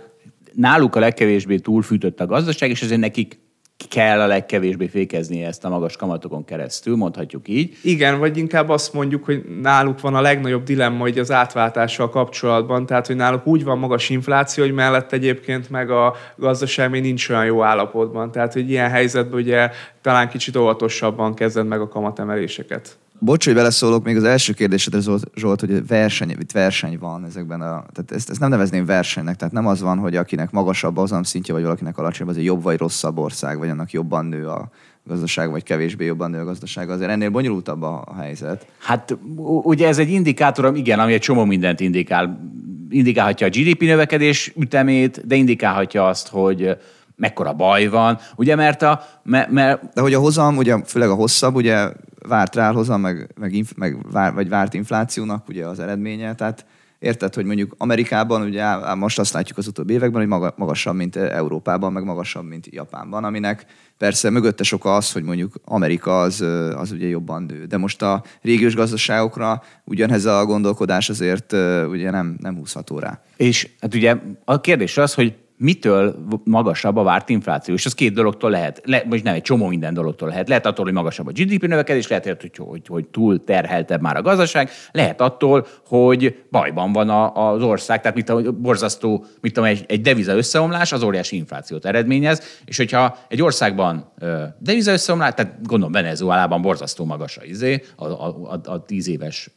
náluk 0.52 0.96
a 0.96 1.00
legkevésbé 1.00 1.56
túlfűtött 1.56 2.20
a 2.20 2.26
gazdaság, 2.26 2.70
és 2.70 2.82
ezért 2.82 3.00
nekik 3.00 3.40
kell 3.88 4.20
a 4.20 4.26
legkevésbé 4.26 4.86
fékezni 4.86 5.44
ezt 5.44 5.64
a 5.64 5.68
magas 5.68 5.96
kamatokon 5.96 6.44
keresztül, 6.44 6.96
mondhatjuk 6.96 7.48
így. 7.48 7.76
Igen, 7.82 8.18
vagy 8.18 8.36
inkább 8.36 8.68
azt 8.68 8.92
mondjuk, 8.92 9.24
hogy 9.24 9.44
náluk 9.60 10.00
van 10.00 10.14
a 10.14 10.20
legnagyobb 10.20 10.62
dilemma 10.62 11.00
hogy 11.02 11.18
az 11.18 11.30
átváltással 11.30 12.10
kapcsolatban, 12.10 12.86
tehát 12.86 13.06
hogy 13.06 13.16
náluk 13.16 13.46
úgy 13.46 13.64
van 13.64 13.78
magas 13.78 14.10
infláció, 14.10 14.64
hogy 14.64 14.72
mellett 14.72 15.12
egyébként 15.12 15.70
meg 15.70 15.90
a 15.90 16.14
gazdaság 16.36 16.90
még 16.90 17.02
nincs 17.02 17.28
olyan 17.28 17.44
jó 17.44 17.62
állapotban. 17.62 18.30
Tehát, 18.30 18.52
hogy 18.52 18.70
ilyen 18.70 18.90
helyzetben 18.90 19.40
ugye 19.40 19.70
talán 20.00 20.28
kicsit 20.28 20.56
óvatosabban 20.56 21.34
kezded 21.34 21.66
meg 21.66 21.80
a 21.80 21.88
kamatemeléseket. 21.88 22.96
Bocs, 23.24 23.44
hogy 23.44 23.54
beleszólok, 23.54 24.04
még 24.04 24.16
az 24.16 24.24
első 24.24 24.52
kérdésedre 24.52 25.00
Zsolt, 25.34 25.60
hogy 25.60 25.86
verseny, 25.86 26.30
itt 26.30 26.52
verseny 26.52 26.98
van 26.98 27.24
ezekben 27.24 27.60
a... 27.60 27.84
Tehát 27.92 28.12
ezt, 28.12 28.30
ezt 28.30 28.40
nem 28.40 28.50
nevezném 28.50 28.84
versenynek, 28.84 29.36
tehát 29.36 29.54
nem 29.54 29.66
az 29.66 29.80
van, 29.80 29.98
hogy 29.98 30.16
akinek 30.16 30.50
magasabb 30.50 30.96
az 30.96 31.14
szintje, 31.22 31.54
vagy 31.54 31.62
valakinek 31.62 31.98
alacsonyabb, 31.98 32.32
az 32.32 32.38
egy 32.38 32.44
jobb 32.44 32.62
vagy 32.62 32.78
rosszabb 32.78 33.18
ország, 33.18 33.58
vagy 33.58 33.68
annak 33.68 33.90
jobban 33.90 34.24
nő 34.24 34.48
a 34.48 34.70
gazdaság, 35.04 35.50
vagy 35.50 35.62
kevésbé 35.62 36.04
jobban 36.04 36.30
nő 36.30 36.40
a 36.40 36.44
gazdaság. 36.44 36.90
Azért 36.90 37.10
ennél 37.10 37.30
bonyolultabb 37.30 37.82
a 37.82 38.14
helyzet. 38.18 38.66
Hát 38.78 39.16
ugye 39.62 39.88
ez 39.88 39.98
egy 39.98 40.10
indikátor, 40.10 40.76
igen, 40.76 40.98
ami 40.98 41.12
egy 41.12 41.20
csomó 41.20 41.44
mindent 41.44 41.80
indikál. 41.80 42.50
Indikálhatja 42.90 43.46
a 43.46 43.50
GDP 43.50 43.80
növekedés 43.80 44.52
ütemét, 44.56 45.26
de 45.26 45.34
indikálhatja 45.34 46.06
azt, 46.06 46.28
hogy 46.28 46.76
mekkora 47.16 47.52
baj 47.52 47.86
van, 47.86 48.18
ugye, 48.36 48.56
mert 48.56 48.82
a... 48.82 49.02
Mert, 49.22 49.50
mert... 49.50 49.92
De 49.94 50.00
hogy 50.00 50.14
a 50.14 50.18
hozam, 50.18 50.56
ugye 50.56 50.84
főleg 50.84 51.08
a 51.08 51.14
hosszabb, 51.14 51.54
ugye 51.54 51.88
várt 52.28 52.54
ráhozam, 52.54 53.00
meg, 53.00 53.32
meg, 53.40 53.54
inf, 53.54 53.72
meg 53.76 54.10
vár, 54.10 54.34
vagy 54.34 54.48
várt 54.48 54.74
inflációnak 54.74 55.48
ugye 55.48 55.66
az 55.66 55.78
eredménye, 55.78 56.34
tehát 56.34 56.64
érted, 57.02 57.34
hogy 57.34 57.44
mondjuk 57.44 57.74
Amerikában, 57.78 58.42
ugye 58.42 58.94
most 58.94 59.18
azt 59.18 59.32
látjuk 59.32 59.58
az 59.58 59.66
utóbbi 59.66 59.92
években, 59.92 60.28
hogy 60.28 60.52
magasabb, 60.56 60.94
mint 60.94 61.16
Európában, 61.16 61.92
meg 61.92 62.04
magasabb, 62.04 62.44
mint 62.44 62.66
Japánban, 62.70 63.24
aminek 63.24 63.66
persze 63.98 64.30
mögötte 64.30 64.62
sok 64.62 64.84
az, 64.84 65.12
hogy 65.12 65.22
mondjuk 65.22 65.54
Amerika 65.64 66.20
az, 66.20 66.40
az 66.76 66.92
ugye 66.92 67.06
jobban 67.06 67.42
nő. 67.42 67.64
De 67.64 67.76
most 67.76 68.02
a 68.02 68.22
régiós 68.42 68.74
gazdaságokra 68.74 69.62
ugyanez 69.84 70.24
a 70.24 70.44
gondolkodás 70.44 71.08
azért 71.08 71.52
ugye 71.88 72.10
nem, 72.10 72.36
nem 72.40 72.56
húzható 72.56 72.98
rá. 72.98 73.22
És 73.36 73.68
hát 73.80 73.94
ugye 73.94 74.16
a 74.44 74.60
kérdés 74.60 74.98
az, 74.98 75.14
hogy 75.14 75.34
mitől 75.62 76.14
magasabb 76.44 76.96
a 76.96 77.02
várt 77.02 77.28
infláció. 77.28 77.74
És 77.74 77.86
az 77.86 77.94
két 77.94 78.14
dologtól 78.14 78.50
lehet, 78.50 78.80
le, 78.84 79.02
most 79.06 79.22
nem 79.22 79.34
egy 79.34 79.42
csomó 79.42 79.66
minden 79.66 79.94
dologtól 79.94 80.28
lehet. 80.28 80.48
Lehet 80.48 80.66
attól, 80.66 80.84
hogy 80.84 80.94
magasabb 80.94 81.26
a 81.26 81.30
GDP 81.30 81.66
növekedés, 81.66 82.08
lehet, 82.08 82.24
hogy, 82.24 82.50
hogy, 82.56 82.86
hogy 82.86 83.06
túl 83.06 83.44
terheltebb 83.44 84.00
már 84.00 84.16
a 84.16 84.22
gazdaság, 84.22 84.70
lehet 84.92 85.20
attól, 85.20 85.66
hogy 85.86 86.44
bajban 86.50 86.92
van 86.92 87.08
a, 87.08 87.52
az 87.52 87.62
ország, 87.62 88.00
tehát 88.00 88.16
mit 88.16 88.28
a 88.28 88.52
borzasztó, 88.52 89.24
mit 89.40 89.52
tudom, 89.52 89.68
egy, 89.68 89.84
egy 89.88 90.00
deviza 90.00 90.36
összeomlás 90.36 90.92
az 90.92 91.02
óriási 91.02 91.36
inflációt 91.36 91.84
eredményez, 91.84 92.60
és 92.64 92.76
hogyha 92.76 93.18
egy 93.28 93.42
országban 93.42 94.12
deviza 94.58 94.92
összeomlás, 94.92 95.34
tehát 95.34 95.66
gondolom 95.66 95.92
Venezuelában 95.92 96.62
borzasztó 96.62 97.04
magas 97.04 97.36
a, 97.36 97.44
izé, 97.44 97.82
a, 97.96 98.04
a, 98.04 98.52
a, 98.52 98.70
a 98.70 98.84
tíz 98.84 99.08
éves 99.08 99.50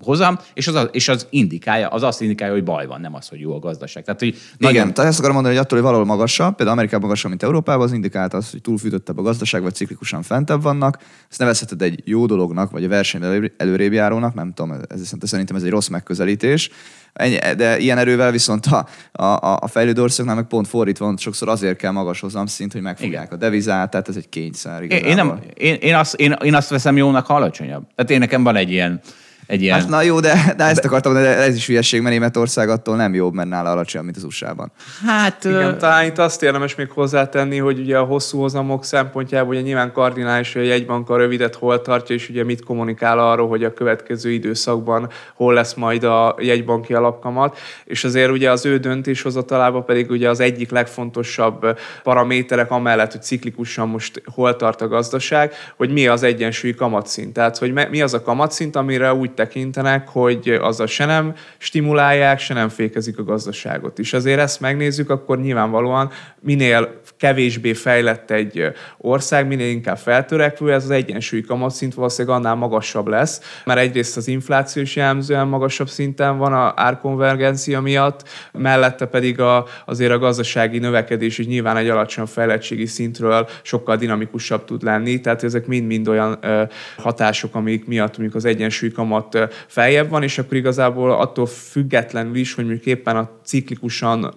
hozam, 0.00 0.38
és 0.54 0.66
az, 0.66 0.88
és 0.92 1.08
az 1.08 1.26
indikálja, 1.30 1.88
az 1.88 2.02
azt 2.02 2.20
indikálja, 2.20 2.54
hogy 2.54 2.64
baj 2.64 2.86
van, 2.86 3.00
nem 3.00 3.14
az, 3.14 3.28
hogy 3.28 3.40
jó 3.40 3.54
a 3.54 3.58
gazdaság. 3.58 4.04
Tehát, 4.04 4.20
hogy 4.20 4.36
nagyon... 4.58 4.74
Igen, 4.74 4.94
tehát 4.94 5.10
ezt 5.10 5.18
akarom 5.18 5.34
mondani, 5.34 5.54
hogy 5.54 5.64
attól, 5.64 5.78
hogy 5.78 5.86
valahol 5.86 6.06
magasabb, 6.06 6.54
például 6.54 6.76
Amerikában 6.76 7.06
magasabb, 7.06 7.30
mint 7.30 7.42
Európában, 7.42 7.84
az 7.84 7.92
indikált 7.92 8.34
az, 8.34 8.50
hogy 8.50 8.60
túlfűtöttebb 8.60 9.18
a 9.18 9.22
gazdaság, 9.22 9.62
vagy 9.62 9.74
ciklikusan 9.74 10.22
fentebb 10.22 10.62
vannak. 10.62 10.98
Ezt 11.30 11.38
nevezheted 11.38 11.82
egy 11.82 12.02
jó 12.04 12.26
dolognak, 12.26 12.70
vagy 12.70 12.84
a 12.84 12.88
versenyben 12.88 13.52
előrébb 13.56 13.92
járónak, 13.92 14.34
nem 14.34 14.52
tudom, 14.52 14.76
ez, 14.88 15.14
szerintem 15.20 15.56
ez 15.56 15.62
egy 15.62 15.70
rossz 15.70 15.88
megközelítés. 15.88 16.70
Ennyi, 17.12 17.38
de 17.56 17.78
ilyen 17.78 17.98
erővel 17.98 18.30
viszont 18.30 18.66
a, 18.66 18.86
a, 19.22 19.56
a 19.60 19.66
fejlődő 19.66 20.02
országoknál 20.02 20.40
meg 20.40 20.50
pont 20.50 20.68
fordítva 20.68 21.04
van, 21.04 21.16
sokszor 21.16 21.48
azért 21.48 21.76
kell 21.76 21.90
magas 21.90 22.20
hozamszint, 22.20 22.72
hogy 22.72 22.82
megfogják 22.82 23.24
Igen. 23.24 23.34
a 23.34 23.40
devizát, 23.40 23.90
tehát 23.90 24.08
ez 24.08 24.16
egy 24.16 24.28
kényszer. 24.28 24.82
Igazából. 24.82 25.10
Én, 25.10 25.18
én, 25.18 25.24
nem, 25.24 25.40
én, 25.54 25.74
én, 25.74 25.94
azt, 25.94 26.14
én, 26.14 26.36
én 26.44 26.54
azt 26.54 26.68
veszem 26.68 26.96
jónak, 26.96 27.26
ha 27.26 27.34
alacsonyabb. 27.34 27.86
Tehát 27.94 28.10
én 28.10 28.18
nekem 28.18 28.42
van 28.42 28.56
egy 28.56 28.70
ilyen 28.70 29.00
egy 29.46 29.62
ilyen... 29.62 29.78
Hát, 29.78 29.88
na 29.88 30.02
jó, 30.02 30.20
de, 30.20 30.54
de 30.56 30.64
ezt 30.64 30.84
akartam, 30.84 31.12
de 31.12 31.36
ez 31.36 31.56
is 31.56 31.66
hülyeség, 31.66 32.00
mert 32.00 32.14
Németország 32.14 32.68
attól 32.68 32.96
nem 32.96 33.14
jobb, 33.14 33.34
mert 33.34 33.48
nála 33.48 33.70
alacsonyabb, 33.70 34.04
mint 34.06 34.16
az 34.16 34.24
USA-ban. 34.24 34.72
Hát, 35.06 35.44
Igen, 35.44 35.78
talán 35.78 36.04
itt 36.04 36.18
azt 36.18 36.42
érdemes 36.42 36.74
még 36.74 36.90
hozzátenni, 36.90 37.58
hogy 37.58 37.78
ugye 37.78 37.98
a 37.98 38.04
hosszú 38.04 38.38
hozamok 38.38 38.84
szempontjából 38.84 39.54
ugye 39.54 39.60
nyilván 39.62 39.92
kardinális, 39.92 40.52
hogy 40.52 40.62
a 40.62 40.66
jegybank 40.66 41.10
a 41.10 41.16
rövidet 41.16 41.54
hol 41.54 41.82
tartja, 41.82 42.14
és 42.14 42.28
ugye 42.28 42.44
mit 42.44 42.64
kommunikál 42.64 43.18
arról, 43.18 43.48
hogy 43.48 43.64
a 43.64 43.74
következő 43.74 44.30
időszakban 44.30 45.08
hol 45.34 45.54
lesz 45.54 45.74
majd 45.74 46.04
a 46.04 46.36
jegybanki 46.38 46.94
alapkamat, 46.94 47.58
és 47.84 48.04
azért 48.04 48.30
ugye 48.30 48.50
az 48.50 48.66
ő 48.66 48.78
döntéshozatalában 48.78 49.84
pedig 49.84 50.10
ugye 50.10 50.28
az 50.28 50.40
egyik 50.40 50.70
legfontosabb 50.70 51.78
paraméterek 52.02 52.70
amellett, 52.70 53.12
hogy 53.12 53.22
ciklikusan 53.22 53.88
most 53.88 54.22
hol 54.34 54.56
tart 54.56 54.80
a 54.80 54.88
gazdaság, 54.88 55.52
hogy 55.76 55.90
mi 55.90 56.06
az 56.06 56.22
egyensúlyi 56.22 56.74
kamatszint. 56.74 57.32
Tehát, 57.32 57.58
hogy 57.58 57.72
mi 57.90 58.02
az 58.02 58.14
a 58.14 58.22
kamatszint, 58.22 58.76
amire 58.76 59.14
úgy 59.14 59.31
tekintenek, 59.34 60.08
hogy 60.08 60.58
azzal 60.60 60.86
se 60.86 61.04
nem 61.04 61.34
stimulálják, 61.58 62.38
se 62.38 62.54
nem 62.54 62.68
fékezik 62.68 63.18
a 63.18 63.24
gazdaságot. 63.24 63.98
És 63.98 64.12
azért 64.12 64.40
ezt 64.40 64.60
megnézzük, 64.60 65.10
akkor 65.10 65.40
nyilvánvalóan 65.40 66.10
minél 66.40 67.00
kevésbé 67.16 67.72
fejlett 67.72 68.30
egy 68.30 68.72
ország, 68.98 69.46
minél 69.46 69.70
inkább 69.70 69.98
feltörekvő, 69.98 70.72
ez 70.72 70.84
az 70.84 70.90
egyensúlyi 70.90 71.42
kamatszint 71.42 71.94
valószínűleg 71.94 72.38
annál 72.38 72.54
magasabb 72.54 73.06
lesz, 73.06 73.60
mert 73.64 73.78
egyrészt 73.78 74.16
az 74.16 74.28
infláció 74.28 74.82
is 74.82 74.96
jellemzően 74.96 75.46
magasabb 75.48 75.88
szinten 75.88 76.38
van 76.38 76.52
a 76.52 76.72
árkonvergencia 76.76 77.80
miatt, 77.80 78.28
mellette 78.52 79.06
pedig 79.06 79.40
a, 79.40 79.66
azért 79.86 80.12
a 80.12 80.18
gazdasági 80.18 80.78
növekedés 80.78 81.38
is 81.38 81.46
nyilván 81.46 81.76
egy 81.76 81.88
alacsony 81.88 82.26
fejlettségi 82.26 82.86
szintről 82.86 83.48
sokkal 83.62 83.96
dinamikusabb 83.96 84.64
tud 84.64 84.82
lenni, 84.82 85.20
tehát 85.20 85.42
ezek 85.42 85.66
mind-mind 85.66 86.08
olyan 86.08 86.38
ö, 86.40 86.62
hatások, 86.96 87.54
amik 87.54 87.86
miatt 87.86 88.18
mondjuk 88.18 88.34
az 88.34 88.44
egyensúly 88.44 88.90
kamat 88.90 89.21
ott 89.24 89.52
feljebb 89.66 90.08
van, 90.08 90.22
és 90.22 90.38
akkor 90.38 90.56
igazából 90.56 91.12
attól 91.12 91.46
függetlenül 91.46 92.36
is, 92.36 92.54
hogy 92.54 92.64
mondjuk 92.64 92.86
éppen 92.86 93.16
a 93.16 93.30
ciklikusan 93.44 94.34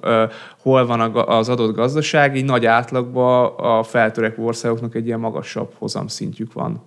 hol 0.61 0.85
van 0.85 1.15
az 1.15 1.49
adott 1.49 1.75
gazdaság, 1.75 2.35
így 2.35 2.45
nagy 2.45 2.65
átlagban 2.65 3.53
a 3.57 3.83
feltörekvő 3.83 4.43
országoknak 4.43 4.95
egy 4.95 5.05
ilyen 5.05 5.19
magasabb 5.19 5.73
hozamszintjük 5.77 6.53
van. 6.53 6.83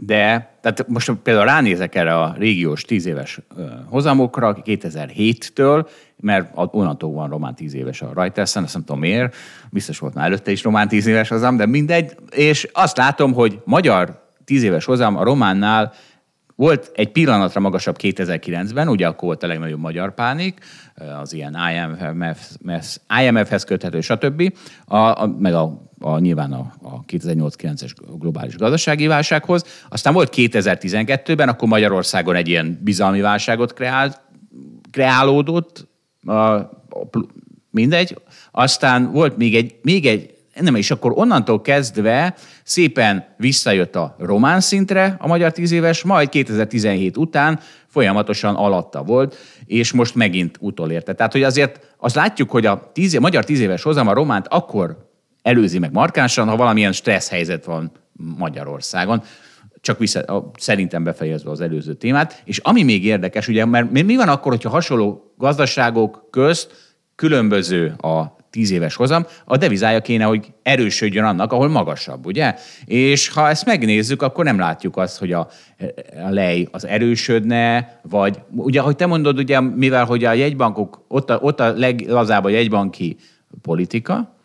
De, 0.00 0.54
tehát 0.60 0.88
most 0.88 1.12
például 1.22 1.46
ránézek 1.46 1.94
erre 1.94 2.14
a 2.18 2.34
régiós 2.38 2.82
10 2.82 3.06
éves 3.06 3.40
hozamokra 3.86 4.56
2007-től, 4.64 5.88
mert 6.16 6.50
onnantól 6.54 7.12
van 7.12 7.28
román 7.28 7.54
10 7.54 7.74
éves 7.74 8.02
a 8.02 8.10
Reuters-en, 8.14 8.62
azt 8.62 8.72
nem 8.72 8.84
tudom 8.84 9.00
miért, 9.00 9.36
biztos 9.70 9.98
volt 9.98 10.14
már 10.14 10.26
előtte 10.26 10.50
is 10.50 10.62
román 10.62 10.88
10 10.88 11.06
éves 11.06 11.28
hozam, 11.28 11.56
de 11.56 11.66
mindegy, 11.66 12.16
és 12.30 12.68
azt 12.72 12.96
látom, 12.96 13.32
hogy 13.32 13.60
magyar 13.64 14.22
10 14.44 14.62
éves 14.62 14.84
hozam 14.84 15.16
a 15.16 15.22
románnál 15.24 15.92
volt 16.58 16.90
egy 16.94 17.12
pillanatra 17.12 17.60
magasabb 17.60 17.96
2009-ben, 18.00 18.88
ugye 18.88 19.06
akkor 19.06 19.24
volt 19.24 19.42
a 19.42 19.46
legnagyobb 19.46 19.80
magyar 19.80 20.14
pánik, 20.14 20.60
az 21.20 21.32
ilyen 21.32 21.56
IMF, 21.74 22.56
IMF-hez 23.20 23.64
köthető, 23.64 24.00
stb. 24.00 24.52
A, 24.84 24.96
a, 24.96 25.34
meg 25.38 25.54
a, 25.54 25.88
a, 26.00 26.18
nyilván 26.18 26.52
a, 26.52 26.72
a 26.82 27.04
2008-9-es 27.04 27.90
globális 28.18 28.56
gazdasági 28.56 29.06
válsághoz. 29.06 29.64
Aztán 29.88 30.12
volt 30.12 30.32
2012-ben, 30.36 31.48
akkor 31.48 31.68
Magyarországon 31.68 32.34
egy 32.34 32.48
ilyen 32.48 32.78
bizalmi 32.82 33.20
válságot 33.20 33.72
kreált, 33.72 34.20
kreálódott, 34.90 35.88
a, 36.24 36.32
a, 36.32 36.70
mindegy. 37.70 38.18
Aztán 38.50 39.12
volt 39.12 39.36
még 39.36 39.54
egy, 39.56 39.78
még 39.82 40.06
egy 40.06 40.37
nem, 40.60 40.74
és 40.74 40.90
akkor 40.90 41.12
onnantól 41.14 41.60
kezdve 41.60 42.34
szépen 42.62 43.34
visszajött 43.36 43.96
a 43.96 44.16
román 44.18 44.60
szintre 44.60 45.16
a 45.18 45.26
magyar 45.26 45.52
tíz 45.52 45.72
éves, 45.72 46.02
majd 46.02 46.28
2017 46.28 47.16
után 47.16 47.60
folyamatosan 47.86 48.54
alatta 48.54 49.02
volt, 49.02 49.36
és 49.66 49.92
most 49.92 50.14
megint 50.14 50.56
utolérte. 50.60 51.12
Tehát, 51.12 51.32
hogy 51.32 51.42
azért 51.42 51.94
azt 51.98 52.14
látjuk, 52.14 52.50
hogy 52.50 52.66
a, 52.66 52.90
tíz, 52.92 53.14
a 53.14 53.20
magyar 53.20 53.44
tíz 53.44 53.60
éves 53.60 53.82
hozam 53.82 54.08
a 54.08 54.12
románt 54.12 54.46
akkor 54.48 55.10
előzi 55.42 55.78
meg 55.78 55.92
markánsan, 55.92 56.48
ha 56.48 56.56
valamilyen 56.56 56.92
stressz 56.92 57.30
helyzet 57.30 57.64
van 57.64 57.92
Magyarországon 58.12 59.22
csak 59.80 59.98
vissza, 59.98 60.50
szerintem 60.58 61.04
befejezve 61.04 61.50
az 61.50 61.60
előző 61.60 61.94
témát. 61.94 62.42
És 62.44 62.58
ami 62.58 62.82
még 62.82 63.04
érdekes, 63.04 63.48
ugye, 63.48 63.64
mert 63.64 63.90
mi 63.90 64.16
van 64.16 64.28
akkor, 64.28 64.52
hogyha 64.52 64.68
hasonló 64.68 65.34
gazdaságok 65.36 66.26
közt 66.30 66.96
különböző 67.14 67.94
a 67.98 68.36
tíz 68.50 68.70
éves 68.70 68.94
hozam, 68.94 69.26
a 69.44 69.56
devizája 69.56 70.00
kéne, 70.00 70.24
hogy 70.24 70.52
erősödjön 70.62 71.24
annak, 71.24 71.52
ahol 71.52 71.68
magasabb, 71.68 72.26
ugye? 72.26 72.54
És 72.84 73.28
ha 73.28 73.48
ezt 73.48 73.64
megnézzük, 73.64 74.22
akkor 74.22 74.44
nem 74.44 74.58
látjuk 74.58 74.96
azt, 74.96 75.18
hogy 75.18 75.32
a, 75.32 75.48
a 76.24 76.30
lej 76.30 76.68
az 76.70 76.86
erősödne, 76.86 77.98
vagy 78.02 78.38
ugye, 78.54 78.80
ahogy 78.80 78.96
te 78.96 79.06
mondod, 79.06 79.38
ugye, 79.38 79.60
mivel 79.60 80.04
hogy 80.04 80.24
a 80.24 80.32
jegybankok, 80.32 81.04
ott 81.08 81.30
a, 81.30 81.38
ott 81.42 81.60
a 81.60 81.72
leglazább 81.72 82.44
a 82.44 82.48
jegybanki 82.48 83.16
politika, 83.62 84.36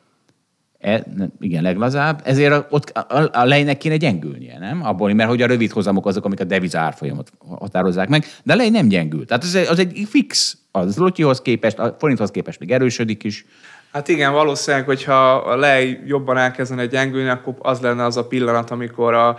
E, 0.84 1.04
igen, 1.40 1.64
leglazább, 1.64 2.22
ezért 2.24 2.66
ott 2.70 2.90
a, 2.90 3.30
a 3.34 3.46
lejnek 3.46 3.78
kéne 3.78 3.98
gyengülnie, 3.98 4.60
nem? 4.60 4.86
Abból, 4.86 5.14
mert 5.14 5.30
hogy 5.30 5.42
a 5.42 5.46
rövid 5.46 5.72
hozamok 5.72 6.06
azok, 6.06 6.26
amik 6.26 6.40
a 6.40 6.44
deviza 6.44 6.80
árfolyamot 6.80 7.32
határozzák 7.60 8.10
meg, 8.10 8.26
de 8.44 8.54
a 8.54 8.56
lej 8.56 8.70
nem 8.70 8.88
gyengül. 8.88 9.26
Tehát 9.26 9.44
az, 9.44 9.56
az 9.70 9.80
egy 9.80 10.08
fix, 10.10 10.58
az 10.72 10.98
lotyihoz 10.98 11.42
képest, 11.42 11.80
a 11.80 11.96
forinthoz 12.00 12.32
képest 12.32 12.60
még 12.60 12.72
erősödik 12.72 13.24
is, 13.24 13.46
Hát 13.94 14.08
igen, 14.08 14.32
valószínűleg, 14.32 14.86
hogyha 14.86 15.34
a 15.36 15.56
lej 15.56 16.02
jobban 16.06 16.38
elkezdene 16.38 16.86
gyengülni, 16.86 17.30
akkor 17.30 17.54
az 17.60 17.80
lenne 17.80 18.04
az 18.04 18.18
a 18.18 18.28
pillanat, 18.28 18.72
amikor 18.72 19.14
a 19.14 19.38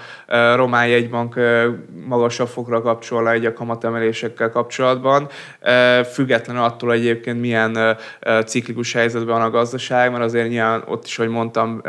román 0.54 0.88
jegybank 0.88 1.40
magasabb 2.06 2.48
fokra 2.48 2.82
kapcsolna 2.82 3.30
egy 3.30 3.46
a 3.46 3.52
kamatemelésekkel 3.52 4.50
kapcsolatban, 4.50 5.28
függetlenül 6.12 6.62
attól 6.62 6.92
egyébként 6.92 7.40
milyen 7.40 7.96
ciklikus 8.46 8.92
helyzetben 8.92 9.34
van 9.34 9.44
a 9.44 9.50
gazdaság, 9.50 10.10
mert 10.10 10.24
azért 10.24 10.48
nyilván 10.48 10.82
ott 10.86 11.04
is, 11.04 11.16
hogy 11.16 11.28
mondtam, 11.28 11.82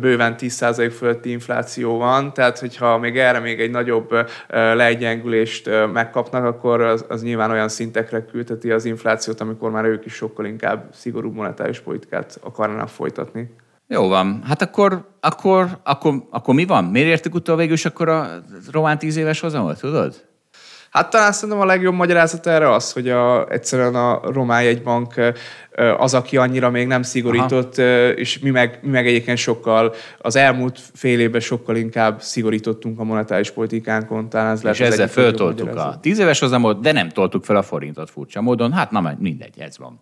bőven 0.00 0.34
10% 0.38 0.92
fölötti 0.96 1.30
infláció 1.30 1.98
van, 1.98 2.32
tehát 2.32 2.58
hogyha 2.58 2.98
még 2.98 3.18
erre 3.18 3.38
még 3.38 3.60
egy 3.60 3.70
nagyobb 3.70 4.10
legyengülést 4.48 5.70
megkapnak, 5.92 6.44
akkor 6.44 6.80
az, 6.80 7.04
az 7.08 7.22
nyilván 7.22 7.50
olyan 7.50 7.68
szintekre 7.68 8.24
küldheti 8.24 8.70
az 8.70 8.84
inflációt, 8.84 9.40
amikor 9.40 9.70
már 9.70 9.84
ők 9.84 10.04
is 10.04 10.12
sokkal 10.12 10.44
inkább 10.44 10.88
szigorú 10.92 11.32
monetáris 11.32 11.80
politikát 11.80 12.38
akarnának 12.42 12.88
folytatni. 12.88 13.54
Jó 13.88 14.08
van. 14.08 14.42
Hát 14.44 14.62
akkor, 14.62 15.08
akkor, 15.20 15.78
akkor, 15.82 16.14
akkor 16.30 16.54
mi 16.54 16.64
van? 16.64 16.84
Miért 16.84 17.08
értük 17.08 17.34
utol 17.34 17.56
végül 17.56 17.72
is 17.72 17.84
akkor 17.84 18.08
a 18.08 18.28
román 18.72 18.98
tíz 18.98 19.16
éves 19.16 19.40
hozamot, 19.40 19.80
tudod? 19.80 20.14
Hát 20.96 21.10
talán 21.10 21.32
szerintem 21.32 21.60
a 21.60 21.64
legjobb 21.64 21.94
magyarázat 21.94 22.46
erre 22.46 22.72
az, 22.72 22.92
hogy 22.92 23.08
a, 23.08 23.48
egyszerűen 23.50 23.94
a 23.94 24.20
román 24.32 24.62
jegybank 24.62 25.14
az, 25.98 26.14
aki 26.14 26.36
annyira 26.36 26.70
még 26.70 26.86
nem 26.86 27.02
szigorított, 27.02 27.78
Aha. 27.78 28.08
és 28.08 28.38
mi 28.38 28.50
meg, 28.50 28.78
mi 28.82 28.90
meg 28.90 29.06
egyébként 29.06 29.38
sokkal, 29.38 29.94
az 30.18 30.36
elmúlt 30.36 30.80
fél 30.94 31.20
évben 31.20 31.40
sokkal 31.40 31.76
inkább 31.76 32.20
szigorítottunk 32.20 32.98
a 33.00 33.04
monetáris 33.04 33.50
politikánkon. 33.50 34.28
Talán 34.28 34.52
ez 34.52 34.64
és 34.64 34.80
ezzel 34.80 35.08
föltoltuk 35.08 35.76
a 35.76 35.98
tíz 36.00 36.18
éves 36.18 36.38
hozamot, 36.38 36.80
de 36.80 36.92
nem 36.92 37.08
toltuk 37.08 37.44
fel 37.44 37.56
a 37.56 37.62
forintot 37.62 38.10
furcsa 38.10 38.40
módon. 38.40 38.72
Hát 38.72 38.90
na 38.90 39.14
mindegy, 39.18 39.54
ez 39.58 39.78
van. 39.78 40.00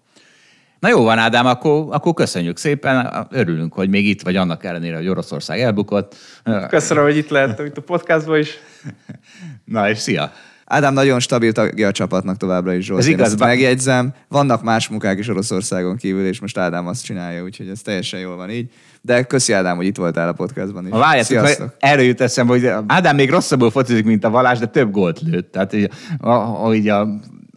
Na 0.78 0.88
jó 0.88 1.02
van, 1.02 1.18
Ádám, 1.18 1.46
akkor, 1.46 1.86
akkor 1.90 2.14
köszönjük 2.14 2.56
szépen. 2.56 3.26
Örülünk, 3.30 3.74
hogy 3.74 3.88
még 3.88 4.06
itt 4.06 4.22
vagy 4.22 4.36
annak 4.36 4.64
ellenére, 4.64 4.96
hogy 4.96 5.08
Oroszország 5.08 5.60
elbukott. 5.60 6.16
Köszönöm, 6.68 7.04
hogy 7.04 7.16
itt 7.16 7.28
lehettem 7.28 7.66
itt 7.66 7.76
a 7.76 7.82
podcastban 7.82 8.38
is. 8.38 8.58
Na 9.64 9.90
és 9.90 9.98
szia! 9.98 10.32
Ádám 10.66 10.92
nagyon 10.94 11.20
stabil 11.20 11.52
tagja 11.52 11.88
a 11.88 11.92
csapatnak 11.92 12.36
továbbra 12.36 12.74
is, 12.74 12.84
Zsolt. 12.84 13.00
Ez 13.00 13.06
Én 13.06 13.12
igaz, 13.12 13.26
ezt 13.26 13.38
bár- 13.38 13.48
megjegyzem. 13.48 14.14
Vannak 14.28 14.62
más 14.62 14.88
munkák 14.88 15.18
is 15.18 15.28
Oroszországon 15.28 15.96
kívül, 15.96 16.26
és 16.26 16.40
most 16.40 16.58
Ádám 16.58 16.86
azt 16.86 17.04
csinálja, 17.04 17.42
úgyhogy 17.42 17.68
ez 17.68 17.80
teljesen 17.80 18.20
jól 18.20 18.36
van 18.36 18.50
így. 18.50 18.70
De 19.00 19.22
köszi 19.22 19.52
Ádám, 19.52 19.76
hogy 19.76 19.86
itt 19.86 19.96
voltál 19.96 20.28
a 20.28 20.32
podcastban 20.32 20.84
is. 20.86 20.90
Ha 20.92 20.98
várjátok, 20.98 21.72
erről 21.78 22.04
jut 22.04 22.20
eszembe, 22.20 22.52
hogy 22.52 22.66
Ádám 22.86 23.16
még 23.16 23.30
rosszabbul 23.30 23.70
focizik, 23.70 24.04
mint 24.04 24.24
a 24.24 24.30
Valás, 24.30 24.58
de 24.58 24.66
több 24.66 24.90
gólt 24.90 25.20
lőtt. 25.20 25.52
Tehát 25.52 25.72
így 25.72 25.90
a, 26.20 26.28
a, 26.28 26.70
a, 26.88 27.08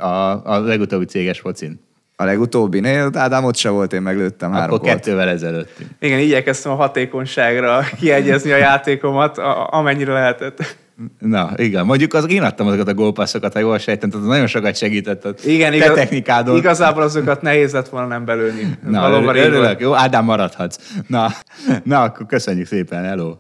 a, 0.04 0.42
a 0.54 0.60
legutóbbi 0.60 1.06
céges 1.06 1.40
focin. 1.40 1.86
A 2.16 2.24
legutóbbinél 2.24 3.10
Ádám 3.14 3.44
ott 3.44 3.56
se 3.56 3.70
volt, 3.70 3.94
én 3.94 4.02
meglőttem 4.02 4.52
három 4.52 4.66
Akkor 4.68 4.80
gólt. 4.80 4.92
kettővel 4.94 5.30
ezelőtt. 5.30 5.78
Igen, 6.00 6.20
igyekeztem 6.20 6.72
a 6.72 6.76
hatékonyságra 6.76 7.84
kiegyezni 8.00 8.52
a 8.52 8.58
játékomat, 8.58 9.38
a, 9.38 9.68
amennyire 9.72 10.14
lehetett. 10.14 10.78
Na, 11.20 11.52
igen. 11.56 11.86
Mondjuk 11.86 12.14
az, 12.14 12.30
én 12.30 12.44
adtam 12.44 12.68
azokat 12.68 12.88
a 12.88 12.94
gólpasszokat, 12.94 13.54
ha 13.54 13.60
jól 13.60 13.78
sejtem, 13.78 14.10
tehát 14.10 14.28
nagyon 14.28 14.48
sokat 14.48 14.76
segített 14.76 15.26
a 15.26 15.34
Igen, 15.46 15.72
te 15.72 15.76
igaz, 15.76 15.96
technikádon. 15.96 16.58
igazából 16.58 17.04
azokat 17.04 17.42
nehéz 17.42 17.74
lett 17.74 17.90
volna 17.90 18.08
nem 18.08 18.26
belőni. 18.26 18.78
Na, 18.88 19.02
Valóban 19.02 19.36
örülök. 19.36 19.80
Jó, 19.80 19.94
Ádám 19.94 20.26
maradhatsz. 20.26 20.94
Na, 21.08 21.30
na, 21.84 22.02
akkor 22.02 22.26
köszönjük 22.26 22.68
szépen, 22.68 23.04
hello. 23.04 23.36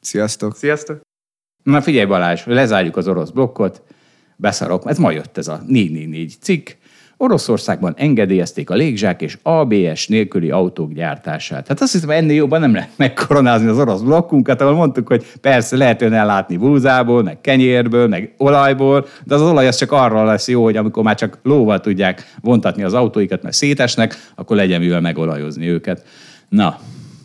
Sziasztok! 0.00 0.56
Sziasztok! 0.56 1.00
Na 1.62 1.80
figyelj 1.82 2.06
Balázs, 2.06 2.42
lezárjuk 2.44 2.96
az 2.96 3.08
orosz 3.08 3.30
blokkot, 3.30 3.82
beszarok, 4.36 4.82
ez 4.86 4.98
ma 4.98 5.10
jött 5.10 5.38
ez 5.38 5.48
a 5.48 5.60
444 5.66 6.36
cikk. 6.40 6.68
Oroszországban 7.16 7.94
engedélyezték 7.96 8.70
a 8.70 8.74
légzsák 8.74 9.22
és 9.22 9.38
ABS 9.42 10.06
nélküli 10.06 10.50
autók 10.50 10.92
gyártását. 10.92 11.68
Hát 11.68 11.80
azt 11.80 11.92
hiszem, 11.92 12.10
ennél 12.10 12.36
jobban 12.36 12.60
nem 12.60 12.74
lehet 12.74 12.90
megkoronázni 12.96 13.68
az 13.68 13.78
orosz 13.78 14.00
blokkunkat, 14.00 14.60
ahol 14.60 14.74
mondtuk, 14.74 15.08
hogy 15.08 15.24
persze 15.40 15.76
lehet 15.76 16.02
ön 16.02 16.12
ellátni 16.12 16.56
búzából, 16.56 17.22
meg 17.22 17.40
kenyérből, 17.40 18.08
meg 18.08 18.34
olajból, 18.38 19.06
de 19.24 19.34
az 19.34 19.42
olaj 19.42 19.66
az 19.66 19.76
csak 19.76 19.92
arra 19.92 20.24
lesz 20.24 20.48
jó, 20.48 20.62
hogy 20.62 20.76
amikor 20.76 21.02
már 21.02 21.16
csak 21.16 21.38
lóval 21.42 21.80
tudják 21.80 22.34
vontatni 22.40 22.82
az 22.82 22.94
autóikat, 22.94 23.42
mert 23.42 23.54
szétesnek, 23.54 24.30
akkor 24.34 24.56
legyen 24.56 24.80
mivel 24.80 25.00
megolajozni 25.00 25.68
őket. 25.68 26.04
Na, 26.48 26.78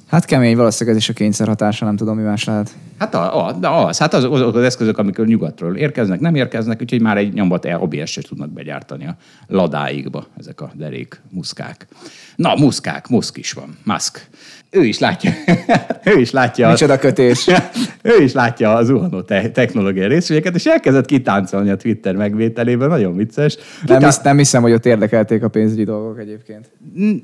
Hát 0.09 0.25
kemény, 0.25 0.55
valószínűleg 0.55 0.97
ez 0.97 1.03
is 1.03 1.09
a 1.09 1.13
kényszer 1.13 1.47
hatása, 1.47 1.85
nem 1.85 1.95
tudom, 1.95 2.17
mi 2.17 2.23
más 2.23 2.43
lehet. 2.43 2.75
Hát 2.97 3.13
a, 3.13 3.45
a, 3.45 3.51
de 3.51 3.67
az, 3.67 3.97
hát 3.97 4.13
az, 4.13 4.23
azok 4.23 4.55
az 4.55 4.63
eszközök, 4.63 4.97
amikor 4.97 5.25
nyugatról 5.25 5.75
érkeznek, 5.75 6.19
nem 6.19 6.35
érkeznek, 6.35 6.81
úgyhogy 6.81 7.01
már 7.01 7.17
egy 7.17 7.33
nyombat 7.33 7.67
OBS-t 7.79 8.27
tudnak 8.27 8.49
begyártani 8.49 9.07
a 9.07 9.15
ladáikba 9.47 10.25
ezek 10.37 10.61
a 10.61 10.71
derék 10.73 11.21
muszkák. 11.29 11.87
Na, 12.35 12.55
muszkák, 12.55 13.07
muszk 13.07 13.37
is 13.37 13.51
van, 13.51 13.77
musk. 13.83 14.29
Ő 14.71 14.83
is 14.83 14.99
látja, 14.99 15.31
ő 16.03 16.19
is 16.19 16.31
látja, 16.31 16.69
Micsoda 16.69 16.97
kötés. 16.97 17.47
ő 18.17 18.23
is 18.23 18.33
látja 18.33 18.73
a 18.73 18.83
zuhanó 18.83 19.21
te- 19.21 19.49
technológiai 19.49 20.07
részvényeket, 20.07 20.55
és 20.55 20.65
elkezdett 20.65 21.05
kitáncolni 21.05 21.69
a 21.69 21.75
Twitter 21.75 22.15
megvételében, 22.15 22.89
nagyon 22.89 23.15
vicces. 23.15 23.55
Nem, 23.55 23.97
Kitá- 23.97 24.03
hisz, 24.03 24.21
nem 24.21 24.37
hiszem, 24.37 24.61
hogy 24.61 24.71
ott 24.71 24.85
érdekelték 24.85 25.43
a 25.43 25.47
pénzügyi 25.47 25.83
dolgok 25.83 26.19
egyébként. 26.19 26.71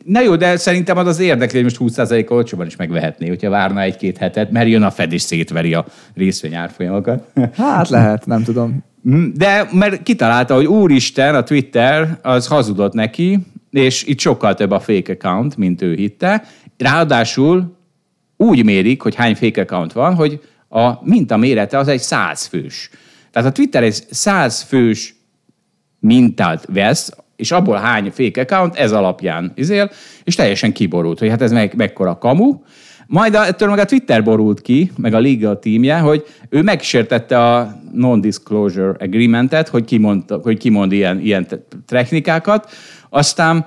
Na 0.05 0.21
jó, 0.21 0.35
de 0.35 0.57
szerintem 0.57 0.97
az 0.97 1.07
az 1.07 1.19
érdekli, 1.19 1.61
hogy 1.61 1.77
most 1.79 1.97
20% 1.97 2.31
olcsóban 2.31 2.65
is 2.65 2.75
megvehetné, 2.75 3.27
hogyha 3.27 3.49
várna 3.49 3.81
egy-két 3.81 4.17
hetet, 4.17 4.51
mert 4.51 4.67
jön 4.69 4.83
a 4.83 4.91
Fed 4.91 5.13
és 5.13 5.21
szétveri 5.21 5.73
a 5.73 5.85
részvény 6.15 6.55
árfolyamokat. 6.55 7.23
Hát 7.57 7.89
lehet, 7.89 8.25
nem 8.25 8.43
tudom. 8.43 8.83
De 9.33 9.69
mert 9.71 10.03
kitalálta, 10.03 10.55
hogy 10.55 10.65
úristen, 10.65 11.35
a 11.35 11.43
Twitter 11.43 12.19
az 12.21 12.47
hazudott 12.47 12.93
neki, 12.93 13.39
és 13.71 14.03
itt 14.03 14.19
sokkal 14.19 14.53
több 14.53 14.71
a 14.71 14.79
fake 14.79 15.13
account, 15.13 15.57
mint 15.57 15.81
ő 15.81 15.93
hitte. 15.93 16.43
Ráadásul 16.78 17.78
úgy 18.38 18.63
mérik, 18.63 19.01
hogy 19.01 19.15
hány 19.15 19.36
fake 19.36 19.61
account 19.61 19.93
van, 19.93 20.15
hogy 20.15 20.41
a 20.69 20.91
minta 21.01 21.38
mérete 21.38 21.78
az 21.78 21.88
egy 21.88 21.99
100 21.99 22.45
fős. 22.45 22.89
Tehát 23.32 23.49
a 23.49 23.51
Twitter 23.51 23.84
egy 23.84 24.03
100 24.09 24.61
fős 24.61 25.15
mintát 25.99 26.65
vesz, 26.73 27.11
és 27.36 27.51
abból 27.51 27.78
hány 27.78 28.11
fake 28.11 28.41
account, 28.41 28.76
ez 28.76 28.91
alapján 28.91 29.51
izél, 29.55 29.91
és 30.23 30.36
teljesen 30.36 30.73
kiborult, 30.73 31.19
hogy 31.19 31.30
hát 31.30 31.41
ez 31.41 31.51
meg, 31.51 31.76
mekkora 31.76 32.17
kamu. 32.17 32.59
Majd 33.07 33.36
a, 33.36 33.45
ettől 33.45 33.69
meg 33.69 33.80
a 33.80 33.86
Twitter 33.86 34.23
borult 34.23 34.61
ki, 34.61 34.91
meg 34.97 35.13
a 35.13 35.19
liga 35.19 35.59
tímje, 35.59 35.97
hogy 35.97 36.26
ő 36.49 36.61
megsértette 36.61 37.53
a 37.53 37.82
non-disclosure 37.93 38.95
agreementet, 38.99 39.67
hogy 39.67 39.86
kimond, 39.86 40.23
hogy 40.43 40.57
kimond 40.57 40.91
ilyen, 40.91 41.19
ilyen 41.19 41.47
te- 41.47 41.65
technikákat, 41.88 42.71
aztán 43.09 43.65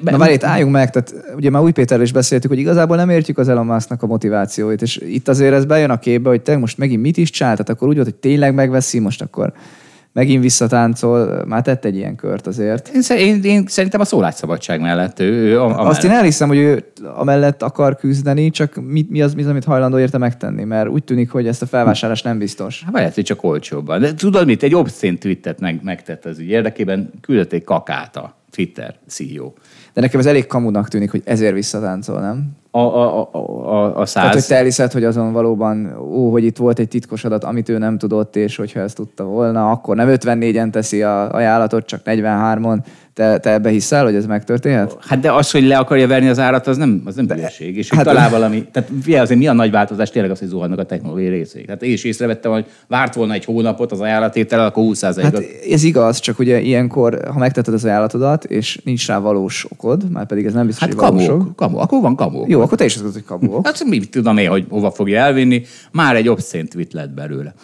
Na 0.00 0.18
várj, 0.18 0.32
itt 0.32 0.44
álljunk 0.44 0.72
meg, 0.72 0.90
tehát 0.90 1.14
ugye 1.36 1.50
már 1.50 1.62
új 1.62 1.72
Péterrel 1.72 2.04
is 2.04 2.12
beszéltük, 2.12 2.50
hogy 2.50 2.58
igazából 2.58 2.96
nem 2.96 3.10
értjük 3.10 3.38
az 3.38 3.48
Elon 3.48 3.66
Musknak 3.66 4.02
a 4.02 4.06
motivációit, 4.06 4.82
és 4.82 4.96
itt 4.96 5.28
azért 5.28 5.54
ez 5.54 5.64
bejön 5.64 5.90
a 5.90 5.98
képbe, 5.98 6.28
hogy 6.28 6.42
te 6.42 6.56
most 6.56 6.78
megint 6.78 7.02
mit 7.02 7.16
is 7.16 7.30
csinált, 7.30 7.56
tehát 7.56 7.72
akkor 7.72 7.88
úgy 7.88 7.94
volt, 7.94 8.06
hogy 8.06 8.16
tényleg 8.16 8.54
megveszi, 8.54 8.98
most 8.98 9.22
akkor 9.22 9.52
megint 10.12 10.42
visszatáncol, 10.42 11.44
már 11.46 11.62
tett 11.62 11.84
egy 11.84 11.96
ilyen 11.96 12.16
kört 12.16 12.46
azért. 12.46 12.88
én, 12.88 13.18
én, 13.18 13.42
én 13.42 13.64
szerintem 13.66 14.00
a 14.00 14.04
szólásszabadság 14.04 14.80
mellett 14.80 15.20
ő, 15.20 15.32
ő 15.32 15.60
a, 15.60 15.66
a 15.66 15.88
Azt 15.88 16.04
én 16.04 16.10
elhiszem, 16.10 16.48
hogy 16.48 16.56
ő 16.56 16.84
amellett 17.14 17.62
akar 17.62 17.96
küzdeni, 17.96 18.50
csak 18.50 18.74
mi, 18.74 19.06
mi, 19.08 19.22
az, 19.22 19.34
mi 19.34 19.42
az, 19.42 19.48
amit 19.48 19.64
hajlandó 19.64 19.98
érte 19.98 20.18
megtenni, 20.18 20.64
mert 20.64 20.88
úgy 20.88 21.04
tűnik, 21.04 21.30
hogy 21.30 21.46
ezt 21.46 21.62
a 21.62 21.66
felvásárlást 21.66 22.24
nem 22.24 22.38
biztos. 22.38 22.82
Hát 22.84 22.94
lehet, 22.94 23.14
hogy 23.14 23.24
csak 23.24 23.44
olcsóbban. 23.44 24.00
De 24.00 24.14
tudod 24.14 24.46
mit? 24.46 24.62
Egy 24.62 24.74
obszén 24.74 25.18
tweetet 25.18 25.60
meg, 25.60 25.80
megtett 25.82 26.24
az 26.24 26.38
ügy 26.38 26.48
érdekében, 26.48 27.10
küldött 27.20 27.52
egy 27.52 27.64
kakát 27.64 28.16
a 28.16 28.41
Twitter 28.52 28.94
CEO. 29.08 29.52
De 29.92 30.00
nekem 30.00 30.20
ez 30.20 30.26
elég 30.26 30.46
kamunak 30.46 30.88
tűnik, 30.88 31.10
hogy 31.10 31.22
ezért 31.24 31.54
visszatáncol, 31.54 32.20
nem? 32.20 32.50
A, 32.70 32.78
a, 32.78 33.20
a, 33.20 33.36
a, 33.36 33.84
a 33.84 33.92
Tehát, 33.92 33.96
hogy 33.96 34.06
száz. 34.06 34.46
te 34.46 34.56
elhiszed, 34.56 34.92
hogy 34.92 35.04
azon 35.04 35.32
valóban, 35.32 35.96
ó, 35.98 36.30
hogy 36.30 36.44
itt 36.44 36.56
volt 36.56 36.78
egy 36.78 36.88
titkos 36.88 37.24
adat, 37.24 37.44
amit 37.44 37.68
ő 37.68 37.78
nem 37.78 37.98
tudott, 37.98 38.36
és 38.36 38.56
hogyha 38.56 38.80
ezt 38.80 38.94
tudta 38.94 39.24
volna, 39.24 39.70
akkor 39.70 39.96
nem 39.96 40.08
54-en 40.10 40.70
teszi 40.70 41.02
a 41.02 41.34
ajánlatot, 41.34 41.86
csak 41.86 42.00
43-on. 42.04 42.78
Te, 43.14 43.38
te 43.38 43.50
ebbe 43.52 43.68
hiszel, 43.70 44.04
hogy 44.04 44.14
ez 44.14 44.26
megtörténhet? 44.26 44.96
Hát 45.00 45.20
de 45.20 45.32
az, 45.32 45.50
hogy 45.50 45.62
le 45.66 45.78
akarja 45.78 46.06
verni 46.06 46.28
az 46.28 46.38
árat, 46.38 46.66
az 46.66 46.76
nem, 46.76 47.02
az 47.04 47.14
nem 47.14 47.28
hülyeség. 47.28 47.76
És 47.76 47.90
hát- 47.90 48.04
talál 48.04 48.30
valami, 48.30 48.64
tehát 48.72 48.90
figyelj, 49.02 49.22
azért 49.22 49.38
mi 49.38 49.46
a 49.46 49.52
nagy 49.52 49.70
változás 49.70 50.10
tényleg 50.10 50.30
az, 50.30 50.38
hogy 50.38 50.48
zuhannak 50.48 50.78
a 50.78 50.84
technológiai 50.84 51.28
részéig. 51.28 51.68
Hát 51.68 51.82
én 51.82 51.92
is 51.92 52.04
észrevettem, 52.04 52.52
hogy 52.52 52.66
várt 52.88 53.14
volna 53.14 53.32
egy 53.32 53.44
hónapot 53.44 53.92
az 53.92 54.00
ajánlatétel, 54.00 54.64
akkor 54.64 54.82
20 54.82 55.00
Hát 55.02 55.44
ez 55.70 55.82
igaz, 55.82 56.18
csak 56.18 56.38
ugye 56.38 56.60
ilyenkor, 56.60 57.20
ha 57.32 57.38
megtetted 57.38 57.74
az 57.74 57.84
ajánlatodat, 57.84 58.44
és 58.44 58.80
nincs 58.84 59.06
rá 59.06 59.18
valós 59.18 59.66
okod, 59.68 60.10
már 60.10 60.26
pedig 60.26 60.46
ez 60.46 60.52
nem 60.52 60.66
biztos, 60.66 60.88
Hát 60.88 60.92
hogy 60.98 61.10
valós 61.10 61.28
ok. 61.28 61.38
kamu, 61.38 61.54
kamu, 61.54 61.78
akkor 61.78 62.00
van 62.00 62.16
kamu. 62.16 62.44
Jó, 62.46 62.60
akkor 62.60 62.78
te 62.78 62.84
is 62.84 62.94
azt 62.94 63.02
mondod, 63.02 63.22
hogy 63.26 63.38
kamu. 63.38 63.54
ok. 63.56 63.66
Hát 63.66 63.84
mi 63.84 63.98
tudom 64.00 64.36
én, 64.36 64.48
hogy 64.48 64.66
hova 64.68 64.90
fogja 64.90 65.18
elvinni. 65.20 65.62
Már 65.92 66.16
egy 66.16 66.28
obszén 66.28 66.66
tweet 66.68 66.92
lett 66.92 67.10
belőle. 67.10 67.54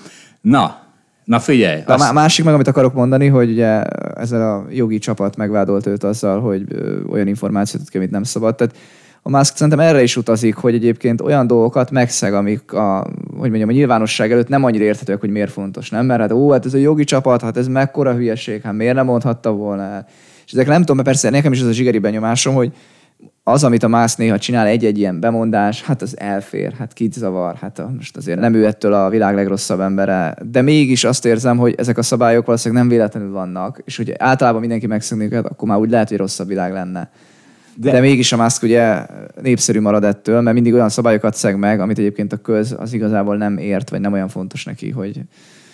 Na, 0.40 0.86
na 1.28 1.38
figyelj. 1.38 1.80
A 1.86 1.96
má- 1.96 2.12
másik 2.12 2.44
meg, 2.44 2.54
amit 2.54 2.68
akarok 2.68 2.94
mondani, 2.94 3.26
hogy 3.26 3.50
ugye 3.50 3.82
ezzel 4.14 4.52
a 4.52 4.66
jogi 4.70 4.98
csapat 4.98 5.36
megvádolt 5.36 5.86
őt 5.86 6.04
azzal, 6.04 6.40
hogy 6.40 6.64
olyan 7.10 7.26
információt 7.26 7.82
ad 7.82 7.88
ki, 7.88 7.96
amit 7.96 8.10
nem 8.10 8.22
szabad. 8.22 8.54
Tehát 8.54 8.74
a 9.22 9.30
Musk 9.30 9.56
szerintem 9.56 9.86
erre 9.86 10.02
is 10.02 10.16
utazik, 10.16 10.54
hogy 10.54 10.74
egyébként 10.74 11.20
olyan 11.20 11.46
dolgokat 11.46 11.90
megszeg, 11.90 12.34
amik 12.34 12.72
a, 12.72 13.06
hogy 13.36 13.48
mondjam, 13.48 13.68
a 13.68 13.72
nyilvánosság 13.72 14.32
előtt 14.32 14.48
nem 14.48 14.64
annyira 14.64 14.84
érthetőek, 14.84 15.20
hogy 15.20 15.30
miért 15.30 15.50
fontos, 15.50 15.90
nem? 15.90 16.06
Mert 16.06 16.20
hát 16.20 16.32
ó, 16.32 16.50
hát 16.50 16.66
ez 16.66 16.74
a 16.74 16.78
jogi 16.78 17.04
csapat, 17.04 17.42
hát 17.42 17.56
ez 17.56 17.68
mekkora 17.68 18.14
hülyeség, 18.14 18.62
hát 18.62 18.72
miért 18.72 18.94
nem 18.94 19.06
mondhatta 19.06 19.50
volna 19.50 19.82
el? 19.82 20.06
És 20.46 20.52
ezek 20.52 20.66
nem 20.66 20.80
tudom, 20.80 20.96
mert 20.96 21.08
persze 21.08 21.30
nekem 21.30 21.52
is 21.52 21.60
az 21.60 21.66
a 21.66 21.72
zsigeri 21.72 21.98
benyomásom, 21.98 22.54
hogy 22.54 22.72
az, 23.48 23.64
amit 23.64 23.82
a 23.82 23.88
Mász 23.88 24.16
néha 24.16 24.38
csinál, 24.38 24.66
egy-egy 24.66 24.98
ilyen 24.98 25.20
bemondás, 25.20 25.82
hát 25.82 26.02
az 26.02 26.18
elfér, 26.18 26.72
hát 26.72 26.92
kit 26.92 27.12
zavar, 27.12 27.54
hát 27.54 27.78
a, 27.78 27.90
most 27.96 28.16
azért 28.16 28.40
nem 28.40 28.54
ő 28.54 28.66
ettől 28.66 28.92
a 28.92 29.08
világ 29.08 29.34
legrosszabb 29.34 29.80
embere, 29.80 30.36
de 30.50 30.62
mégis 30.62 31.04
azt 31.04 31.24
érzem, 31.24 31.56
hogy 31.56 31.74
ezek 31.76 31.98
a 31.98 32.02
szabályok 32.02 32.46
valószínűleg 32.46 32.82
nem 32.82 32.92
véletlenül 32.92 33.30
vannak, 33.30 33.82
és 33.84 33.96
hogy 33.96 34.14
általában 34.18 34.60
mindenki 34.60 34.86
megszegni 34.86 35.24
őket, 35.24 35.46
akkor 35.46 35.68
már 35.68 35.78
úgy 35.78 35.90
lehet, 35.90 36.08
hogy 36.08 36.18
rosszabb 36.18 36.48
világ 36.48 36.72
lenne. 36.72 37.10
De, 37.74 37.90
de 37.90 38.00
mégis 38.00 38.32
a 38.32 38.36
Musk 38.36 38.62
ugye 38.62 39.06
népszerű 39.42 39.80
marad 39.80 40.04
ettől, 40.04 40.40
mert 40.40 40.54
mindig 40.54 40.74
olyan 40.74 40.88
szabályokat 40.88 41.34
szeg 41.34 41.58
meg, 41.58 41.80
amit 41.80 41.98
egyébként 41.98 42.32
a 42.32 42.36
köz 42.36 42.74
az 42.78 42.92
igazából 42.92 43.36
nem 43.36 43.58
ért, 43.58 43.90
vagy 43.90 44.00
nem 44.00 44.12
olyan 44.12 44.28
fontos 44.28 44.64
neki, 44.64 44.90
hogy, 44.90 45.16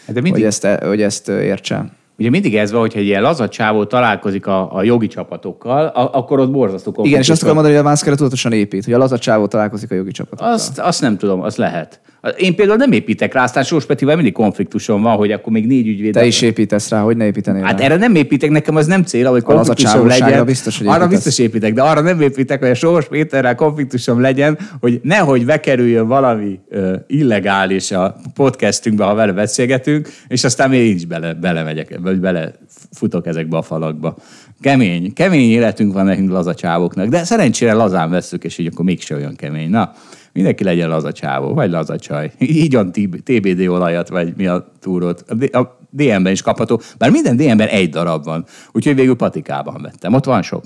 Hát 0.06 0.14
de 0.14 0.20
hogy, 0.20 0.22
mindig, 0.22 0.44
ezt, 0.44 0.66
hogy 0.66 1.02
ezt 1.02 1.28
értse. 1.28 1.90
Ugye 2.18 2.30
mindig 2.30 2.56
ez 2.56 2.70
van, 2.70 2.80
hogyha 2.80 2.98
egy 2.98 3.06
ilyen 3.06 3.22
laza 3.22 3.48
csávó 3.48 3.84
találkozik 3.84 4.46
a, 4.46 4.76
a 4.76 4.82
jogi 4.82 5.06
csapatokkal, 5.06 5.86
a, 5.86 6.10
akkor 6.12 6.38
ott 6.38 6.50
borzasztó 6.50 6.90
Igen, 6.90 7.02
és 7.02 7.04
konfliktus 7.04 7.30
azt 7.30 7.42
akarom 7.42 7.56
mondani, 7.56 7.76
hogy 7.76 7.86
a 7.86 7.90
Musk 7.90 8.06
erre 8.06 8.16
tudatosan 8.16 8.52
épít, 8.52 8.84
hogy 8.84 8.94
a 8.94 8.98
laza 8.98 9.18
csávó 9.18 9.46
találkozik 9.46 9.90
a 9.90 9.94
jogi 9.94 10.10
csapatokkal. 10.10 10.52
Azt, 10.52 10.78
azt 10.78 11.00
nem 11.00 11.16
tudom, 11.18 11.40
az 11.42 11.56
lehet. 11.56 12.00
Én 12.36 12.54
például 12.54 12.78
nem 12.78 12.92
építek 12.92 13.34
rá, 13.34 13.42
aztán 13.42 13.64
Sós 13.64 13.86
Petivel 13.86 14.14
mindig 14.14 14.32
konfliktusom 14.32 15.02
van, 15.02 15.16
hogy 15.16 15.32
akkor 15.32 15.52
még 15.52 15.66
négy 15.66 15.86
ügyvéd. 15.88 16.12
Te 16.12 16.26
is 16.26 16.42
építesz 16.42 16.88
rá, 16.90 17.00
hogy 17.00 17.16
ne 17.16 17.24
építenél 17.24 17.62
Hát 17.62 17.78
rá. 17.78 17.84
erre 17.84 17.96
nem 17.96 18.14
építek, 18.14 18.50
nekem 18.50 18.76
az 18.76 18.86
nem 18.86 19.02
cél, 19.02 19.28
hogy 19.30 19.42
Az 19.44 19.50
a 19.50 19.54
konfliktusom 19.54 20.06
legyen. 20.06 20.44
biztos, 20.44 20.78
hogy 20.78 20.86
arra 20.86 21.06
biztos 21.08 21.38
építek, 21.38 21.72
de 21.74 21.82
arra 21.82 22.00
nem 22.00 22.20
építek, 22.20 22.60
hogy 22.60 22.68
a 22.70 22.74
Sós 22.74 23.08
Péterrel 23.08 23.54
konfliktusom 23.54 24.20
legyen, 24.20 24.58
hogy 24.80 25.00
nehogy 25.02 25.44
bekerüljön 25.44 26.06
valami 26.06 26.58
ö, 26.68 26.96
illegális 27.06 27.90
a 27.90 28.16
podcastünkbe, 28.34 29.04
ha 29.04 29.14
vele 29.14 29.32
beszélgetünk, 29.32 30.08
és 30.28 30.44
aztán 30.44 30.72
én 30.72 30.94
is 30.94 31.06
bele, 31.06 31.34
belemegyek, 31.34 31.98
vagy 32.02 32.20
bele 32.20 32.52
futok 32.92 33.26
ezekbe 33.26 33.56
a 33.56 33.62
falakba. 33.62 34.16
Kemény, 34.60 35.12
kemény 35.12 35.50
életünk 35.50 35.92
van 35.92 36.04
nekünk 36.04 36.30
laza 36.30 36.54
csávoknak, 36.54 37.08
de 37.08 37.24
szerencsére 37.24 37.72
lazán 37.72 38.10
vesszük, 38.10 38.44
és 38.44 38.58
így 38.58 38.66
akkor 38.72 38.84
mégse 38.84 39.14
olyan 39.14 39.36
kemény. 39.36 39.70
Na, 39.70 39.92
Mindenki 40.34 40.64
legyen 40.64 40.88
lazacsávó, 40.88 41.54
vagy 41.54 41.70
lazacsaj. 41.70 42.32
Így 42.62 42.74
van 42.74 42.92
TBD 43.24 43.66
olajat, 43.68 44.08
vagy 44.08 44.32
mi 44.36 44.46
a 44.46 44.72
túrót. 44.80 45.24
A 45.52 45.78
DM-ben 45.90 46.32
is 46.32 46.42
kapható, 46.42 46.80
bár 46.98 47.10
minden 47.10 47.36
DM-ben 47.36 47.68
egy 47.68 47.88
darab 47.88 48.24
van. 48.24 48.44
Úgyhogy 48.72 48.94
végül 48.94 49.16
patikában 49.16 49.82
vettem. 49.82 50.14
Ott 50.14 50.24
van 50.24 50.42
sok. 50.42 50.64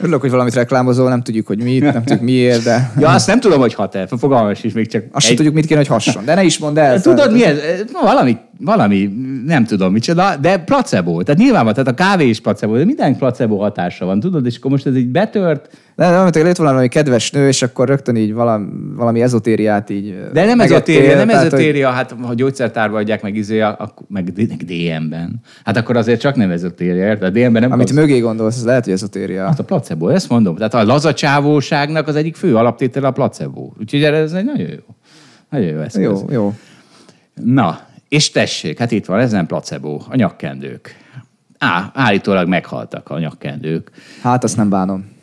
Örülök, 0.00 0.20
hogy 0.20 0.30
valamit 0.30 0.54
reklámozol, 0.54 1.08
nem 1.08 1.22
tudjuk, 1.22 1.46
hogy 1.46 1.62
mit, 1.62 1.82
nem 1.82 2.04
tudjuk 2.04 2.20
miért, 2.20 2.62
de... 2.62 2.90
Ja, 2.98 3.08
azt 3.08 3.26
nem 3.26 3.40
tudom, 3.40 3.60
hogy 3.60 3.74
hat 3.74 3.94
el, 3.94 4.06
fogalmas 4.06 4.64
is, 4.64 4.72
még 4.72 4.86
csak... 4.86 5.02
Azt 5.02 5.14
egy... 5.14 5.22
sem 5.22 5.36
tudjuk, 5.36 5.54
mit 5.54 5.66
kéne, 5.66 5.78
hogy 5.78 5.88
hasson. 5.88 6.24
De 6.24 6.34
ne 6.34 6.42
is 6.42 6.58
mondd 6.58 6.78
el. 6.78 7.00
Tudod, 7.00 7.32
mi 7.32 7.44
ez? 7.44 7.58
Valami, 8.02 8.36
valami, 8.60 9.10
nem 9.46 9.64
tudom 9.64 9.92
micsoda, 9.92 10.36
de 10.36 10.58
placebo. 10.58 11.22
Tehát 11.22 11.40
nyilván 11.40 11.64
van, 11.64 11.72
tehát 11.72 11.88
a 11.88 11.94
kávé 11.94 12.28
is 12.28 12.40
placebo, 12.40 12.76
de 12.76 12.84
minden 12.84 13.16
placebo 13.16 13.56
hatása 13.56 14.04
van, 14.04 14.20
tudod, 14.20 14.46
és 14.46 14.56
akkor 14.56 14.70
most 14.70 14.86
ez 14.86 14.96
így 14.96 15.08
betört, 15.08 15.70
de 15.96 16.10
nem, 16.10 16.22
hogy 16.22 16.34
lett 16.34 16.56
volna 16.56 16.72
valami 16.72 16.88
kedves 16.88 17.30
nő, 17.30 17.48
és 17.48 17.62
akkor 17.62 17.88
rögtön 17.88 18.16
így 18.16 18.32
valami, 18.34 18.66
valami 18.94 19.22
ezotériát 19.22 19.90
így 19.90 20.16
De 20.32 20.44
nem 20.44 20.60
ezotéria, 20.60 21.16
nem 21.16 21.30
ezotéria, 21.30 21.86
hogy... 21.86 21.96
hát 21.96 22.14
ha 22.22 22.34
gyógyszertárba 22.34 22.98
adják 22.98 23.22
meg 23.22 23.36
izé, 23.36 23.60
akkor, 23.60 24.06
meg 24.08 24.32
DM-ben. 24.32 25.40
Hát 25.64 25.76
akkor 25.76 25.96
azért 25.96 26.20
csak 26.20 26.36
nem 26.36 26.50
ezotéria, 26.50 27.06
érted? 27.06 27.32
DM-ben 27.32 27.62
nem 27.62 27.72
Amit 27.72 27.90
az... 27.90 27.96
mögé 27.96 28.18
gondolsz, 28.18 28.56
ez 28.56 28.64
lehet, 28.64 28.84
hogy 28.84 28.92
ezotéria. 28.92 29.44
Hát 29.46 29.58
a 29.58 29.64
placebo, 29.64 30.08
ezt 30.08 30.28
mondom. 30.28 30.56
Tehát 30.56 30.74
a 30.74 30.84
lazacsávóságnak 30.84 32.08
az 32.08 32.16
egyik 32.16 32.36
fő 32.36 32.56
alaptétele 32.56 33.06
a 33.06 33.10
placebo. 33.10 33.70
Úgyhogy 33.78 34.02
ez 34.02 34.32
egy 34.32 34.44
nagyon 34.44 34.68
jó. 34.68 34.94
Nagyon 35.50 35.66
jó 35.66 35.80
eszköz. 35.80 36.02
Jó, 36.02 36.24
jó. 36.30 36.54
Na, 37.44 37.87
és 38.08 38.30
tessék, 38.30 38.78
hát 38.78 38.90
itt 38.90 39.06
van, 39.06 39.20
ez 39.20 39.32
nem 39.32 39.46
placebo, 39.46 40.00
a 40.08 40.16
nyakkendők. 40.16 40.96
Á, 41.58 41.90
állítólag 41.94 42.48
meghaltak 42.48 43.10
a 43.10 43.18
nyakkendők. 43.18 43.90
Hát 44.22 44.44
azt 44.44 44.56
nem 44.56 44.68
bánom. 44.68 45.16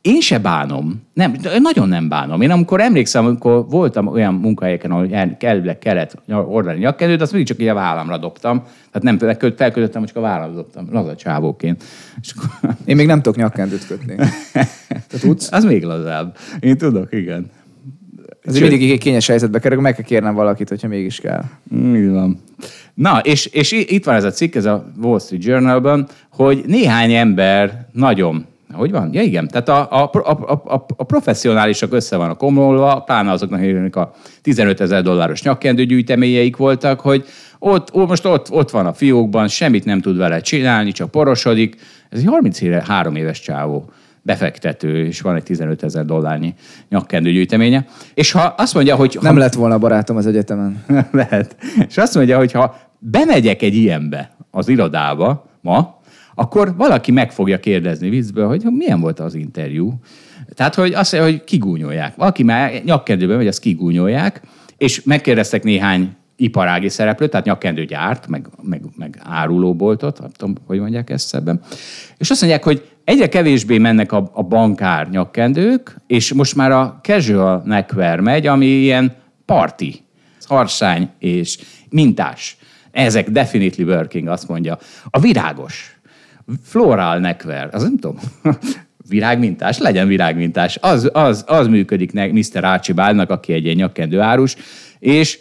Én 0.00 0.20
se 0.20 0.38
bánom. 0.38 1.02
Nem, 1.12 1.36
nagyon 1.58 1.88
nem 1.88 2.08
bánom. 2.08 2.40
Én 2.40 2.50
amikor 2.50 2.80
emlékszem, 2.80 3.24
amikor 3.24 3.66
voltam 3.68 4.06
olyan 4.06 4.34
munkahelyeken, 4.34 4.90
ahol 4.90 5.08
kellett, 5.38 5.78
kellett 5.78 6.16
ordani 6.26 6.78
nyakkendőt, 6.78 7.20
azt 7.20 7.32
mindig 7.32 7.48
csak 7.48 7.60
így 7.60 7.68
a 7.68 7.74
vállamra 7.74 8.18
dobtam. 8.18 8.62
Tehát 8.90 9.02
nem 9.02 9.18
felkötöttem, 9.56 10.04
csak 10.04 10.16
a 10.16 10.20
vállamra 10.20 10.54
dobtam, 10.54 10.88
laza 10.90 11.16
csávóként. 11.16 11.84
És 12.20 12.34
akkor... 12.36 12.70
Én 12.84 12.96
még 12.96 13.06
nem 13.06 13.22
tudok 13.22 13.38
nyakkendőt 13.38 13.86
kötni. 13.86 14.14
Te 15.08 15.18
tudsz? 15.20 15.52
Az 15.52 15.64
még 15.64 15.84
lazább. 15.84 16.36
Én 16.60 16.78
tudok, 16.78 17.12
igen. 17.12 17.50
Ez 18.44 18.58
mindig 18.58 18.90
egy 18.90 18.98
kényes 18.98 19.26
helyzetbe 19.26 19.58
kerül, 19.58 19.80
meg 19.80 19.94
kell 19.94 20.04
kérnem 20.04 20.34
valakit, 20.34 20.68
hogyha 20.68 20.88
mégis 20.88 21.20
kell. 21.20 21.42
Így 21.74 22.10
van. 22.10 22.40
Na, 22.94 23.18
és, 23.18 23.46
és 23.46 23.72
itt 23.72 24.04
van 24.04 24.14
ez 24.14 24.24
a 24.24 24.30
cikk, 24.30 24.54
ez 24.54 24.64
a 24.64 24.92
Wall 25.02 25.18
Street 25.18 25.44
Journalban, 25.44 26.08
hogy 26.30 26.62
néhány 26.66 27.12
ember 27.12 27.86
nagyon 27.92 28.46
hogy 28.72 28.90
van? 28.90 29.08
Ja, 29.12 29.22
igen. 29.22 29.48
Tehát 29.48 29.68
a, 29.68 30.02
a, 30.02 30.10
a, 30.12 30.52
a, 30.74 30.86
a 30.96 31.04
professzionálisok 31.04 31.92
össze 31.92 32.16
vannak 32.16 32.38
komolva, 32.38 33.00
pláne 33.00 33.30
azoknak, 33.30 33.60
akiknek 33.60 33.96
a 33.96 34.14
15 34.42 34.80
ezer 34.80 35.02
dolláros 35.02 35.42
nyakkendőgyűjteményeik 35.42 36.56
voltak, 36.56 37.00
hogy 37.00 37.24
ott, 37.58 37.94
ó, 37.94 38.06
most 38.06 38.24
ott, 38.24 38.50
ott 38.50 38.70
van 38.70 38.86
a 38.86 38.92
fiókban, 38.92 39.48
semmit 39.48 39.84
nem 39.84 40.00
tud 40.00 40.16
vele 40.16 40.40
csinálni, 40.40 40.92
csak 40.92 41.10
porosodik. 41.10 41.76
Ez 42.10 42.18
egy 42.18 42.26
33 42.26 43.16
éves 43.16 43.40
csávó 43.40 43.90
befektető, 44.24 45.06
és 45.06 45.20
van 45.20 45.36
egy 45.36 45.42
15 45.42 45.82
ezer 45.82 46.04
dollárnyi 46.04 46.54
nyakkendőgyűjteménye. 46.88 47.86
És 48.14 48.32
ha 48.32 48.54
azt 48.56 48.74
mondja, 48.74 48.96
hogy... 48.96 49.18
Nem 49.20 49.34
ha... 49.34 49.38
lett 49.38 49.54
volna 49.54 49.78
barátom 49.78 50.16
az 50.16 50.26
egyetemen. 50.26 50.84
Lehet. 51.10 51.56
És 51.88 51.96
azt 51.96 52.14
mondja, 52.14 52.36
hogy 52.36 52.52
ha 52.52 52.76
bemegyek 52.98 53.62
egy 53.62 53.74
ilyenbe 53.74 54.36
az 54.50 54.68
irodába 54.68 55.50
ma, 55.60 56.00
akkor 56.34 56.76
valaki 56.76 57.12
meg 57.12 57.32
fogja 57.32 57.60
kérdezni 57.60 58.08
viccből, 58.08 58.46
hogy 58.46 58.64
milyen 58.70 59.00
volt 59.00 59.20
az 59.20 59.34
interjú. 59.34 59.94
Tehát, 60.54 60.74
hogy 60.74 60.92
azt 60.92 61.12
mondja, 61.12 61.30
hogy 61.30 61.44
kigúnyolják. 61.44 62.16
Valaki 62.16 62.42
már 62.42 62.82
nyakkendőben 62.84 63.36
vagy, 63.36 63.46
azt 63.46 63.60
kigúnyolják, 63.60 64.40
és 64.76 65.02
megkérdeztek 65.02 65.62
néhány 65.62 66.16
iparági 66.36 66.88
szereplőt, 66.88 67.30
tehát 67.30 67.46
nyakkendőgyárt, 67.46 68.26
meg, 68.26 68.48
meg, 68.62 68.82
meg 68.96 69.20
árulóboltot, 69.22 70.20
nem 70.20 70.30
tudom, 70.30 70.54
hogy 70.66 70.80
mondják 70.80 71.10
ezt 71.10 71.26
szebben. 71.26 71.60
És 72.16 72.30
azt 72.30 72.40
mondják, 72.40 72.64
hogy 72.64 72.88
egyre 73.04 73.28
kevésbé 73.28 73.78
mennek 73.78 74.12
a, 74.12 74.30
a 74.32 74.42
bankár 74.42 75.08
nyakkendők, 75.08 75.96
és 76.06 76.32
most 76.32 76.54
már 76.54 76.70
a 76.70 76.98
casual 77.02 77.62
neckwear 77.64 78.20
megy, 78.20 78.46
ami 78.46 78.66
ilyen 78.66 79.12
parti, 79.44 80.04
harsány 80.46 81.10
és 81.18 81.58
mintás. 81.90 82.56
Ezek 82.90 83.30
definitely 83.30 83.84
working, 83.84 84.28
azt 84.28 84.48
mondja. 84.48 84.78
A 85.10 85.18
virágos, 85.18 85.98
floral 86.62 87.18
neckwear, 87.18 87.68
az 87.72 87.82
nem 87.82 87.98
tudom, 87.98 88.16
virágmintás, 89.08 89.78
legyen 89.78 90.06
virágmintás. 90.06 90.78
Az, 90.80 91.10
az, 91.12 91.44
az 91.46 91.66
működik 91.66 92.12
Mr. 92.12 92.64
Archibaldnak, 92.64 93.30
aki 93.30 93.52
egy 93.52 93.64
ilyen 93.64 93.76
nyakkendő 93.76 94.20
árus, 94.20 94.56
és 94.98 95.38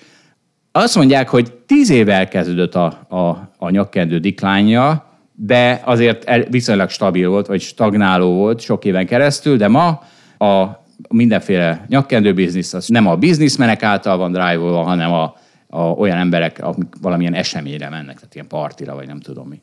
azt 0.75 0.95
mondják, 0.95 1.29
hogy 1.29 1.51
tíz 1.51 1.89
éve 1.89 2.13
elkezdődött 2.13 2.75
a, 2.75 2.85
a, 3.09 3.51
a 3.57 3.69
nyakkendő 3.69 4.19
diklánja, 4.19 5.05
de 5.35 5.81
azért 5.85 6.49
viszonylag 6.49 6.89
stabil 6.89 7.29
volt, 7.29 7.47
vagy 7.47 7.61
stagnáló 7.61 8.33
volt 8.33 8.59
sok 8.59 8.85
éven 8.85 9.05
keresztül, 9.05 9.57
de 9.57 9.67
ma 9.67 10.01
a 10.37 10.83
mindenféle 11.09 11.85
nyakkendő 11.87 12.33
biznisz 12.33 12.73
az 12.73 12.87
nem 12.87 13.07
a 13.07 13.15
bizniszmenek 13.15 13.83
által 13.83 14.17
van 14.17 14.31
drive 14.31 14.83
hanem 14.83 15.11
a, 15.11 15.35
a, 15.67 15.81
olyan 15.81 16.17
emberek, 16.17 16.59
akik 16.61 16.87
valamilyen 17.01 17.33
eseményre 17.33 17.89
mennek, 17.89 18.15
tehát 18.15 18.35
ilyen 18.35 18.47
partira, 18.47 18.95
vagy 18.95 19.07
nem 19.07 19.19
tudom 19.19 19.47
mi. 19.47 19.61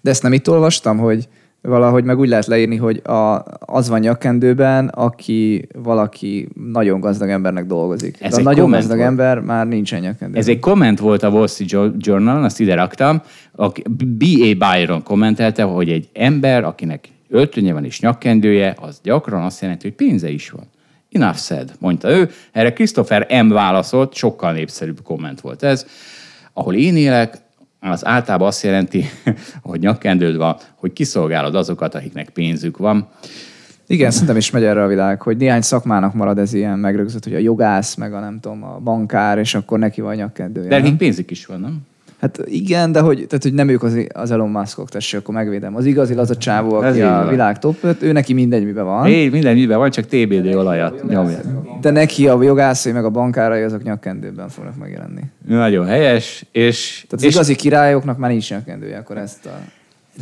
De 0.00 0.10
ezt 0.10 0.22
nem 0.22 0.32
itt 0.32 0.48
olvastam, 0.48 0.98
hogy 0.98 1.28
valahogy 1.66 2.04
meg 2.04 2.18
úgy 2.18 2.28
lehet 2.28 2.46
leírni, 2.46 2.76
hogy 2.76 3.00
a, 3.04 3.44
az 3.58 3.88
van 3.88 4.00
nyakkendőben, 4.00 4.88
aki 4.88 5.68
valaki 5.74 6.48
nagyon 6.70 7.00
gazdag 7.00 7.28
embernek 7.28 7.66
dolgozik. 7.66 8.16
Ez 8.20 8.34
De 8.34 8.40
a 8.40 8.44
nagyon 8.44 8.70
gazdag 8.70 8.96
volt. 8.96 9.08
ember 9.08 9.40
már 9.40 9.66
nincsen 9.66 10.00
nyakkendőben. 10.00 10.40
Ez 10.40 10.48
egy 10.48 10.58
komment 10.58 10.98
volt 10.98 11.22
a 11.22 11.28
Wall 11.28 11.46
Street 11.46 11.92
Journal, 11.98 12.44
azt 12.44 12.60
ide 12.60 12.74
raktam. 12.74 13.22
B.A. 14.00 14.54
Byron 14.58 15.02
kommentelte, 15.02 15.62
hogy 15.62 15.90
egy 15.90 16.08
ember, 16.12 16.64
akinek 16.64 17.08
öltönye 17.28 17.72
van 17.72 17.84
és 17.84 18.00
nyakkendője, 18.00 18.76
az 18.80 19.00
gyakran 19.02 19.42
azt 19.42 19.60
jelenti, 19.60 19.86
hogy 19.86 19.96
pénze 19.96 20.30
is 20.30 20.50
van. 20.50 20.64
Enough 21.12 21.36
said, 21.36 21.72
mondta 21.78 22.10
ő. 22.10 22.30
Erre 22.52 22.72
Christopher 22.72 23.44
M. 23.44 23.48
válaszolt, 23.48 24.14
sokkal 24.14 24.52
népszerűbb 24.52 25.02
komment 25.02 25.40
volt 25.40 25.62
ez. 25.62 25.86
Ahol 26.52 26.74
én 26.74 26.96
élek, 26.96 27.38
az 27.90 28.06
általában 28.06 28.46
azt 28.46 28.62
jelenti, 28.62 29.04
hogy 29.62 29.80
nyakkendőd 29.80 30.36
van, 30.36 30.56
hogy 30.74 30.92
kiszolgálod 30.92 31.54
azokat, 31.54 31.94
akiknek 31.94 32.28
pénzük 32.28 32.76
van. 32.76 33.08
Igen, 33.86 34.10
szerintem 34.10 34.36
is 34.36 34.50
megy 34.50 34.64
erre 34.64 34.82
a 34.82 34.86
világ, 34.86 35.22
hogy 35.22 35.36
néhány 35.36 35.60
szakmának 35.60 36.14
marad 36.14 36.38
ez 36.38 36.52
ilyen 36.52 36.78
megrögzött, 36.78 37.24
hogy 37.24 37.34
a 37.34 37.38
jogász, 37.38 37.94
meg 37.94 38.14
a 38.14 38.20
nem 38.20 38.40
tudom, 38.40 38.64
a 38.64 38.78
bankár, 38.78 39.38
és 39.38 39.54
akkor 39.54 39.78
neki 39.78 40.00
van 40.00 40.14
nyakkendője. 40.14 40.68
De 40.68 40.78
nekik 40.78 40.96
pénzük 40.96 41.30
is 41.30 41.46
van, 41.46 41.60
nem? 41.60 41.80
Hát 42.20 42.40
igen, 42.44 42.92
de 42.92 43.00
hogy, 43.00 43.16
tehát, 43.16 43.42
hogy 43.42 43.54
nem 43.54 43.68
ők 43.68 43.82
az, 43.82 43.98
az 44.12 44.30
Elon 44.30 44.50
Muskok, 44.50 44.88
tessék, 44.88 45.20
akkor 45.20 45.34
megvédem. 45.34 45.76
Az 45.76 45.84
igazi 45.84 46.14
az 46.14 46.30
a 46.30 46.36
csávó, 46.36 46.74
aki 46.74 47.00
a 47.00 47.10
van. 47.10 47.28
világ 47.28 47.58
top 47.58 47.76
5, 47.80 48.02
ő 48.02 48.12
neki 48.12 48.32
mindegy, 48.32 48.64
miben 48.64 48.84
van. 48.84 49.06
É, 49.06 49.28
minden 49.28 49.54
miben 49.54 49.78
van, 49.78 49.90
csak 49.90 50.04
TBD 50.04 50.54
olajat 50.54 51.08
nyomja. 51.08 51.38
De 51.80 51.90
neki 51.90 52.28
a 52.28 52.42
jogászai 52.42 52.92
meg 52.92 53.04
a 53.04 53.10
bankárai 53.10 53.62
azok 53.62 53.82
nyakkendőben 53.82 54.48
fognak 54.48 54.76
megjelenni. 54.76 55.22
Nagyon 55.46 55.86
helyes, 55.86 56.44
és... 56.52 56.94
Tehát 56.94 57.12
az 57.12 57.22
és... 57.22 57.34
igazi 57.34 57.54
királyoknak 57.54 58.18
már 58.18 58.30
nincs 58.30 58.50
nyakkendője, 58.50 58.98
akkor 58.98 59.16
ezt 59.16 59.46
a... 59.46 59.58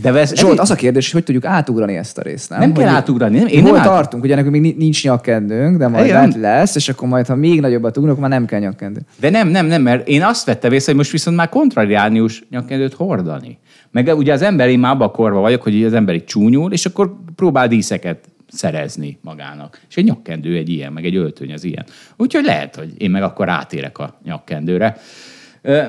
De 0.03 0.13
vesz, 0.13 0.35
Zsolt, 0.35 0.59
az 0.59 0.71
a 0.71 0.75
kérdés, 0.75 1.13
hogy 1.13 1.25
tudjuk 1.25 1.45
átugrani 1.45 1.97
ezt 1.97 2.19
a 2.19 2.23
részt, 2.23 2.51
nem? 2.51 2.59
Nem 2.59 2.73
kell 2.73 2.85
hogy 2.85 2.95
átugrani. 2.95 3.39
Nem, 3.39 3.47
én 3.47 3.63
hol 3.63 3.73
nem 3.73 3.83
tartunk? 3.83 4.25
Ugye 4.25 4.35
nekünk 4.35 4.61
még 4.61 4.77
nincs 4.77 5.05
nyakkendőnk, 5.05 5.79
de 5.79 5.89
majd 5.89 6.09
lehet 6.09 6.35
lesz, 6.35 6.75
és 6.75 6.89
akkor 6.89 7.09
majd, 7.09 7.27
ha 7.27 7.35
még 7.35 7.61
nagyobbat 7.61 7.97
ugrunk, 7.97 8.19
már 8.19 8.31
nem 8.31 8.47
kell 8.47 8.61
nyakkendő. 8.61 9.01
De 9.21 9.31
nem, 9.31 9.49
nem, 9.49 9.67
nem, 9.67 9.83
mert 9.83 10.09
én 10.09 10.23
azt 10.23 10.47
vettem 10.47 10.73
észre, 10.73 10.87
hogy 10.87 10.97
most 10.97 11.11
viszont 11.11 11.37
már 11.37 11.49
kontrariánius 11.49 12.45
nyakkendőt 12.51 12.95
hordani. 12.95 13.59
Meg 13.91 14.17
ugye 14.17 14.33
az 14.33 14.43
ember, 14.43 14.69
én 14.69 14.79
már 14.79 14.93
abban 14.93 15.09
a 15.09 15.11
korban 15.11 15.41
vagyok, 15.41 15.63
hogy 15.63 15.85
az 15.85 15.93
ember 15.93 16.15
így 16.15 16.25
csúnyul, 16.25 16.73
és 16.73 16.87
akkor 16.87 17.15
próbál 17.37 17.69
díszeket 17.69 18.19
szerezni 18.49 19.19
magának. 19.21 19.81
És 19.89 19.97
egy 19.97 20.05
nyakkendő 20.05 20.57
egy 20.57 20.69
ilyen, 20.69 20.93
meg 20.93 21.05
egy 21.05 21.17
öltöny 21.17 21.53
az 21.53 21.65
ilyen. 21.65 21.85
Úgyhogy 22.17 22.45
lehet, 22.45 22.77
hogy 22.77 22.93
én 22.99 23.11
meg 23.11 23.23
akkor 23.23 23.49
átérek 23.49 23.99
a 23.99 24.19
nyakkendőre. 24.25 24.97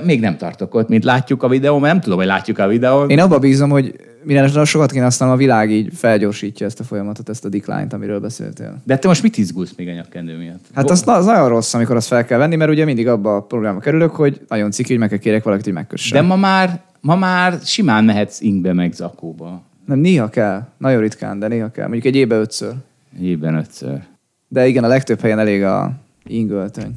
Még 0.04 0.20
nem 0.20 0.38
tartok 0.38 0.74
ott, 0.74 0.90
mint 0.90 1.04
látjuk 1.04 1.44
a 1.44 1.48
videón, 1.48 1.82
nem 1.82 2.00
tudom, 2.00 2.18
hogy 2.18 2.28
látjuk 2.28 2.58
a 2.58 2.68
videón. 2.68 3.10
Én 3.10 3.20
abba 3.20 3.40
bízom, 3.40 3.70
hogy 3.70 3.96
minden 4.24 4.66
sokat 4.66 4.92
aztán 4.92 5.30
a 5.30 5.36
világ 5.36 5.72
így 5.72 5.90
felgyorsítja 5.94 6.66
ezt 6.66 6.80
a 6.80 6.84
folyamatot, 6.84 7.30
ezt 7.30 7.46
a 7.46 7.50
decline-t, 7.50 7.94
amiről 7.94 8.20
beszéltél. 8.20 8.82
De 8.84 8.98
te 8.98 9.08
most 9.08 9.24
mit 9.24 9.38
izgulsz 9.38 9.74
még 9.78 9.88
a 9.88 9.92
nyakkendő 9.92 10.38
miatt? 10.38 10.66
Hát 10.74 10.90
az, 10.90 11.04
az, 11.06 11.26
nagyon 11.26 11.50
rossz, 11.50 11.74
amikor 11.74 11.96
azt 11.96 12.08
fel 12.08 12.26
kell 12.26 12.38
venni, 12.38 12.56
mert 12.56 12.72
ugye 12.72 12.86
mindig 12.86 13.08
abba 13.08 13.36
a 13.36 13.42
programba 13.42 13.80
kerülök, 13.80 14.12
hogy 14.12 14.42
nagyon 14.48 14.72
ciki, 14.72 14.90
hogy 14.90 15.00
meg 15.00 15.10
kell 15.10 15.18
kérek 15.18 15.44
valakit, 15.44 15.66
hogy 15.66 15.74
megkösse. 15.74 16.16
De 16.16 16.22
ma 16.22 16.36
már, 16.36 16.82
ma 17.02 17.16
már 17.16 17.58
simán 17.64 18.04
mehetsz 18.04 18.42
ingbe 18.42 18.74
meg 18.74 18.94
zakóba. 18.94 19.62
Nem, 19.86 20.00
néha 20.00 20.30
kell. 20.30 20.68
Nagyon 20.78 21.02
ritkán, 21.02 21.40
de 21.40 21.48
néha 21.48 21.72
kell. 21.72 21.88
Mondjuk 21.88 22.06
egy 22.06 22.16
évben 22.16 22.40
ötször. 22.40 22.74
Egy 23.18 23.26
évben 23.26 23.56
ötször. 23.56 24.00
De 24.48 24.68
igen, 24.68 24.84
a 24.84 24.88
legtöbb 24.88 25.20
helyen 25.20 25.40
elég 25.40 25.64
a 25.64 25.92
ingöltöny. 26.24 26.96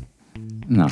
Na, 0.66 0.86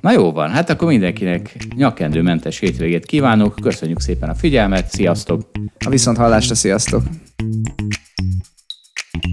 Na 0.00 0.12
jó 0.12 0.32
van, 0.32 0.50
hát 0.50 0.70
akkor 0.70 0.88
mindenkinek 0.88 1.56
nyakkendőmentes 1.76 2.58
hétvégét 2.58 3.06
kívánok. 3.06 3.54
Köszönjük 3.62 4.00
szépen 4.00 4.28
a 4.28 4.34
figyelmet, 4.34 4.88
sziasztok! 4.88 5.50
A 5.86 5.88
viszont 5.88 6.16
hallásra, 6.16 6.54
sziasztok! 6.54 7.02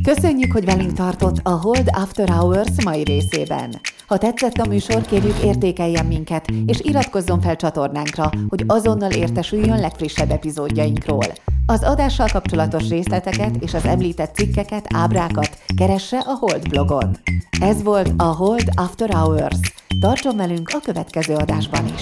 Köszönjük, 0.04 0.52
hogy 0.52 0.66
velünk 0.66 0.94
tartott 0.94 1.40
a 1.44 1.50
Hold 1.50 1.90
After 1.92 2.30
Hours 2.30 2.84
mai 2.84 3.04
részében. 3.04 3.80
Ha 4.08 4.18
tetszett 4.18 4.58
a 4.58 4.68
műsor, 4.68 5.02
kérjük 5.02 5.44
értékeljen 5.44 6.06
minket, 6.06 6.48
és 6.66 6.80
iratkozzon 6.82 7.42
fel 7.42 7.56
csatornánkra, 7.56 8.30
hogy 8.48 8.64
azonnal 8.68 9.12
értesüljön 9.12 9.80
legfrissebb 9.80 10.32
epizódjainkról. 10.32 11.26
Az 11.66 11.84
adással 11.84 12.28
kapcsolatos 12.32 12.88
részleteket 12.90 13.56
és 13.60 13.74
az 13.74 13.86
említett 13.86 14.36
cikkeket, 14.36 14.86
ábrákat 14.94 15.50
keresse 15.78 16.18
a 16.18 16.38
Hold 16.40 16.70
blogon. 16.70 17.18
Ez 17.62 17.84
volt 17.84 18.14
a 18.18 18.24
Hold 18.24 18.70
After 18.76 19.10
Hours. 19.10 19.60
Tartson 20.00 20.36
velünk 20.36 20.70
a 20.70 20.80
következő 20.80 21.34
adásban 21.34 21.86
is! 21.86 22.02